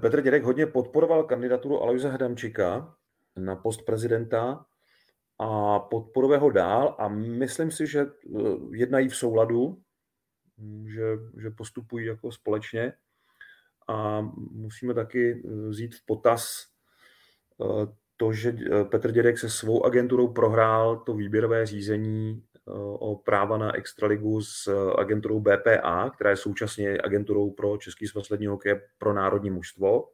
Petr 0.00 0.20
Dědek 0.22 0.42
hodně 0.42 0.66
podporoval 0.66 1.24
kandidaturu 1.24 1.82
Alojza 1.82 2.10
Hadamčika 2.10 2.96
na 3.36 3.56
post 3.56 3.82
prezidenta 3.82 4.66
a 5.38 5.78
podporuje 5.78 6.38
ho 6.38 6.50
dál 6.50 6.96
a 6.98 7.08
myslím 7.08 7.70
si, 7.70 7.86
že 7.86 8.06
jednají 8.72 9.08
v 9.08 9.16
souladu, 9.16 9.82
že, 10.86 11.02
že 11.42 11.50
postupují 11.50 12.06
jako 12.06 12.32
společně 12.32 12.92
a 13.88 14.20
musíme 14.50 14.94
taky 14.94 15.42
vzít 15.68 15.94
v 15.94 16.06
potaz 16.06 16.66
to, 18.16 18.32
že 18.32 18.56
Petr 18.90 19.12
Dědek 19.12 19.38
se 19.38 19.50
svou 19.50 19.84
agenturou 19.84 20.32
prohrál 20.32 20.96
to 20.96 21.14
výběrové 21.14 21.66
řízení 21.66 22.42
o 22.98 23.16
práva 23.16 23.58
na 23.58 23.76
extraligu 23.76 24.42
s 24.42 24.68
agenturou 24.98 25.40
BPA, 25.40 26.10
která 26.10 26.30
je 26.30 26.36
současně 26.36 26.98
agenturou 27.04 27.50
pro 27.50 27.76
Český 27.76 28.06
svaz 28.06 28.30
ledního 28.30 28.58
pro 28.98 29.12
národní 29.12 29.50
mužstvo. 29.50 30.08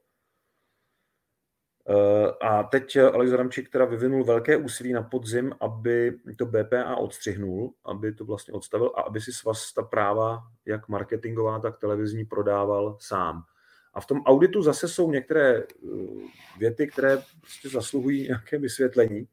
A 2.41 2.63
teď 2.63 2.97
Alex 2.97 3.33
Adamčík 3.33 3.71
teda 3.71 3.85
vyvinul 3.85 4.25
velké 4.25 4.57
úsilí 4.57 4.93
na 4.93 5.03
podzim, 5.03 5.55
aby 5.61 6.19
to 6.39 6.47
BPA 6.47 6.97
odstřihnul, 6.97 7.75
aby 7.85 8.15
to 8.15 8.25
vlastně 8.25 8.55
odstavil 8.55 8.93
a 8.97 9.01
aby 9.01 9.21
si 9.21 9.33
svaz 9.33 9.73
ta 9.73 9.83
práva, 9.83 10.43
jak 10.67 10.89
marketingová, 10.89 11.59
tak 11.59 11.79
televizní, 11.79 12.25
prodával 12.25 12.97
sám. 13.01 13.43
A 13.95 14.01
v 14.01 14.07
tom 14.07 14.23
auditu 14.23 14.63
zase 14.63 14.89
jsou 14.89 15.11
některé 15.11 15.63
věty, 16.59 16.87
které 16.87 17.23
prostě 17.41 17.69
zasluhují 17.69 18.23
nějaké 18.23 18.59
vysvětlení. 18.59 19.29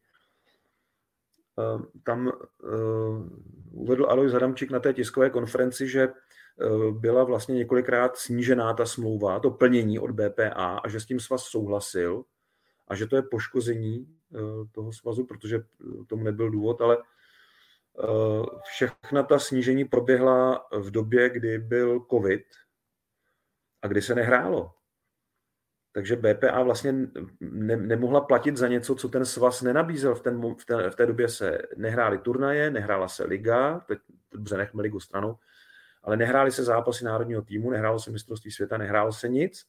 Ehm, 1.58 1.88
tam 2.04 2.28
ehm, 2.28 3.44
uvedl 3.72 4.06
Alois 4.10 4.34
Hadamčík 4.34 4.72
na 4.72 4.80
té 4.80 4.94
tiskové 4.94 5.30
konferenci, 5.30 5.88
že 5.88 6.08
byla 6.92 7.24
vlastně 7.24 7.56
několikrát 7.56 8.18
snížená 8.18 8.74
ta 8.74 8.86
smlouva, 8.86 9.40
to 9.40 9.52
plnění 9.52 10.00
od 10.00 10.12
BPA 10.12 10.80
a 10.84 10.88
že 10.88 11.00
s 11.00 11.06
tím 11.06 11.20
svaz 11.20 11.44
souhlasil 11.44 12.24
a 12.88 12.96
že 12.96 13.08
to 13.08 13.16
je 13.16 13.22
poškození 13.22 14.08
toho 14.72 14.94
svazu, 14.94 15.26
protože 15.26 15.64
tomu 16.08 16.24
nebyl 16.24 16.50
důvod, 16.52 16.82
ale 16.82 16.98
všechna 18.64 19.24
ta 19.24 19.40
snížení 19.40 19.86
proběhla 19.86 20.68
v 20.80 20.92
době, 20.92 21.30
kdy 21.30 21.60
byl 21.60 22.06
covid 22.12 22.42
a 23.82 23.88
kdy 23.88 24.02
se 24.02 24.16
nehrálo. 24.16 24.74
Takže 25.98 26.16
BPA 26.16 26.64
vlastně 26.64 26.94
ne, 27.40 27.78
nemohla 27.78 28.22
platit 28.22 28.58
za 28.58 28.68
něco, 28.68 28.96
co 28.96 29.10
ten 29.10 29.26
svaz 29.26 29.62
nenabízel. 29.62 30.16
V, 30.16 30.22
ten, 30.22 30.56
v, 30.56 30.66
té, 30.66 30.90
v 30.90 30.96
té 30.96 31.06
době 31.06 31.30
se 31.30 31.62
nehrály 31.76 32.18
turnaje, 32.18 32.72
nehrála 32.72 33.08
se 33.08 33.24
liga, 33.24 33.80
teď 33.80 34.00
dobře 34.32 34.58
nechme 34.58 34.82
ligu 34.82 35.00
stranou, 35.00 35.36
ale 36.04 36.18
nehrály 36.18 36.52
se 36.52 36.64
zápasy 36.64 37.06
národního 37.06 37.42
týmu, 37.42 37.70
nehrálo 37.70 38.00
se 38.00 38.12
mistrovství 38.12 38.52
světa, 38.52 38.78
nehrálo 38.78 39.12
se 39.12 39.30
nic. 39.30 39.66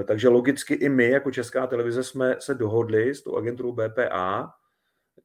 E, 0.00 0.04
takže 0.04 0.28
logicky 0.28 0.74
i 0.74 0.88
my 0.88 1.10
jako 1.10 1.30
Česká 1.30 1.66
televize 1.66 2.04
jsme 2.04 2.36
se 2.38 2.54
dohodli 2.54 3.14
s 3.14 3.22
tou 3.22 3.36
agenturou 3.36 3.72
BPA, 3.72 4.54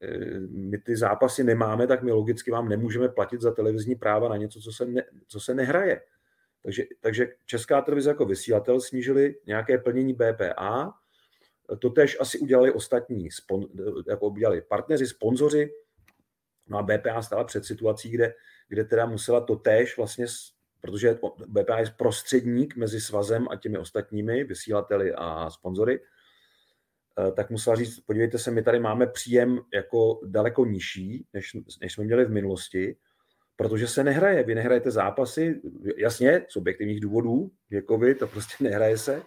e, 0.02 0.40
my 0.40 0.78
ty 0.78 0.96
zápasy 0.96 1.44
nemáme, 1.44 1.86
tak 1.86 2.02
my 2.02 2.12
logicky 2.12 2.50
vám 2.50 2.68
nemůžeme 2.68 3.08
platit 3.08 3.40
za 3.40 3.54
televizní 3.54 3.94
práva 3.94 4.28
na 4.28 4.36
něco, 4.36 4.60
co 4.60 4.72
se, 4.72 4.86
ne, 4.86 5.02
co 5.26 5.40
se 5.40 5.54
nehraje. 5.54 6.00
Takže, 6.66 6.84
takže 7.00 7.28
Česká 7.44 7.80
televize 7.80 8.10
jako 8.10 8.24
vysílatel 8.24 8.80
snížili 8.80 9.34
nějaké 9.46 9.78
plnění 9.78 10.12
BPA, 10.12 10.94
to 11.78 11.90
tež 11.90 12.16
asi 12.20 12.38
udělali 12.38 12.72
ostatní, 12.72 13.28
jako 14.08 14.26
udělali 14.26 14.62
partneři, 14.62 15.06
sponzoři, 15.06 15.72
no 16.68 16.78
a 16.78 16.82
BPA 16.82 17.22
stála 17.22 17.44
před 17.44 17.64
situací, 17.64 18.10
kde, 18.10 18.34
kde 18.68 18.84
teda 18.84 19.06
musela 19.06 19.40
to 19.40 19.56
též 19.56 19.96
vlastně, 19.96 20.26
protože 20.80 21.18
BPA 21.46 21.78
je 21.78 21.94
prostředník 21.96 22.76
mezi 22.76 23.00
svazem 23.00 23.48
a 23.50 23.56
těmi 23.56 23.78
ostatními 23.78 24.44
vysílateli 24.44 25.14
a 25.14 25.50
sponzory, 25.50 26.00
eh, 26.00 27.32
tak 27.32 27.50
musela 27.50 27.76
říct, 27.76 28.00
podívejte 28.00 28.38
se, 28.38 28.50
my 28.50 28.62
tady 28.62 28.78
máme 28.78 29.06
příjem 29.06 29.60
jako 29.74 30.20
daleko 30.26 30.64
nižší, 30.64 31.26
než, 31.32 31.56
než 31.80 31.92
jsme 31.92 32.04
měli 32.04 32.24
v 32.24 32.30
minulosti, 32.30 32.96
protože 33.56 33.88
se 33.88 34.04
nehraje. 34.04 34.42
Vy 34.42 34.54
nehrajete 34.54 34.90
zápasy, 34.90 35.60
jasně, 35.96 36.46
z 36.48 36.56
objektivních 36.56 37.00
důvodů, 37.00 37.50
věkovi, 37.70 38.14
to 38.14 38.26
prostě 38.26 38.64
nehraje 38.64 38.98
se, 38.98 39.22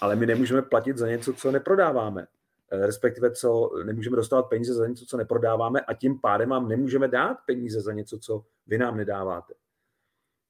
ale 0.00 0.16
my 0.16 0.26
nemůžeme 0.26 0.62
platit 0.62 0.98
za 0.98 1.08
něco, 1.08 1.32
co 1.32 1.50
neprodáváme. 1.50 2.26
Eh, 2.70 2.86
respektive, 2.86 3.32
co 3.32 3.70
nemůžeme 3.84 4.16
dostávat 4.16 4.42
peníze 4.42 4.74
za 4.74 4.86
něco, 4.86 5.06
co 5.06 5.16
neprodáváme 5.16 5.80
a 5.80 5.94
tím 5.94 6.20
pádem 6.20 6.48
vám 6.48 6.68
nemůžeme 6.68 7.08
dát 7.08 7.38
peníze 7.46 7.80
za 7.80 7.92
něco, 7.92 8.18
co 8.18 8.44
vy 8.66 8.78
nám 8.78 8.96
nedáváte. 8.96 9.54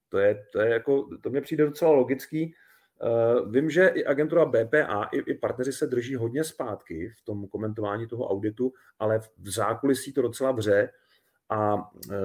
To 0.08 0.18
je, 0.18 0.46
to 0.52 0.60
je 0.60 0.70
jako, 0.70 1.08
to 1.20 1.30
mě 1.30 1.40
přijde 1.40 1.64
docela 1.66 1.90
logický. 1.90 2.54
Uh, 3.02 3.52
vím, 3.52 3.70
že 3.70 3.86
i 3.86 4.04
agentura 4.04 4.44
BPA, 4.44 5.08
i, 5.12 5.18
i 5.18 5.34
partneři 5.34 5.72
se 5.72 5.86
drží 5.86 6.14
hodně 6.14 6.44
zpátky 6.44 7.08
v 7.08 7.24
tom 7.24 7.48
komentování 7.48 8.06
toho 8.06 8.28
auditu, 8.28 8.72
ale 8.98 9.20
v 9.38 9.50
zákulisí 9.50 10.12
to 10.12 10.22
docela 10.22 10.52
vře 10.52 10.90
a 11.50 11.90
e, 12.10 12.16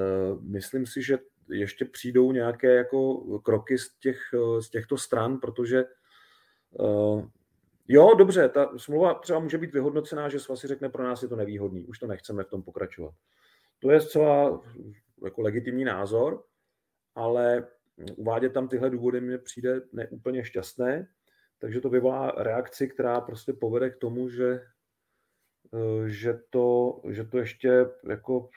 myslím 0.42 0.86
si, 0.86 1.02
že 1.02 1.18
ještě 1.50 1.86
přijdou 1.86 2.32
nějaké 2.32 2.76
jako 2.76 3.18
kroky 3.40 3.78
z, 3.78 3.98
těch, 4.00 4.20
e, 4.34 4.62
z 4.62 4.70
těchto 4.70 4.98
stran, 4.98 5.38
protože 5.38 5.80
e, 5.80 5.86
jo, 7.88 8.14
dobře, 8.18 8.50
ta 8.50 8.78
smlouva 8.78 9.14
třeba 9.14 9.40
může 9.40 9.58
být 9.58 9.74
vyhodnocená, 9.74 10.30
že 10.30 10.40
svaz 10.40 10.60
si 10.60 10.68
řekne, 10.68 10.90
pro 10.90 11.04
nás 11.04 11.22
je 11.22 11.28
to 11.28 11.36
nevýhodný, 11.36 11.86
už 11.86 12.00
to 12.00 12.08
nechceme 12.08 12.44
v 12.44 12.50
tom 12.50 12.64
pokračovat. 12.64 13.14
To 13.80 13.92
je 13.92 14.02
zcela 14.02 14.62
jako 15.24 15.42
legitimní 15.42 15.84
názor, 15.84 16.44
ale 17.16 17.68
uvádět 18.16 18.54
tam 18.54 18.68
tyhle 18.68 18.90
důvody 18.90 19.22
mně 19.22 19.38
přijde 19.38 19.82
neúplně 19.94 20.46
šťastné, 20.46 21.08
takže 21.60 21.82
to 21.82 21.90
vyvolá 21.90 22.32
reakci, 22.38 22.88
která 22.88 23.22
prostě 23.22 23.54
povede 23.54 23.90
k 23.90 23.98
tomu, 23.98 24.30
že, 24.30 24.62
že, 26.06 26.40
to, 26.50 27.02
že 27.10 27.24
to 27.24 27.38
ještě 27.38 27.86
jako 28.10 28.50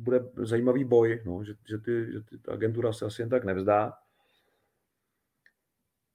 bude 0.00 0.20
zajímavý 0.36 0.84
boj, 0.84 1.22
no, 1.24 1.44
že, 1.44 1.54
že, 1.68 1.78
ty, 1.78 2.12
že 2.12 2.20
ty, 2.20 2.38
ta 2.38 2.52
agentura 2.52 2.92
se 2.92 3.04
asi 3.04 3.22
jen 3.22 3.28
tak 3.28 3.44
nevzdá. 3.44 3.92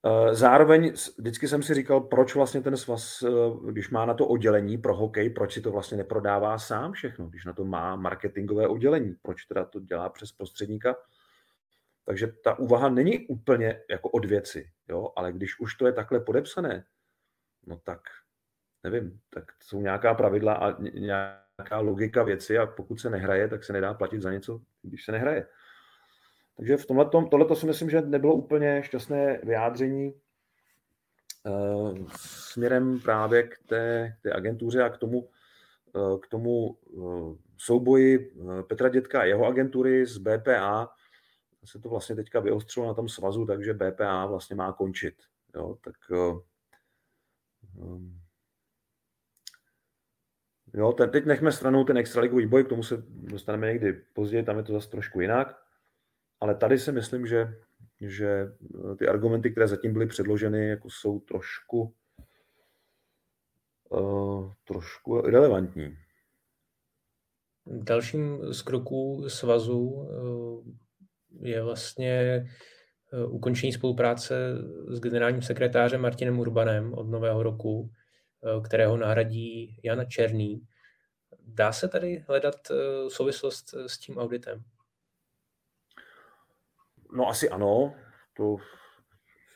Eh, 0.05 0.35
zároveň 0.35 0.93
vždycky 1.17 1.47
jsem 1.47 1.63
si 1.63 1.73
říkal, 1.73 2.01
proč 2.01 2.35
vlastně 2.35 2.61
ten 2.61 2.77
svaz, 2.77 3.23
eh, 3.23 3.29
když 3.71 3.89
má 3.89 4.05
na 4.05 4.13
to 4.13 4.27
oddělení 4.27 4.77
pro 4.77 4.95
hokej, 4.95 5.29
proč 5.29 5.53
si 5.53 5.61
to 5.61 5.71
vlastně 5.71 5.97
neprodává 5.97 6.57
sám 6.57 6.91
všechno, 6.91 7.27
když 7.27 7.45
na 7.45 7.53
to 7.53 7.65
má 7.65 7.95
marketingové 7.95 8.67
oddělení, 8.67 9.15
proč 9.21 9.45
teda 9.45 9.65
to 9.65 9.79
dělá 9.79 10.09
přes 10.09 10.31
prostředníka. 10.31 10.95
Takže 12.05 12.27
ta 12.27 12.59
úvaha 12.59 12.89
není 12.89 13.27
úplně 13.27 13.81
jako 13.89 14.09
od 14.09 14.25
věci, 14.25 14.71
jo? 14.87 15.11
ale 15.15 15.33
když 15.33 15.59
už 15.59 15.75
to 15.75 15.85
je 15.85 15.93
takhle 15.93 16.19
podepsané, 16.19 16.85
no 17.65 17.79
tak 17.83 18.01
nevím, 18.83 19.19
tak 19.29 19.43
jsou 19.63 19.81
nějaká 19.81 20.13
pravidla 20.13 20.53
a 20.53 20.81
nějaká 20.81 21.44
logika 21.79 22.23
věci 22.23 22.57
a 22.57 22.65
pokud 22.65 22.99
se 22.99 23.09
nehraje, 23.09 23.47
tak 23.47 23.63
se 23.63 23.73
nedá 23.73 23.93
platit 23.93 24.21
za 24.21 24.31
něco, 24.31 24.61
když 24.81 25.05
se 25.05 25.11
nehraje. 25.11 25.47
Takže 26.57 26.77
v 26.77 26.85
tomhle 26.85 27.05
tohle 27.05 27.55
si 27.55 27.65
myslím, 27.65 27.89
že 27.89 28.01
nebylo 28.01 28.33
úplně 28.33 28.83
šťastné 28.83 29.39
vyjádření 29.43 30.13
uh, 31.45 32.07
směrem 32.17 32.99
právě 32.99 33.43
k 33.43 33.57
té, 33.65 34.15
k 34.19 34.23
té 34.23 34.33
agentuře 34.33 34.83
a 34.83 34.89
k 34.89 34.97
tomu, 34.97 35.29
uh, 35.93 36.19
k 36.19 36.27
tomu 36.27 36.67
uh, 36.67 37.35
souboji 37.57 38.35
Petra 38.67 38.89
Dětka 38.89 39.21
a 39.21 39.23
jeho 39.23 39.45
agentury 39.45 40.05
z 40.05 40.17
BPA. 40.17 40.89
Se 41.65 41.79
to 41.79 41.89
vlastně 41.89 42.15
teďka 42.15 42.39
vyostřilo 42.39 42.87
na 42.87 42.93
tom 42.93 43.09
svazu, 43.09 43.45
takže 43.45 43.73
BPA 43.73 44.25
vlastně 44.25 44.55
má 44.55 44.73
končit. 44.73 45.15
Jo? 45.55 45.77
Tak 45.83 45.95
um, 47.75 48.24
Jo, 50.77 50.91
teď 50.91 51.25
nechme 51.25 51.51
stranou 51.51 51.83
ten 51.83 51.97
extraligový 51.97 52.45
boj, 52.45 52.63
k 52.63 52.69
tomu 52.69 52.83
se 52.83 53.03
dostaneme 53.07 53.67
někdy 53.67 53.93
později, 54.13 54.43
tam 54.43 54.57
je 54.57 54.63
to 54.63 54.73
zase 54.73 54.89
trošku 54.89 55.21
jinak. 55.21 55.57
Ale 56.39 56.55
tady 56.55 56.79
si 56.79 56.91
myslím, 56.91 57.27
že, 57.27 57.53
že 58.01 58.47
ty 58.99 59.07
argumenty, 59.07 59.51
které 59.51 59.67
zatím 59.67 59.93
byly 59.93 60.07
předloženy, 60.07 60.69
jako 60.69 60.89
jsou 60.89 61.19
trošku, 61.19 61.93
uh, 63.89 64.53
trošku 64.63 65.21
relevantní. 65.21 65.97
Dalším 67.65 68.53
z 68.53 68.61
kroků 68.61 69.29
svazu 69.29 70.09
je 71.41 71.63
vlastně 71.63 72.45
ukončení 73.29 73.73
spolupráce 73.73 74.35
s 74.87 74.99
generálním 74.99 75.41
sekretářem 75.41 76.01
Martinem 76.01 76.39
Urbanem 76.39 76.93
od 76.93 77.07
nového 77.07 77.43
roku, 77.43 77.89
kterého 78.65 78.97
nahradí 78.97 79.79
Jana 79.83 80.05
Černý. 80.05 80.67
Dá 81.47 81.71
se 81.71 81.87
tady 81.87 82.25
hledat 82.27 82.55
souvislost 83.07 83.73
s 83.87 83.97
tím 83.97 84.17
auditem? 84.17 84.63
No 87.15 87.27
asi 87.27 87.49
ano, 87.49 87.95
to 88.33 88.57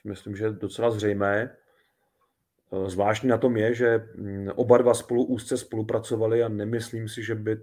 myslím, 0.03 0.36
že 0.36 0.45
je 0.45 0.51
docela 0.51 0.91
zřejmé. 0.91 1.57
Zvláštní 2.88 3.30
na 3.30 3.38
tom 3.38 3.57
je, 3.57 3.73
že 3.73 3.97
mm, 4.15 4.49
oba 4.55 4.77
dva 4.77 4.93
spolu 4.93 5.25
úzce 5.25 5.57
spolupracovali 5.57 6.43
a 6.43 6.49
nemyslím 6.49 7.09
si, 7.09 7.23
že 7.23 7.36
by 7.36 7.57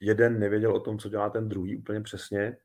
jeden 0.00 0.38
nevěděl 0.38 0.76
o 0.76 0.80
tom, 0.80 0.98
co 0.98 1.08
dělá 1.08 1.30
ten 1.30 1.48
druhý 1.48 1.76
úplně 1.76 2.00
přesně. 2.00 2.56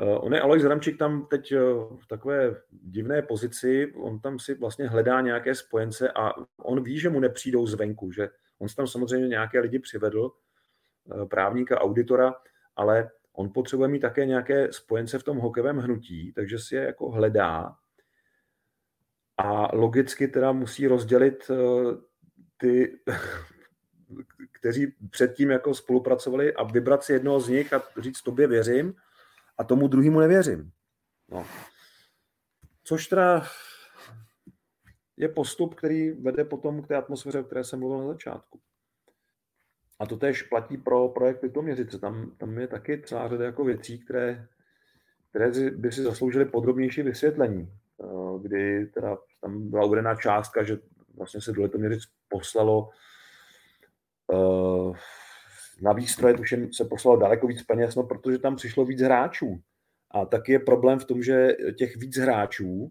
On 0.00 0.34
je 0.34 0.40
Alois 0.40 0.64
Ramčík 0.64 0.98
tam 0.98 1.26
teď 1.26 1.54
v 2.00 2.06
takové 2.08 2.56
divné 2.70 3.22
pozici, 3.22 3.92
on 3.96 4.20
tam 4.20 4.38
si 4.38 4.54
vlastně 4.54 4.88
hledá 4.88 5.20
nějaké 5.20 5.54
spojence 5.54 6.10
a 6.10 6.32
on 6.56 6.82
ví, 6.82 6.98
že 6.98 7.08
mu 7.10 7.20
nepřijdou 7.20 7.66
zvenku, 7.66 8.12
že 8.12 8.28
on 8.58 8.68
si 8.68 8.76
tam 8.76 8.86
samozřejmě 8.86 9.28
nějaké 9.28 9.60
lidi 9.60 9.78
přivedl, 9.78 10.30
právníka, 11.30 11.80
auditora, 11.80 12.34
ale 12.76 13.10
on 13.32 13.52
potřebuje 13.52 13.88
mít 13.88 14.00
také 14.00 14.26
nějaké 14.26 14.72
spojence 14.72 15.18
v 15.18 15.22
tom 15.22 15.38
hokejovém 15.38 15.78
hnutí, 15.78 16.32
takže 16.32 16.58
si 16.58 16.74
je 16.74 16.82
jako 16.82 17.10
hledá. 17.10 17.76
A 19.38 19.76
logicky 19.76 20.28
teda 20.28 20.52
musí 20.52 20.86
rozdělit 20.86 21.50
ty 22.56 22.98
kteří 24.52 24.94
předtím 25.10 25.50
jako 25.50 25.74
spolupracovali 25.74 26.54
a 26.54 26.62
vybrat 26.62 27.04
si 27.04 27.12
jednoho 27.12 27.40
z 27.40 27.48
nich 27.48 27.72
a 27.72 27.82
říct, 27.98 28.22
tobě 28.22 28.46
věřím 28.46 28.94
a 29.58 29.64
tomu 29.64 29.88
druhému 29.88 30.20
nevěřím. 30.20 30.70
No. 31.28 31.46
Což 32.84 33.06
teda 33.06 33.46
je 35.16 35.28
postup, 35.28 35.74
který 35.74 36.10
vede 36.10 36.44
potom 36.44 36.82
k 36.82 36.88
té 36.88 36.96
atmosféře, 36.96 37.40
o 37.40 37.44
které 37.44 37.64
jsem 37.64 37.78
mluvil 37.78 37.98
na 37.98 38.06
začátku. 38.06 38.60
A 40.00 40.06
to 40.06 40.16
tež 40.16 40.42
platí 40.42 40.76
pro 40.76 41.08
projekt 41.08 41.42
Litoměřice. 41.42 41.98
Tam, 41.98 42.36
tam 42.36 42.58
je 42.58 42.66
taky 42.68 43.02
celá 43.02 43.28
řada 43.28 43.44
jako 43.44 43.64
věcí, 43.64 43.98
které, 43.98 44.48
které 45.30 45.70
by 45.70 45.92
si 45.92 46.02
zasloužily 46.02 46.44
podrobnější 46.44 47.02
vysvětlení. 47.02 47.72
Eh, 48.04 48.38
kdy 48.42 48.86
teda 48.86 49.18
tam 49.40 49.70
byla 49.70 49.84
uvedená 49.84 50.14
částka, 50.14 50.62
že 50.62 50.78
vlastně 51.16 51.40
se 51.40 51.52
do 51.52 51.62
Litoměřic 51.62 52.02
poslalo 52.28 52.90
Uh, 54.32 54.96
na 55.80 55.92
výstroje 55.92 56.34
tuším 56.34 56.72
se 56.72 56.84
poslalo 56.84 57.16
daleko 57.16 57.46
víc 57.46 57.62
peněz, 57.62 57.94
no 57.94 58.02
protože 58.02 58.38
tam 58.38 58.56
přišlo 58.56 58.84
víc 58.84 59.00
hráčů. 59.00 59.60
A 60.10 60.24
taky 60.26 60.52
je 60.52 60.58
problém 60.58 60.98
v 60.98 61.04
tom, 61.04 61.22
že 61.22 61.48
těch 61.78 61.96
víc 61.96 62.16
hráčů, 62.16 62.90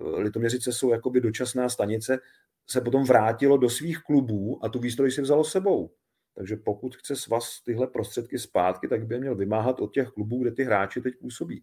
eh, 0.00 0.20
Litoměřice 0.20 0.72
jsou 0.72 0.90
jakoby 0.90 1.20
dočasná 1.20 1.68
stanice, 1.68 2.18
se 2.66 2.80
potom 2.80 3.04
vrátilo 3.04 3.56
do 3.56 3.70
svých 3.70 3.98
klubů 3.98 4.64
a 4.64 4.68
tu 4.68 4.78
výstroj 4.78 5.10
si 5.10 5.22
vzalo 5.22 5.44
sebou. 5.44 5.90
Takže 6.34 6.56
pokud 6.56 6.96
chce 6.96 7.16
svaz 7.16 7.62
tyhle 7.62 7.86
prostředky 7.86 8.38
zpátky, 8.38 8.88
tak 8.88 9.06
by 9.06 9.14
je 9.14 9.20
měl 9.20 9.34
vymáhat 9.34 9.80
od 9.80 9.94
těch 9.94 10.08
klubů, 10.08 10.42
kde 10.42 10.50
ty 10.50 10.64
hráči 10.64 11.00
teď 11.00 11.14
působí. 11.20 11.62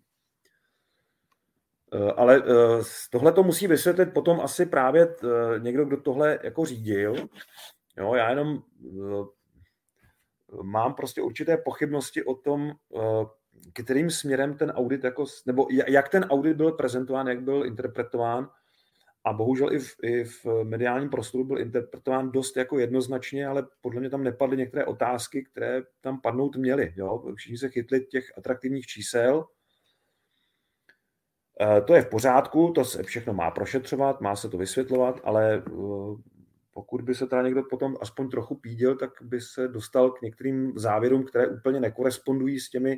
Eh, 1.94 2.12
ale 2.12 2.44
tohle 3.12 3.32
to 3.32 3.44
musí 3.44 3.68
vysvětlit 3.68 4.14
potom 4.14 4.42
asi 4.42 4.66
právě 4.66 5.16
někdo, 5.60 5.86
kdo 5.86 5.98
tohle 5.98 6.40
jako 6.44 6.66
řídil, 6.66 7.16
Jo, 7.98 8.16
já 8.16 8.30
jenom 8.30 8.64
mám 10.62 10.94
prostě 10.94 11.22
určité 11.22 11.58
pochybnosti 11.58 12.24
o 12.24 12.36
tom, 12.36 12.72
uh, 12.90 13.26
kterým 13.74 14.10
směrem 14.10 14.58
ten 14.58 14.72
audit, 14.72 15.04
jako, 15.04 15.26
nebo 15.46 15.68
jak 15.88 16.10
ten 16.10 16.24
audit 16.24 16.58
byl 16.58 16.72
prezentován, 16.72 17.28
jak 17.28 17.42
byl 17.42 17.66
interpretován 17.66 18.50
a 19.24 19.34
bohužel 19.34 19.74
i 19.74 19.80
v, 19.80 19.96
i 20.04 20.24
v 20.24 20.46
mediálním 20.64 21.10
prostoru 21.10 21.44
byl 21.44 21.60
interpretován 21.60 22.32
dost 22.32 22.58
jako 22.58 22.80
jednoznačně, 22.80 23.48
ale 23.48 23.68
podle 23.82 24.00
mě 24.00 24.10
tam 24.10 24.24
nepadly 24.24 24.58
některé 24.58 24.86
otázky, 24.86 25.44
které 25.44 25.82
tam 26.02 26.22
padnout 26.22 26.56
měly. 26.56 26.94
Jo? 26.96 27.24
Všichni 27.36 27.58
se 27.58 27.70
chytli 27.70 28.06
těch 28.06 28.38
atraktivních 28.38 28.86
čísel, 28.86 29.46
eh, 31.62 31.82
to 31.82 31.94
je 31.94 32.02
v 32.02 32.10
pořádku, 32.10 32.72
to 32.76 32.86
se 32.86 33.04
všechno 33.04 33.34
má 33.34 33.52
prošetřovat, 33.52 34.22
má 34.22 34.36
se 34.36 34.50
to 34.50 34.58
vysvětlovat, 34.58 35.22
ale 35.24 35.64
pokud 36.74 37.02
by 37.02 37.16
se 37.16 37.28
teda 37.28 37.42
někdo 37.42 37.64
potom 37.64 37.98
aspoň 38.02 38.30
trochu 38.30 38.56
píděl, 38.56 38.96
tak 38.96 39.10
by 39.22 39.42
se 39.42 39.68
dostal 39.68 40.12
k 40.12 40.22
některým 40.22 40.74
závěrům, 40.76 41.24
které 41.24 41.48
úplně 41.48 41.80
nekorespondují 41.80 42.60
s 42.60 42.70
těmi, 42.70 42.98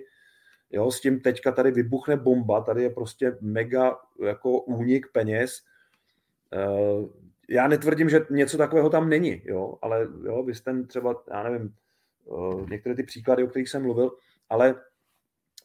jo, 0.71 0.91
s 0.91 1.01
tím 1.01 1.19
teďka 1.19 1.51
tady 1.51 1.71
vybuchne 1.71 2.17
bomba, 2.17 2.61
tady 2.61 2.83
je 2.83 2.89
prostě 2.89 3.37
mega 3.41 3.97
jako 4.23 4.61
únik 4.61 5.07
peněz. 5.11 5.59
Eh, 6.53 7.23
já 7.49 7.67
netvrdím, 7.67 8.09
že 8.09 8.25
něco 8.29 8.57
takového 8.57 8.89
tam 8.89 9.09
není, 9.09 9.41
jo, 9.45 9.77
ale 9.81 10.07
jo, 10.23 10.43
vy 10.43 10.55
jste 10.55 10.83
třeba, 10.83 11.23
já 11.31 11.43
nevím, 11.43 11.75
eh, 12.27 12.65
některé 12.69 12.95
ty 12.95 13.03
příklady, 13.03 13.43
o 13.43 13.47
kterých 13.47 13.69
jsem 13.69 13.81
mluvil, 13.81 14.11
ale 14.49 14.75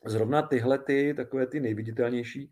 zrovna 0.07 0.43
tyhle 0.43 0.79
ty, 0.79 1.15
takové 1.15 1.47
ty 1.47 1.61
nejviditelnější, 1.61 2.51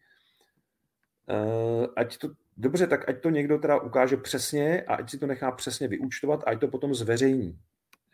eh, 1.28 1.86
ať 1.96 2.18
to 2.18 2.28
Dobře, 2.56 2.86
tak 2.86 3.08
ať 3.08 3.20
to 3.20 3.30
někdo 3.30 3.58
teda 3.58 3.80
ukáže 3.80 4.16
přesně 4.16 4.82
a 4.82 4.94
ať 4.94 5.10
si 5.10 5.18
to 5.18 5.26
nechá 5.26 5.52
přesně 5.52 5.88
vyúčtovat 5.88 6.40
a 6.46 6.50
ať 6.50 6.60
to 6.60 6.68
potom 6.68 6.94
zveřejní. 6.94 7.58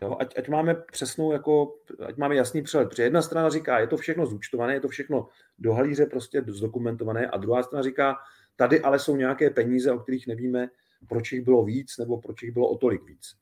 Jo? 0.02 0.16
Ať, 0.20 0.38
ať, 0.38 0.48
máme 0.48 0.74
přesnou, 0.74 1.32
jako, 1.32 1.74
ať 2.06 2.16
máme 2.16 2.36
jasný 2.36 2.62
přehled, 2.62 2.88
protože 2.88 3.02
jedna 3.02 3.22
strana 3.22 3.48
říká, 3.50 3.78
je 3.78 3.86
to 3.86 3.96
všechno 3.96 4.26
zúčtované, 4.26 4.74
je 4.74 4.80
to 4.80 4.88
všechno 4.88 5.28
do 5.58 5.72
halíře 5.72 6.06
prostě 6.06 6.44
zdokumentované 6.46 7.26
a 7.26 7.36
druhá 7.36 7.62
strana 7.62 7.82
říká, 7.82 8.16
tady 8.56 8.80
ale 8.80 8.98
jsou 8.98 9.16
nějaké 9.16 9.50
peníze, 9.50 9.92
o 9.92 9.98
kterých 9.98 10.26
nevíme, 10.26 10.68
proč 11.08 11.32
jich 11.32 11.44
bylo 11.44 11.64
víc 11.64 11.98
nebo 11.98 12.20
proč 12.20 12.42
jich 12.42 12.52
bylo 12.52 12.68
o 12.68 12.78
tolik 12.78 13.04
víc. 13.04 13.36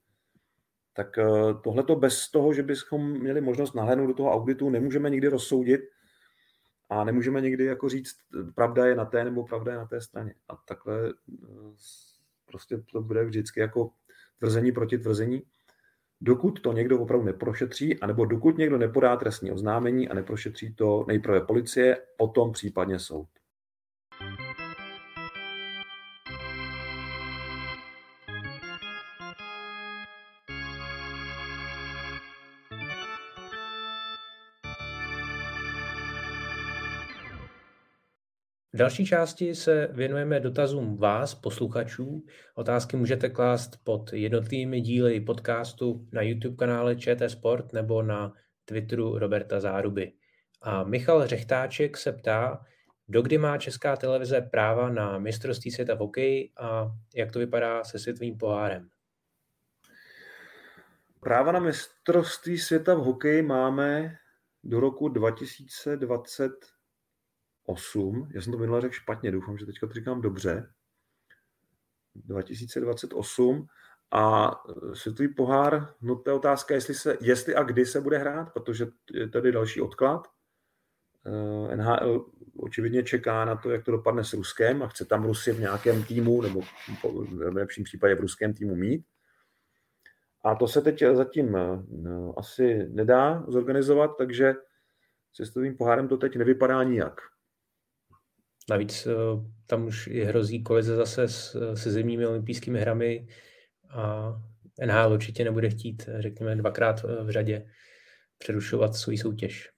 Tak 0.93 1.19
eh, 1.19 1.25
tohle 1.65 1.83
to 1.83 1.97
bez 1.97 2.31
toho, 2.31 2.53
že 2.53 2.63
bychom 2.63 3.11
měli 3.11 3.41
možnost 3.41 3.75
nahlédnout 3.75 4.07
do 4.07 4.15
toho 4.15 4.33
auditu, 4.33 4.71
nemůžeme 4.71 5.11
nikdy 5.11 5.29
rozsoudit, 5.29 5.81
a 6.91 7.05
nemůžeme 7.05 7.41
někdy 7.41 7.65
jako 7.65 7.89
říct, 7.89 8.17
pravda 8.55 8.87
je 8.87 8.95
na 8.95 9.05
té 9.05 9.25
nebo 9.25 9.45
pravda 9.45 9.73
je 9.73 9.79
na 9.79 9.87
té 9.87 10.01
straně. 10.01 10.35
A 10.49 10.57
takhle 10.57 11.09
eh, 11.09 11.45
prostě 12.47 12.83
to 12.93 13.03
bude 13.03 13.25
vždycky 13.25 13.61
jako 13.61 13.91
tvrzení 14.39 14.73
proti 14.73 14.99
tvrzení. 14.99 15.43
Dokud 16.21 16.61
to 16.61 16.73
někdo 16.73 17.01
opravdu 17.01 17.27
neprošetří, 17.27 18.01
anebo 18.01 18.25
dokud 18.25 18.59
někdo 18.59 18.79
nepodá 18.79 19.17
trestní 19.17 19.53
oznámení 19.53 20.09
a 20.09 20.15
neprošetří 20.15 20.75
to 20.75 21.05
nejprve 21.09 21.41
policie, 21.41 21.97
potom 22.17 22.53
případně 22.53 22.99
soud. 22.99 23.29
Další 38.81 39.07
části 39.07 39.55
se 39.55 39.89
věnujeme 39.93 40.41
dotazům 40.41 40.97
vás, 40.97 41.35
posluchačů. 41.35 42.25
Otázky 42.55 42.97
můžete 42.97 43.29
klást 43.29 43.77
pod 43.85 44.13
jednotlivými 44.13 44.81
díly 44.81 45.21
podcastu 45.21 46.09
na 46.13 46.23
YouTube 46.23 46.57
kanále 46.57 46.97
ČT 46.97 47.31
Sport 47.31 47.73
nebo 47.73 48.03
na 48.03 48.33
Twitteru 48.65 49.19
Roberta 49.19 49.61
Záruby. 49.61 50.13
A 50.63 50.85
Michal 50.85 51.27
Řechtáček 51.27 51.97
se 51.97 52.13
ptá, 52.13 52.65
dokdy 53.09 53.39
má 53.39 53.59
Česká 53.59 53.97
televize 53.97 54.41
práva 54.41 54.91
na 54.91 55.19
mistrovství 55.19 55.71
světa 55.71 55.95
v 55.95 55.99
hokeji 55.99 56.53
a 56.57 56.91
jak 57.17 57.33
to 57.33 57.39
vypadá 57.39 57.85
se 57.85 57.99
světovým 57.99 58.39
pohárem? 58.39 58.89
Práva 61.21 61.53
na 61.53 61.61
mistrovství 61.61 62.59
světa 62.59 62.95
v 62.95 62.99
hokeji 62.99 63.43
máme 63.43 64.17
do 64.65 64.81
roku 64.81 65.09
2020 65.09 66.80
2028, 67.75 68.29
já 68.35 68.41
jsem 68.41 68.53
to 68.53 68.59
minule 68.59 68.81
řekl 68.81 68.95
špatně, 68.95 69.33
doufám, 69.33 69.59
že 69.59 69.67
teďka 69.67 69.87
to 69.87 69.93
říkám 69.93 70.21
dobře, 70.21 70.71
2028 72.15 73.67
a 74.13 74.51
světový 74.95 75.35
pohár, 75.35 75.95
no 76.01 76.17
to 76.17 76.31
je 76.31 76.35
otázka, 76.35 76.75
jestli, 76.75 76.95
se, 76.95 77.19
jestli 77.21 77.55
a 77.55 77.63
kdy 77.63 77.87
se 77.87 78.01
bude 78.01 78.19
hrát, 78.19 78.53
protože 78.53 78.87
je 79.13 79.29
tady 79.29 79.53
další 79.53 79.81
odklad. 79.81 80.29
Eh, 81.27 81.77
NHL 81.77 82.27
očividně 82.57 83.03
čeká 83.03 83.45
na 83.45 83.57
to, 83.57 83.71
jak 83.71 83.85
to 83.85 83.91
dopadne 83.91 84.25
s 84.25 84.33
Ruskem 84.33 84.83
a 84.83 84.89
chce 84.89 85.05
tam 85.05 85.25
Rusy 85.25 85.53
v 85.53 85.61
nějakém 85.61 86.05
týmu, 86.05 86.43
nebo 86.43 86.61
v 87.03 87.55
lepším 87.55 87.85
případě 87.85 88.15
v 88.15 88.21
ruském 88.21 88.55
týmu 88.55 88.75
mít. 88.75 89.05
A 90.45 90.55
to 90.55 90.69
se 90.69 90.81
teď 90.81 91.05
zatím 91.13 91.59
no, 91.89 92.35
asi 92.39 92.89
nedá 92.89 93.45
zorganizovat, 93.49 94.11
takže 94.19 94.55
cestovým 95.33 95.77
pohárem 95.77 96.09
to 96.09 96.17
teď 96.17 96.37
nevypadá 96.37 96.83
nijak. 96.83 97.21
Navíc 98.71 99.07
eh, 99.07 99.13
tam 99.67 99.87
už 99.87 100.07
je 100.07 100.27
hrozí 100.27 100.63
kolize 100.63 100.97
zase 100.97 101.29
s, 101.29 101.75
se 101.75 101.91
zimními 101.91 102.27
olympijskými 102.27 102.81
hrami 102.81 103.27
a 103.91 104.35
NHL 104.87 105.13
určitě 105.13 105.45
nebude 105.45 105.71
chtít, 105.71 106.09
řekněme, 106.19 106.57
dvakrát 106.57 107.03
v 107.03 107.31
řadě 107.31 107.67
přerušovat 108.39 108.95
svou 108.95 109.17
soutěž. 109.17 109.71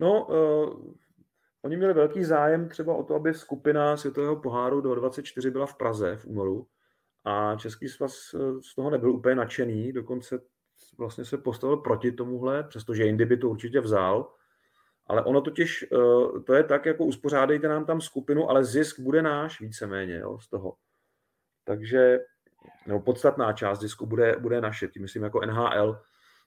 No, 0.00 0.26
uh, 0.26 0.94
oni 1.62 1.76
měli 1.76 1.92
velký 1.94 2.24
zájem 2.24 2.68
třeba 2.68 2.94
o 2.94 3.04
to, 3.04 3.14
aby 3.14 3.34
skupina 3.34 3.96
světového 3.96 4.36
poháru 4.36 4.80
do 4.80 4.94
24 4.94 5.50
byla 5.50 5.66
v 5.66 5.76
Praze 5.76 6.16
v 6.16 6.26
únoru 6.26 6.66
a 7.24 7.56
Český 7.56 7.88
svaz 7.88 8.34
eh, 8.34 8.62
z 8.62 8.74
toho 8.74 8.90
nebyl 8.90 9.10
úplně 9.10 9.34
nadšený, 9.34 9.92
dokonce 9.92 10.40
vlastně 10.98 11.24
se 11.24 11.38
postavil 11.38 11.76
proti 11.76 12.12
tomuhle, 12.12 12.62
přestože 12.62 13.04
jindy 13.04 13.24
by 13.24 13.36
to 13.36 13.48
určitě 13.48 13.80
vzal. 13.80 14.34
Ale 15.10 15.24
ono 15.24 15.40
totiž, 15.40 15.82
eh, 15.82 16.40
to 16.40 16.54
je 16.54 16.64
tak, 16.64 16.86
jako 16.86 17.04
uspořádejte 17.04 17.68
nám 17.68 17.86
tam 17.86 18.00
skupinu, 18.00 18.50
ale 18.50 18.64
zisk 18.64 19.00
bude 19.00 19.22
náš 19.22 19.60
víceméně 19.60 20.18
jo, 20.18 20.38
z 20.38 20.48
toho. 20.48 20.76
Takže, 21.64 22.18
nebo 22.86 23.00
podstatná 23.00 23.52
část 23.52 23.80
zisku 23.80 24.06
bude, 24.06 24.36
bude 24.38 24.60
naše, 24.60 24.88
tím 24.88 25.02
myslím 25.02 25.22
jako 25.22 25.40
NHL. 25.40 26.02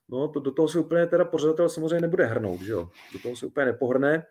No, 0.09 0.27
to, 0.27 0.39
do 0.39 0.51
toho 0.51 0.67
se 0.67 0.79
úplně 0.79 1.07
teda 1.07 1.25
pořadatel 1.25 1.69
samozřejmě 1.69 1.99
nebude 1.99 2.25
hrnout, 2.25 2.61
že 2.61 2.71
jo? 2.71 2.89
Do 3.13 3.19
toho 3.19 3.35
se 3.35 3.45
úplně 3.45 3.65
nepohrne. 3.65 4.25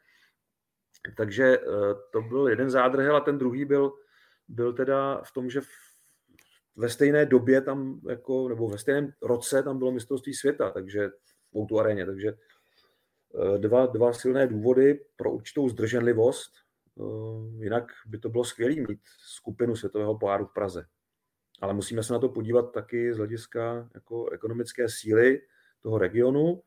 Takže 1.16 1.58
eh, 1.58 1.94
to 2.12 2.22
byl 2.22 2.48
jeden 2.48 2.70
zádrhel 2.70 3.16
a 3.16 3.20
ten 3.20 3.38
druhý 3.38 3.64
byl, 3.64 3.92
byl 4.48 4.72
teda 4.72 5.22
v 5.24 5.32
tom, 5.32 5.50
že 5.50 5.60
ve 6.76 6.88
stejné 6.88 7.26
době 7.26 7.60
tam, 7.60 8.00
jako, 8.08 8.48
nebo 8.48 8.68
ve 8.68 8.78
stejném 8.78 9.12
roce 9.22 9.62
tam 9.62 9.78
bylo 9.78 9.92
mistrovství 9.92 10.34
světa, 10.34 10.70
takže 10.70 11.08
v 11.52 11.56
Outu 11.56 11.80
aréně, 11.80 12.06
takže 12.06 12.32
dva, 13.58 13.86
dva 13.86 14.12
silné 14.12 14.46
důvody 14.46 15.00
pro 15.16 15.32
určitou 15.32 15.68
zdrženlivost. 15.68 16.52
Eh, 17.00 17.64
jinak 17.64 17.84
by 18.06 18.18
to 18.18 18.28
bylo 18.28 18.44
skvělé 18.44 18.74
mít 18.74 19.00
skupinu 19.18 19.76
světového 19.76 20.18
poháru 20.18 20.46
v 20.46 20.52
Praze. 20.52 20.86
Ale 21.60 21.74
musíme 21.74 22.02
se 22.02 22.12
na 22.12 22.18
to 22.18 22.28
podívat 22.28 22.72
taky 22.72 23.14
z 23.14 23.16
hlediska 23.16 23.88
jako 23.94 24.30
ekonomické 24.30 24.88
síly 24.88 25.40
toho 25.80 25.98
regionu 25.98 26.62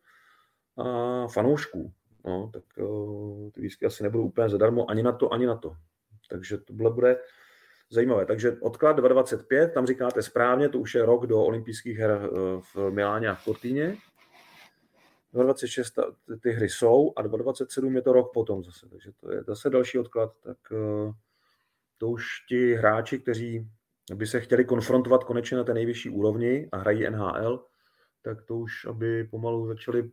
a 0.78 1.28
fanoušků. 1.28 1.93
No, 2.26 2.49
tak 2.53 2.63
uh, 2.78 3.51
ty 3.51 3.61
výzky 3.61 3.86
asi 3.86 4.03
nebudou 4.03 4.24
úplně 4.24 4.49
zadarmo 4.49 4.89
ani 4.89 5.03
na 5.03 5.11
to, 5.11 5.34
ani 5.34 5.45
na 5.45 5.55
to. 5.55 5.76
Takže 6.30 6.57
to 6.57 6.74
bude 6.74 7.18
zajímavé. 7.89 8.26
Takže 8.26 8.57
odklad 8.61 8.95
2025, 8.95 9.74
tam 9.74 9.88
říkáte 9.88 10.22
správně, 10.22 10.70
to 10.70 10.80
už 10.80 10.95
je 10.95 11.05
rok 11.05 11.28
do 11.28 11.43
olympijských 11.43 11.97
her 11.97 12.22
eh, 12.24 12.30
v 12.74 12.91
Miláně 12.91 13.28
a 13.28 13.36
v 13.36 13.45
Kortíně. 13.45 13.97
2026 15.43 15.99
ty 16.41 16.51
hry 16.51 16.69
jsou 16.69 17.13
a 17.15 17.21
2027 17.21 17.95
je 17.95 18.01
to 18.01 18.13
rok 18.13 18.33
potom 18.33 18.63
zase, 18.63 18.89
takže 18.89 19.11
to 19.11 19.31
je 19.31 19.43
zase 19.43 19.69
další 19.69 19.99
odklad, 19.99 20.33
tak 20.43 20.57
eh, 20.71 21.11
to 21.97 22.09
už 22.09 22.25
ti 22.49 22.73
hráči, 22.73 23.19
kteří 23.19 23.69
by 24.15 24.27
se 24.27 24.39
chtěli 24.39 24.65
konfrontovat 24.65 25.23
konečně 25.23 25.57
na 25.57 25.63
té 25.63 25.73
nejvyšší 25.73 26.09
úrovni 26.09 26.69
a 26.71 26.77
hrají 26.77 27.09
NHL, 27.09 27.65
tak 28.21 28.41
to 28.41 28.55
už, 28.55 28.86
aby 28.86 29.23
pomalu 29.23 29.67
začali 29.67 30.11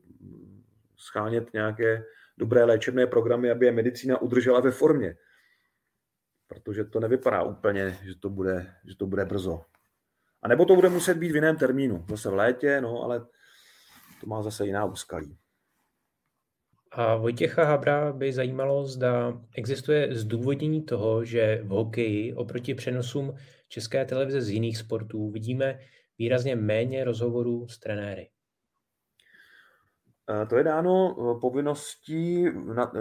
schánět 0.97 1.53
nějaké 1.53 2.05
dobré 2.39 2.65
léčebné 2.65 3.07
programy, 3.07 3.51
aby 3.51 3.67
je 3.67 3.73
medicína 3.73 4.21
udržela 4.23 4.61
ve 4.61 4.71
formě. 4.71 5.17
Protože 6.47 6.85
to 6.85 7.01
nevypadá 7.01 7.43
úplně, 7.43 7.99
že 8.03 8.15
to 8.15 8.31
bude, 8.31 8.75
že 8.85 8.97
to 8.97 9.07
bude 9.07 9.25
brzo. 9.25 9.65
A 10.43 10.49
nebo 10.49 10.65
to 10.65 10.75
bude 10.75 10.89
muset 10.89 11.19
být 11.19 11.33
v 11.33 11.35
jiném 11.35 11.57
termínu. 11.57 12.05
Zase 12.09 12.31
v 12.31 12.35
létě, 12.35 12.81
no, 12.81 13.03
ale 13.03 13.27
to 14.23 14.29
má 14.29 14.43
zase 14.43 14.67
jiná 14.67 14.85
úskalí. 14.85 15.39
A 16.93 17.17
Vojtěcha 17.17 17.65
Habra 17.65 18.13
by 18.13 18.33
zajímalo, 18.33 18.87
zda 18.87 19.41
existuje 19.57 20.15
zdůvodnění 20.15 20.83
toho, 20.83 21.25
že 21.25 21.61
v 21.65 21.69
hokeji 21.69 22.35
oproti 22.35 22.75
přenosům 22.75 23.35
české 23.69 24.05
televize 24.05 24.43
z 24.43 24.51
jiných 24.51 24.79
sportů 24.79 25.31
vidíme 25.31 25.79
výrazně 26.19 26.57
méně 26.57 27.05
rozhovorů 27.05 27.69
s 27.69 27.79
trenéry. 27.79 28.31
Eh, 30.31 30.47
to 30.47 30.57
je 30.57 30.65
dáno 30.65 31.17
eh, 31.19 31.41
povinností 31.41 32.45
na, 32.75 32.93
eh, 32.97 33.01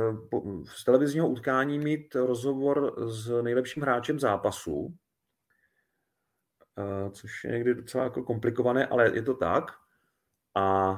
z 0.66 0.84
televizního 0.84 1.30
utkání 1.30 1.80
mít 1.80 2.16
rozhovor 2.16 3.10
s 3.10 3.42
nejlepším 3.42 3.84
hráčem 3.84 4.20
zápasu, 4.20 4.96
což 7.12 7.44
je 7.44 7.52
někdy 7.52 7.76
docela 7.76 8.04
jako 8.04 8.24
komplikované, 8.24 8.88
ale 8.88 9.16
je 9.16 9.22
to 9.22 9.34
tak. 9.34 9.64
A 10.56 10.96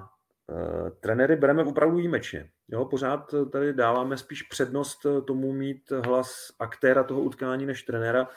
trenéry 1.00 1.36
bereme 1.36 1.64
opravdu 1.64 1.98
výjimečně. 1.98 2.50
Jo, 2.68 2.86
pořád 2.86 3.36
tady 3.52 3.74
dáváme 3.74 4.18
spíš 4.18 4.44
přednost 4.44 5.06
tomu 5.28 5.54
mít 5.54 5.92
hlas 5.92 6.52
aktéra 6.60 7.04
toho 7.04 7.22
utkání 7.22 7.66
než 7.66 7.84
trenéra. 7.84 8.28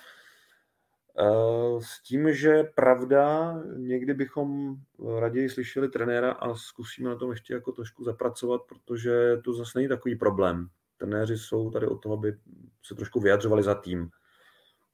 Eh, 1.19 1.81
s 1.81 2.03
tím, 2.03 2.35
že 2.35 2.65
pravda, 2.75 3.55
někdy 3.77 4.15
bychom 4.15 4.77
raději 5.19 5.51
slyšeli 5.51 5.89
trenéra 5.89 6.33
a 6.33 6.55
zkusíme 6.55 7.11
na 7.11 7.17
tom 7.17 7.31
ještě 7.31 7.55
jako 7.55 7.73
trošku 7.73 8.05
zapracovat, 8.05 8.61
protože 8.69 9.37
to 9.45 9.55
zase 9.55 9.79
není 9.79 9.89
takový 9.89 10.17
problém. 10.17 10.69
Trenéři 10.97 11.39
jsou 11.39 11.71
tady 11.71 11.87
od 11.87 12.03
toho, 12.03 12.15
aby 12.15 12.37
se 12.83 12.95
trošku 12.95 13.21
vyjadřovali 13.21 13.63
za 13.63 13.75
tým. 13.75 14.11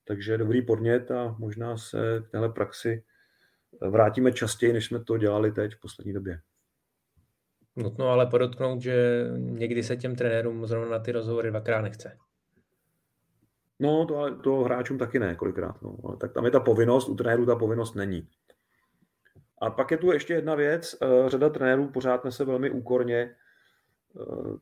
Takže 0.04 0.38
dobrý 0.38 0.62
podnět 0.62 1.10
a 1.10 1.34
možná 1.38 1.76
se 1.76 2.22
k 2.26 2.30
téhle 2.30 2.48
praxi 2.48 3.04
vrátíme 3.80 4.32
častěji, 4.32 4.72
než 4.72 4.86
jsme 4.86 5.04
to 5.04 5.18
dělali 5.18 5.52
teď 5.52 5.74
v 5.74 5.80
poslední 5.80 6.12
době. 6.12 6.40
Nutno 7.76 8.08
ale 8.08 8.26
podotknout, 8.26 8.82
že 8.82 9.26
někdy 9.36 9.82
se 9.82 9.96
těm 9.96 10.16
trenérům 10.16 10.66
zrovna 10.66 10.90
na 10.90 10.98
ty 10.98 11.12
rozhovory 11.12 11.50
dvakrát 11.50 11.82
nechce. 11.82 12.18
No, 13.78 14.06
to, 14.06 14.36
to 14.36 14.56
hráčům 14.56 14.98
taky 14.98 15.18
ne, 15.18 15.34
kolikrát. 15.34 15.82
No. 15.82 16.16
Tak 16.16 16.32
tam 16.32 16.44
je 16.44 16.50
ta 16.50 16.60
povinnost, 16.60 17.08
u 17.08 17.14
trenérů 17.14 17.46
ta 17.46 17.56
povinnost 17.56 17.94
není. 17.94 18.28
A 19.58 19.70
pak 19.70 19.90
je 19.90 19.96
tu 19.96 20.12
ještě 20.12 20.32
jedna 20.32 20.54
věc. 20.54 20.96
Eh, 21.02 21.30
řada 21.30 21.48
trenérů 21.48 21.88
pořád 21.88 22.24
nese 22.24 22.44
velmi 22.44 22.70
úkorně 22.70 23.16
eh, 23.16 23.34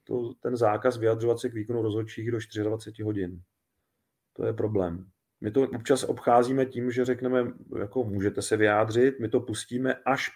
to, 0.05 0.35
ten 0.41 0.57
zákaz 0.57 0.99
vyjadřovat 0.99 1.39
se 1.39 1.49
k 1.49 1.55
výkonu 1.55 1.83
rozhodčích 1.83 2.31
do 2.31 2.39
24 2.63 3.03
hodin. 3.03 3.41
To 4.33 4.47
je 4.47 4.53
problém. 4.53 5.07
My 5.41 5.51
to 5.51 5.63
občas 5.63 6.05
obcházíme 6.05 6.67
tím, 6.67 6.91
že 6.91 7.05
řekneme, 7.05 7.53
jako 7.79 8.05
můžete 8.05 8.43
se 8.43 8.57
vyjádřit, 8.57 9.21
my 9.21 9.29
to 9.29 9.41
pustíme 9.41 9.95
až 9.95 10.31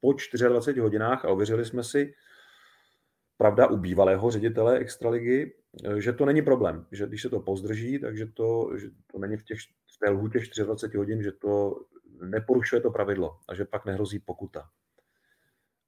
po 0.00 0.12
24 0.12 0.80
hodinách 0.80 1.24
a 1.24 1.28
ověřili 1.28 1.64
jsme 1.64 1.84
si, 1.84 2.14
pravda 3.36 3.66
u 3.66 3.76
bývalého 3.76 4.30
ředitele 4.30 4.78
Extraligy, 4.78 5.52
Eh, 5.84 6.00
že 6.00 6.12
to 6.12 6.26
není 6.26 6.42
problém, 6.42 6.86
že 6.92 7.06
když 7.06 7.22
se 7.22 7.28
to 7.28 7.40
pozdrží, 7.40 7.98
takže 7.98 8.26
to, 8.26 8.70
že 8.76 8.88
to 9.12 9.18
není 9.18 9.36
v, 9.36 9.44
těch, 9.44 9.58
v 9.94 9.98
té 9.98 10.10
lhůtě 10.10 10.38
24 10.38 10.98
hodin, 10.98 11.22
že 11.22 11.32
to 11.32 11.80
neporušuje 12.22 12.80
to 12.80 12.90
pravidlo 12.90 13.38
a 13.48 13.54
že 13.54 13.64
pak 13.64 13.84
nehrozí 13.84 14.18
pokuta. 14.18 14.68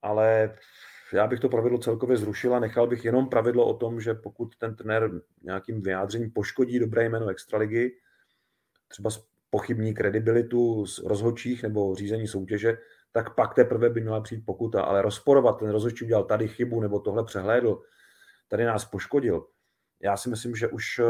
Ale 0.03 0.57
já 1.13 1.27
bych 1.27 1.41
to 1.41 1.49
pravidlo 1.49 1.79
celkově 1.79 2.17
zrušil 2.17 2.55
a 2.55 2.61
nechal 2.61 2.87
bych 2.87 3.05
jenom 3.05 3.29
pravidlo 3.29 3.67
o 3.67 3.75
tom, 3.75 4.01
že 4.01 4.15
pokud 4.15 4.57
ten 4.57 4.77
trenér 4.77 5.11
nějakým 5.43 5.83
vyjádřením 5.83 6.31
poškodí 6.31 6.79
dobré 6.79 7.05
jméno 7.05 7.29
Extraligy, 7.29 7.97
třeba 8.89 9.11
pochybní 9.51 9.95
kredibilitu 9.95 10.87
z 10.87 10.99
rozhodčích 10.99 11.63
nebo 11.63 11.95
řízení 11.95 12.29
soutěže, 12.29 12.79
tak 13.19 13.35
pak 13.35 13.55
teprve 13.55 13.91
by 13.91 14.01
měla 14.01 14.21
přijít 14.21 14.47
pokuta. 14.47 14.83
Ale 14.83 15.03
rozporovat, 15.03 15.59
ten 15.59 15.71
rozhodčí 15.71 16.05
udělal 16.05 16.25
tady 16.25 16.49
chybu 16.49 16.81
nebo 16.81 17.01
tohle 17.01 17.25
přehlédl, 17.25 17.83
tady 18.49 18.65
nás 18.65 18.85
poškodil, 18.85 19.47
já 20.01 20.17
si 20.17 20.31
myslím, 20.31 20.57
že 20.57 20.69
už 20.69 20.99
eh, 20.99 21.05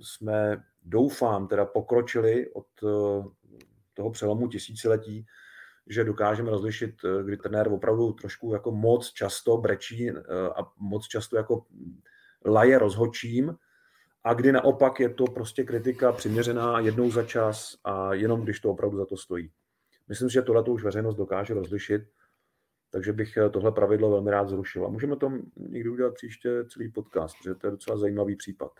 jsme, 0.00 0.64
doufám, 0.82 1.48
teda 1.48 1.64
pokročili 1.64 2.50
od 2.52 2.66
eh, 2.82 3.24
toho 3.94 4.10
přelomu 4.10 4.48
tisíciletí, 4.48 5.26
že 5.86 6.04
dokážeme 6.04 6.50
rozlišit, 6.50 6.94
eh, 7.04 7.22
kdy 7.22 7.36
trenér 7.36 7.68
opravdu 7.68 8.12
trošku 8.12 8.52
jako 8.52 8.72
moc 8.72 9.12
často 9.12 9.56
brečí 9.56 10.10
a 10.56 10.72
moc 10.78 11.06
často 11.06 11.36
jako 11.36 11.66
laje 12.46 12.78
rozhodčím 12.78 13.56
a 14.24 14.34
kdy 14.34 14.52
naopak 14.52 15.00
je 15.00 15.08
to 15.08 15.24
prostě 15.24 15.64
kritika 15.64 16.12
přiměřená 16.12 16.80
jednou 16.80 17.10
za 17.10 17.22
čas 17.22 17.76
a 17.84 18.14
jenom 18.14 18.42
když 18.42 18.60
to 18.60 18.70
opravdu 18.70 18.96
za 18.96 19.06
to 19.06 19.16
stojí. 19.16 19.50
Myslím 20.08 20.30
si, 20.30 20.34
že 20.34 20.42
tohle 20.42 20.64
už 20.64 20.84
veřejnost 20.84 21.16
dokáže 21.16 21.54
rozlišit 21.54 22.02
takže 22.94 23.12
bych 23.12 23.36
eh, 23.36 23.50
tohle 23.50 23.72
pravidlo 23.72 24.10
velmi 24.10 24.30
rád 24.30 24.48
zrušil. 24.48 24.86
A 24.86 24.88
můžeme 24.88 25.16
tom 25.16 25.40
někdy 25.56 25.88
udělat 25.88 26.14
příště 26.14 26.64
celý 26.68 26.92
podcast, 26.92 27.36
protože 27.38 27.54
to 27.54 27.66
je 27.66 27.70
docela 27.70 27.96
zajímavý 27.96 28.36
případ. 28.36 28.72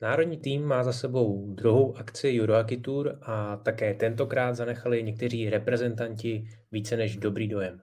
Národní 0.00 0.36
tým 0.36 0.64
má 0.64 0.84
za 0.84 0.92
sebou 0.92 1.54
druhou 1.54 1.96
akci 1.96 2.40
Eurohockey 2.40 2.76
Tour 2.76 3.18
a 3.22 3.56
také 3.56 3.94
tentokrát 3.94 4.54
zanechali 4.54 5.02
někteří 5.02 5.50
reprezentanti 5.50 6.48
více 6.72 6.96
než 6.96 7.16
dobrý 7.16 7.48
dojem. 7.48 7.80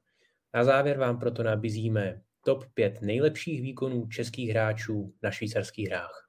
Na 0.53 0.63
závěr 0.63 0.97
vám 0.97 1.19
proto 1.19 1.43
nabízíme 1.43 2.21
top 2.45 2.65
5 2.73 3.01
nejlepších 3.01 3.61
výkonů 3.61 4.07
českých 4.07 4.49
hráčů 4.49 5.13
na 5.23 5.31
švýcarských 5.31 5.89
hrách. 5.89 6.22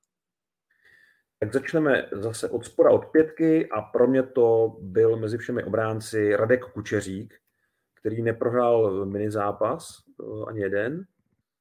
Tak 1.44 1.52
začneme 1.52 2.08
zase 2.12 2.48
od 2.48 2.64
spora 2.64 2.90
od 2.90 3.06
pětky 3.06 3.68
a 3.70 3.82
pro 3.82 4.06
mě 4.06 4.22
to 4.22 4.76
byl 4.80 5.16
mezi 5.16 5.38
všemi 5.38 5.64
obránci 5.64 6.36
Radek 6.36 6.64
Kučeřík, 6.64 7.34
který 7.94 8.22
neprohrál 8.22 9.06
mini 9.06 9.30
zápas, 9.30 10.02
ani 10.46 10.60
jeden, 10.60 11.04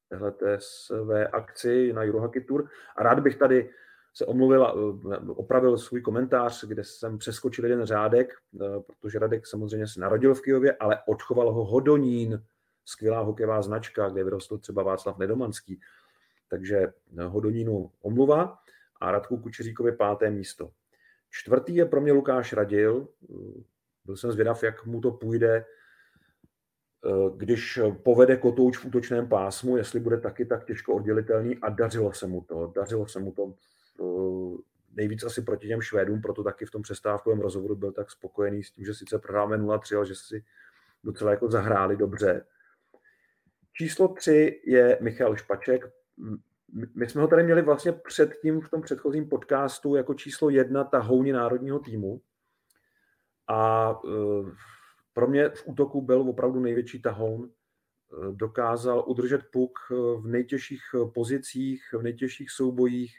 téhle 0.08 0.32
své 0.58 1.26
akci 1.26 1.92
na 1.92 2.02
Eurohockey 2.02 2.44
Tour. 2.44 2.68
A 2.96 3.02
rád 3.02 3.20
bych 3.20 3.36
tady 3.36 3.70
se 4.14 4.26
omluvil 4.26 4.64
a 4.64 4.74
opravil 5.26 5.78
svůj 5.78 6.00
komentář, 6.00 6.64
kde 6.64 6.84
jsem 6.84 7.18
přeskočil 7.18 7.64
jeden 7.64 7.84
řádek, 7.84 8.34
protože 8.86 9.18
Radek 9.18 9.46
samozřejmě 9.46 9.86
se 9.86 10.00
narodil 10.00 10.34
v 10.34 10.42
Kijově, 10.42 10.72
ale 10.72 10.98
odchoval 11.06 11.52
ho 11.52 11.64
Hodonín, 11.64 12.42
skvělá 12.84 13.20
hokejová 13.20 13.62
značka, 13.62 14.08
kde 14.08 14.24
vyrostl 14.24 14.58
třeba 14.58 14.82
Václav 14.82 15.18
Nedomanský. 15.18 15.80
Takže 16.48 16.92
Hodonínu 17.26 17.90
omluva 18.02 18.58
a 19.00 19.10
Radku 19.12 19.38
Kučeříkovi 19.38 19.92
páté 19.92 20.30
místo. 20.30 20.70
Čtvrtý 21.30 21.74
je 21.74 21.84
pro 21.84 22.00
mě 22.00 22.12
Lukáš 22.12 22.52
Radil. 22.52 23.08
Byl 24.04 24.16
jsem 24.16 24.32
zvědav, 24.32 24.62
jak 24.62 24.86
mu 24.86 25.00
to 25.00 25.10
půjde, 25.10 25.64
když 27.36 27.80
povede 28.02 28.36
kotouč 28.36 28.78
v 28.78 28.84
útočném 28.84 29.28
pásmu, 29.28 29.76
jestli 29.76 30.00
bude 30.00 30.20
taky 30.20 30.46
tak 30.46 30.64
těžko 30.64 30.94
oddělitelný 30.94 31.58
a 31.58 31.68
dařilo 31.68 32.12
se 32.12 32.26
mu 32.26 32.40
to. 32.40 32.72
Dařilo 32.76 33.06
se 33.06 33.20
mu 33.20 33.32
to 33.32 33.54
nejvíc 34.96 35.24
asi 35.24 35.42
proti 35.42 35.68
těm 35.68 35.80
Švédům, 35.80 36.22
proto 36.22 36.42
taky 36.42 36.66
v 36.66 36.70
tom 36.70 36.82
přestávkovém 36.82 37.40
rozhovoru 37.40 37.76
byl 37.76 37.92
tak 37.92 38.10
spokojený 38.10 38.64
s 38.64 38.70
tím, 38.70 38.84
že 38.84 38.94
sice 38.94 39.18
prohráme 39.18 39.58
0-3, 39.58 39.96
ale 39.96 40.06
že 40.06 40.14
si 40.14 40.44
docela 41.04 41.30
jako 41.30 41.50
zahráli 41.50 41.96
dobře. 41.96 42.46
Číslo 43.72 44.08
tři 44.08 44.62
je 44.64 44.98
Michal 45.00 45.36
Špaček. 45.36 45.92
My 46.94 47.08
jsme 47.08 47.22
ho 47.22 47.28
tady 47.28 47.42
měli 47.42 47.62
vlastně 47.62 47.92
předtím 47.92 48.60
v 48.60 48.70
tom 48.70 48.82
předchozím 48.82 49.28
podcastu 49.28 49.94
jako 49.94 50.14
číslo 50.14 50.50
jedna 50.50 50.84
tahouni 50.84 51.32
národního 51.32 51.78
týmu. 51.78 52.20
A 53.48 53.90
e, 53.90 54.08
pro 55.12 55.26
mě 55.26 55.48
v 55.48 55.62
útoku 55.66 56.02
byl 56.02 56.20
opravdu 56.20 56.60
největší 56.60 57.02
tahoun. 57.02 57.50
E, 57.50 58.32
dokázal 58.32 59.04
udržet 59.06 59.40
puk 59.52 59.78
v 60.20 60.26
nejtěžších 60.26 60.82
pozicích, 61.14 61.82
v 61.92 62.02
nejtěžších 62.02 62.50
soubojích. 62.50 63.18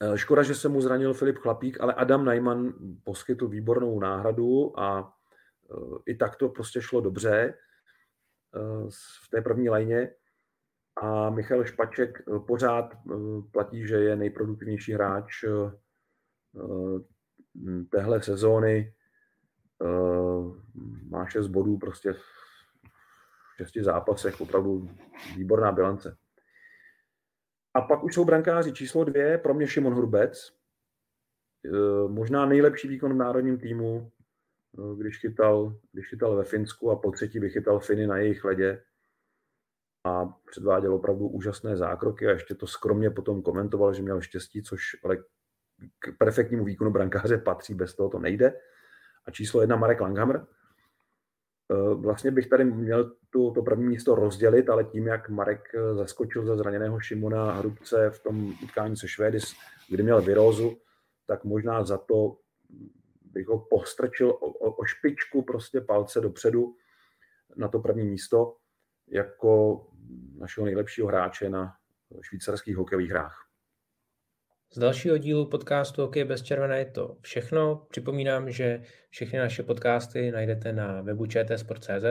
E, 0.00 0.18
škoda, 0.18 0.42
že 0.42 0.54
se 0.54 0.68
mu 0.68 0.80
zranil 0.80 1.14
Filip 1.14 1.38
Chlapík, 1.38 1.80
ale 1.80 1.94
Adam 1.94 2.24
Najman 2.24 2.74
poskytl 3.04 3.48
výbornou 3.48 4.00
náhradu 4.00 4.80
a 4.80 5.14
i 6.06 6.14
tak 6.14 6.36
to 6.36 6.48
prostě 6.48 6.82
šlo 6.82 7.00
dobře 7.00 7.54
v 9.22 9.28
té 9.30 9.42
první 9.42 9.68
lajně. 9.68 10.14
A 10.96 11.30
Michal 11.30 11.64
Špaček 11.64 12.22
eh, 12.28 12.38
pořád 12.38 12.94
eh, 12.94 13.14
platí, 13.52 13.86
že 13.86 13.96
je 13.96 14.16
nejproduktivnější 14.16 14.92
hráč 14.92 15.44
eh, 15.44 15.70
téhle 17.90 18.22
sezóny. 18.22 18.94
Má 21.08 21.26
6 21.26 21.46
bodů 21.46 21.78
prostě 21.78 22.12
v 22.12 22.22
šesti 23.56 23.84
zápasech, 23.84 24.40
opravdu 24.40 24.88
výborná 25.36 25.72
bilance. 25.72 26.16
A 27.74 27.80
pak 27.80 28.04
už 28.04 28.14
jsou 28.14 28.24
brankáři 28.24 28.72
číslo 28.72 29.04
dvě, 29.04 29.38
pro 29.38 29.54
mě 29.54 29.66
Šimon 29.66 29.94
Hrubec. 29.94 30.52
Možná 32.08 32.46
nejlepší 32.46 32.88
výkon 32.88 33.14
v 33.14 33.16
národním 33.16 33.58
týmu, 33.58 34.12
když 34.96 35.18
chytal, 35.18 35.76
když 35.92 36.08
chytal 36.08 36.36
ve 36.36 36.44
Finsku 36.44 36.90
a 36.90 36.96
po 36.96 37.10
třetí 37.10 37.38
vychytal 37.38 37.80
Finy 37.80 38.06
na 38.06 38.16
jejich 38.16 38.44
ledě 38.44 38.82
a 40.04 40.26
předváděl 40.50 40.94
opravdu 40.94 41.28
úžasné 41.28 41.76
zákroky 41.76 42.26
a 42.26 42.30
ještě 42.30 42.54
to 42.54 42.66
skromně 42.66 43.10
potom 43.10 43.42
komentoval, 43.42 43.94
že 43.94 44.02
měl 44.02 44.20
štěstí, 44.20 44.62
což 44.62 44.82
ale 45.04 45.16
k 45.98 46.18
perfektnímu 46.18 46.64
výkonu 46.64 46.90
brankáře 46.90 47.38
patří, 47.38 47.74
bez 47.74 47.94
toho 47.94 48.08
to 48.08 48.18
nejde. 48.18 48.60
A 49.26 49.30
číslo 49.30 49.60
jedna 49.60 49.76
Marek 49.76 50.00
Langhammer. 50.00 50.36
E, 50.36 51.94
vlastně 51.94 52.30
bych 52.30 52.46
tady 52.46 52.64
měl 52.64 53.12
tu, 53.30 53.50
to 53.50 53.62
první 53.62 53.86
místo 53.86 54.14
rozdělit, 54.14 54.70
ale 54.70 54.84
tím, 54.84 55.06
jak 55.06 55.28
Marek 55.28 55.74
e, 55.74 55.94
zaskočil 55.94 56.46
za 56.46 56.56
zraněného 56.56 57.00
Šimona 57.00 57.52
Hrubce 57.52 58.10
v 58.10 58.22
tom 58.22 58.54
utkání 58.62 58.96
se 58.96 59.08
Švédy, 59.08 59.38
kdy 59.90 60.02
měl 60.02 60.22
virózu, 60.22 60.76
tak 61.26 61.44
možná 61.44 61.84
za 61.84 61.98
to 61.98 62.36
bych 63.22 63.46
ho 63.48 63.66
postrčil 63.70 64.30
o, 64.30 64.34
o, 64.34 64.72
o 64.72 64.84
špičku 64.84 65.42
prostě 65.42 65.80
palce 65.80 66.20
dopředu 66.20 66.74
na 67.56 67.68
to 67.68 67.78
první 67.78 68.04
místo 68.04 68.56
jako 69.08 69.84
našeho 70.38 70.64
nejlepšího 70.64 71.08
hráče 71.08 71.50
na 71.50 71.74
švýcarských 72.20 72.76
hokejových 72.76 73.10
hrách. 73.10 73.48
Z 74.74 74.78
dalšího 74.78 75.18
dílu 75.18 75.48
podcastu 75.48 76.02
Hokej 76.02 76.24
bez 76.24 76.42
červené 76.42 76.78
je 76.78 76.84
to 76.84 77.16
všechno. 77.20 77.86
Připomínám, 77.90 78.50
že 78.50 78.82
všechny 79.10 79.38
naše 79.38 79.62
podcasty 79.62 80.30
najdete 80.30 80.72
na 80.72 81.02
webu 81.02 81.26
čtsport.cz, 81.26 82.04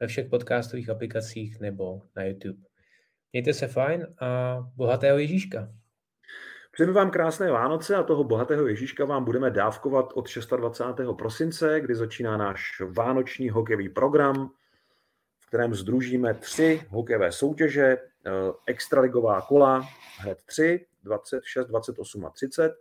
ve 0.00 0.06
všech 0.06 0.28
podcastových 0.28 0.90
aplikacích 0.90 1.60
nebo 1.60 2.02
na 2.16 2.24
YouTube. 2.24 2.58
Mějte 3.32 3.52
se 3.52 3.66
fajn 3.66 4.06
a 4.20 4.58
bohatého 4.76 5.18
Ježíška. 5.18 5.68
Přejeme 6.72 6.92
vám 6.92 7.10
krásné 7.10 7.50
Vánoce 7.50 7.96
a 7.96 8.02
toho 8.02 8.24
bohatého 8.24 8.66
Ježíška 8.66 9.04
vám 9.04 9.24
budeme 9.24 9.50
dávkovat 9.50 10.12
od 10.14 10.26
26. 10.56 11.00
prosince, 11.18 11.80
kdy 11.80 11.94
začíná 11.94 12.36
náš 12.36 12.82
vánoční 12.96 13.50
hokejový 13.50 13.88
program 13.88 14.50
kterém 15.54 15.74
združíme 15.74 16.34
tři 16.34 16.82
hokejové 16.88 17.32
soutěže, 17.32 17.84
eh, 17.84 18.30
extraligová 18.66 19.40
kola, 19.40 19.88
hned 20.18 20.42
tři, 20.42 20.86
26, 21.02 21.66
28 21.66 22.26
a 22.26 22.30
30, 22.30 22.72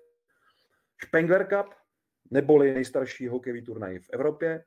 Spengler 1.04 1.48
Cup, 1.48 1.74
neboli 2.32 2.74
nejstarší 2.74 3.28
hokejový 3.28 3.62
turnaj 3.62 4.00
v 4.00 4.10
Evropě, 4.14 4.64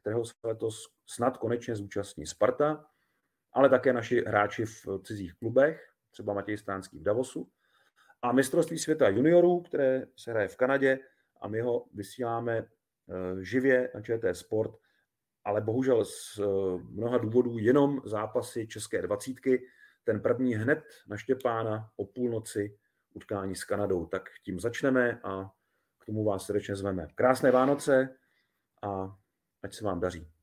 kterého 0.00 0.24
se 0.24 0.34
letos 0.44 0.86
snad 1.06 1.36
konečně 1.36 1.76
zúčastní 1.76 2.26
Sparta, 2.26 2.86
ale 3.52 3.68
také 3.68 3.92
naši 3.92 4.24
hráči 4.26 4.66
v 4.66 4.86
cizích 5.04 5.34
klubech, 5.34 5.88
třeba 6.10 6.34
Matěj 6.34 6.58
Stránský 6.58 6.98
v 6.98 7.02
Davosu, 7.02 7.48
a 8.22 8.32
mistrovství 8.32 8.78
světa 8.78 9.08
juniorů, 9.08 9.60
které 9.60 10.06
se 10.16 10.30
hraje 10.30 10.48
v 10.48 10.56
Kanadě 10.56 10.98
a 11.40 11.48
my 11.48 11.60
ho 11.60 11.86
vysíláme 11.92 12.58
eh, 12.58 13.44
živě 13.44 13.90
na 13.94 14.00
ČT 14.00 14.36
Sport 14.36 14.74
ale 15.44 15.60
bohužel 15.60 16.04
z 16.04 16.38
eh, 16.38 16.42
mnoha 16.90 17.18
důvodů 17.18 17.58
jenom 17.58 18.00
zápasy 18.04 18.66
České 18.66 19.02
dvacítky. 19.02 19.66
Ten 20.04 20.20
první 20.20 20.54
hned 20.54 20.84
na 21.06 21.16
Štěpána 21.16 21.90
o 21.96 22.06
půlnoci 22.06 22.78
utkání 23.14 23.54
s 23.54 23.64
Kanadou. 23.64 24.06
Tak 24.06 24.22
tím 24.44 24.60
začneme 24.60 25.20
a 25.24 25.50
k 25.98 26.04
tomu 26.06 26.24
vás 26.24 26.46
srdečně 26.46 26.76
zveme. 26.76 27.08
Krásné 27.14 27.50
Vánoce 27.50 28.16
a 28.82 29.16
ať 29.62 29.74
se 29.74 29.84
vám 29.84 30.00
daří. 30.00 30.33